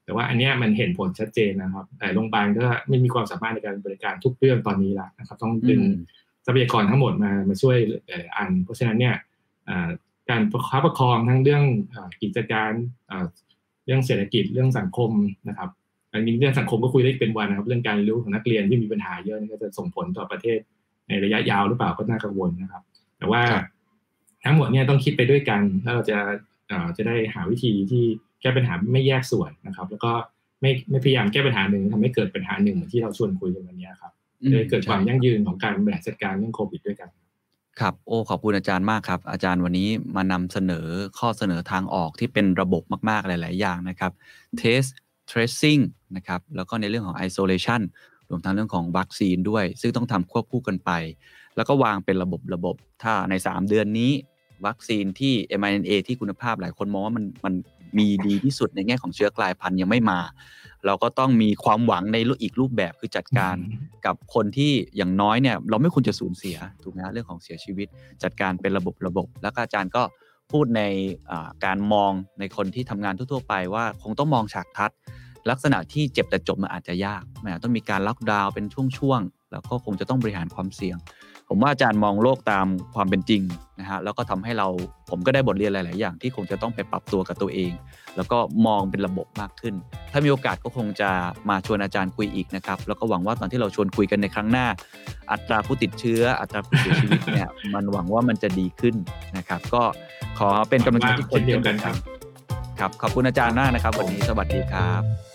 [0.05, 5.81] แต่ว่าอันนี้มันเห็นผลชัดเจนนะครับแต่โรงพยาบาลก็ไม่มีความสามารถในการบริการทุกเรื่องตอนนี้ละนะครับ ต้องดึง
[6.45, 7.77] ทรัพยากรทั้งหมดมามาช่วย
[8.37, 9.15] อัน เพราะฉะนั้นเนี่ย
[10.29, 11.63] การประคับประคองทั้งเรื่อง
[12.21, 12.71] กิจการ
[13.85, 15.11] เรื่องเศรษฐกิจเรื่องสังคม
[15.49, 15.69] นะครับ
[16.13, 20.59] อันนี้เรื่องสังคมก็คุยได้เป็นวันนะครับ เรื่องการรู้ของนักเรียนที่มีปัญหาเยอะนี่ก็จะส่งผลต่อประเทศ
[21.07, 22.83] ในระยะยาวหรือเปล่าก็น่ากังวลนะครับ
[23.17, 23.41] แต่ว่า
[24.45, 26.17] ทั้งหมดเนี่ยต้องคิดไปด้วยกันถ้าเราจะ
[26.97, 28.05] จะได้หาวิธีที่
[28.41, 30.11] แก้ปัญหาไม่แยกส่วนนะครับ แล้วก็
[30.61, 34.11] ไม่ไม่พยายามแก้ปัญหาหนึ่งทำให้เกิดปัญหาหนึ่งเหมือนที่เราชวนคุยกันวันนี้ครับ
[34.51, 37.09] จะเกิดความยั่งยืนของการบริหารจัดการเรื่องโควิดด้วยกัน
[37.79, 40.87] ครับโอ้ขอบคุณอาจารย์มากครับ อาจารย์วันนี้มานำเสนอ
[41.19, 44.11] ข้อเสนอทางออกที่เป็นระบบมากๆหลาย ๆ อย่างนะครับ
[44.61, 44.89] test
[45.31, 45.81] tracing
[46.15, 47.81] นะครับแล้วก็ในเรื่องของ isolation
[48.29, 50.91] รวมทั้งเรื่องของวัคซีนด้วย ซึ่งต้องทำควบคู่กันไป
[51.55, 54.11] แล้วก็วางเป็นระบบระบบ ถ้าใน 3 เดือนนี้
[54.65, 57.53] วัคซีนที่ mRNA ที่คุณภาพหลายคนมองว่ามันมัน
[57.97, 60.19] มีดีที่สุดในแง่ของเชื้อกลายพันธุ์ยังไม่มา
[60.85, 63.55] เราก็ต้องมีความหวังในอีกรูปแบบคือจัดการ
[64.05, 67.87] กับคนที่อย่างน้อยเนี่ยเราไม่ควรจะสูญเสียถูกไหมเรื่องของเสียชีวิต
[68.23, 70.03] จัดการเป็นระบบระบบ แล้วก็อาจารย์ก็
[70.51, 70.81] พูดใน
[71.65, 74.91] การมองในคนที่ทำงานทั่ว ๆ ไปว่าคงต้องมองฉากทัด
[75.49, 78.65] ลักษณะที่เจ็บแต่จบมันอาจจะยากมันต้องมีการล็อกดาวน์เป็น
[78.97, 80.97] ช่วงๆ แล้วก็คงจะต้องบริหารความเสี่ยง
[81.53, 83.41] ผมว่าอาจารย์มองโลกตามความเป็นจริง
[83.79, 84.67] นะฮะแล้วก็ทำให้เรา
[85.09, 87.71] ผมก็ได้บทเรียนหลาย ๆ อย่างที่คงจะต้องไปปรับตัวกับตัวเอง
[88.15, 88.37] แล้วก็
[88.67, 89.75] มองเป็นระบบมากขึ้น
[90.11, 91.09] ถ้ามีโอกาสก็คงจะ
[91.49, 94.67] มาชวนอาจารย์คุยอีกนะครับแล้วก็หวังว่าตอนที่เราชวนคุยกันในครั้งหน้า
[95.31, 98.95] อัตราผู้ติดเชื้อ อัตราผู้เสียชีวิตเนี่ยมันหวังว่ามันจะดีขึ้น
[99.37, 99.83] นะครับ ก็
[100.39, 101.95] ขอเป็นกำลังใจที่คนเดียวกันครับ
[102.79, 105.30] ครับขอบคุณอาจารย์มากนะครับ วันนี้สวัสดีครับ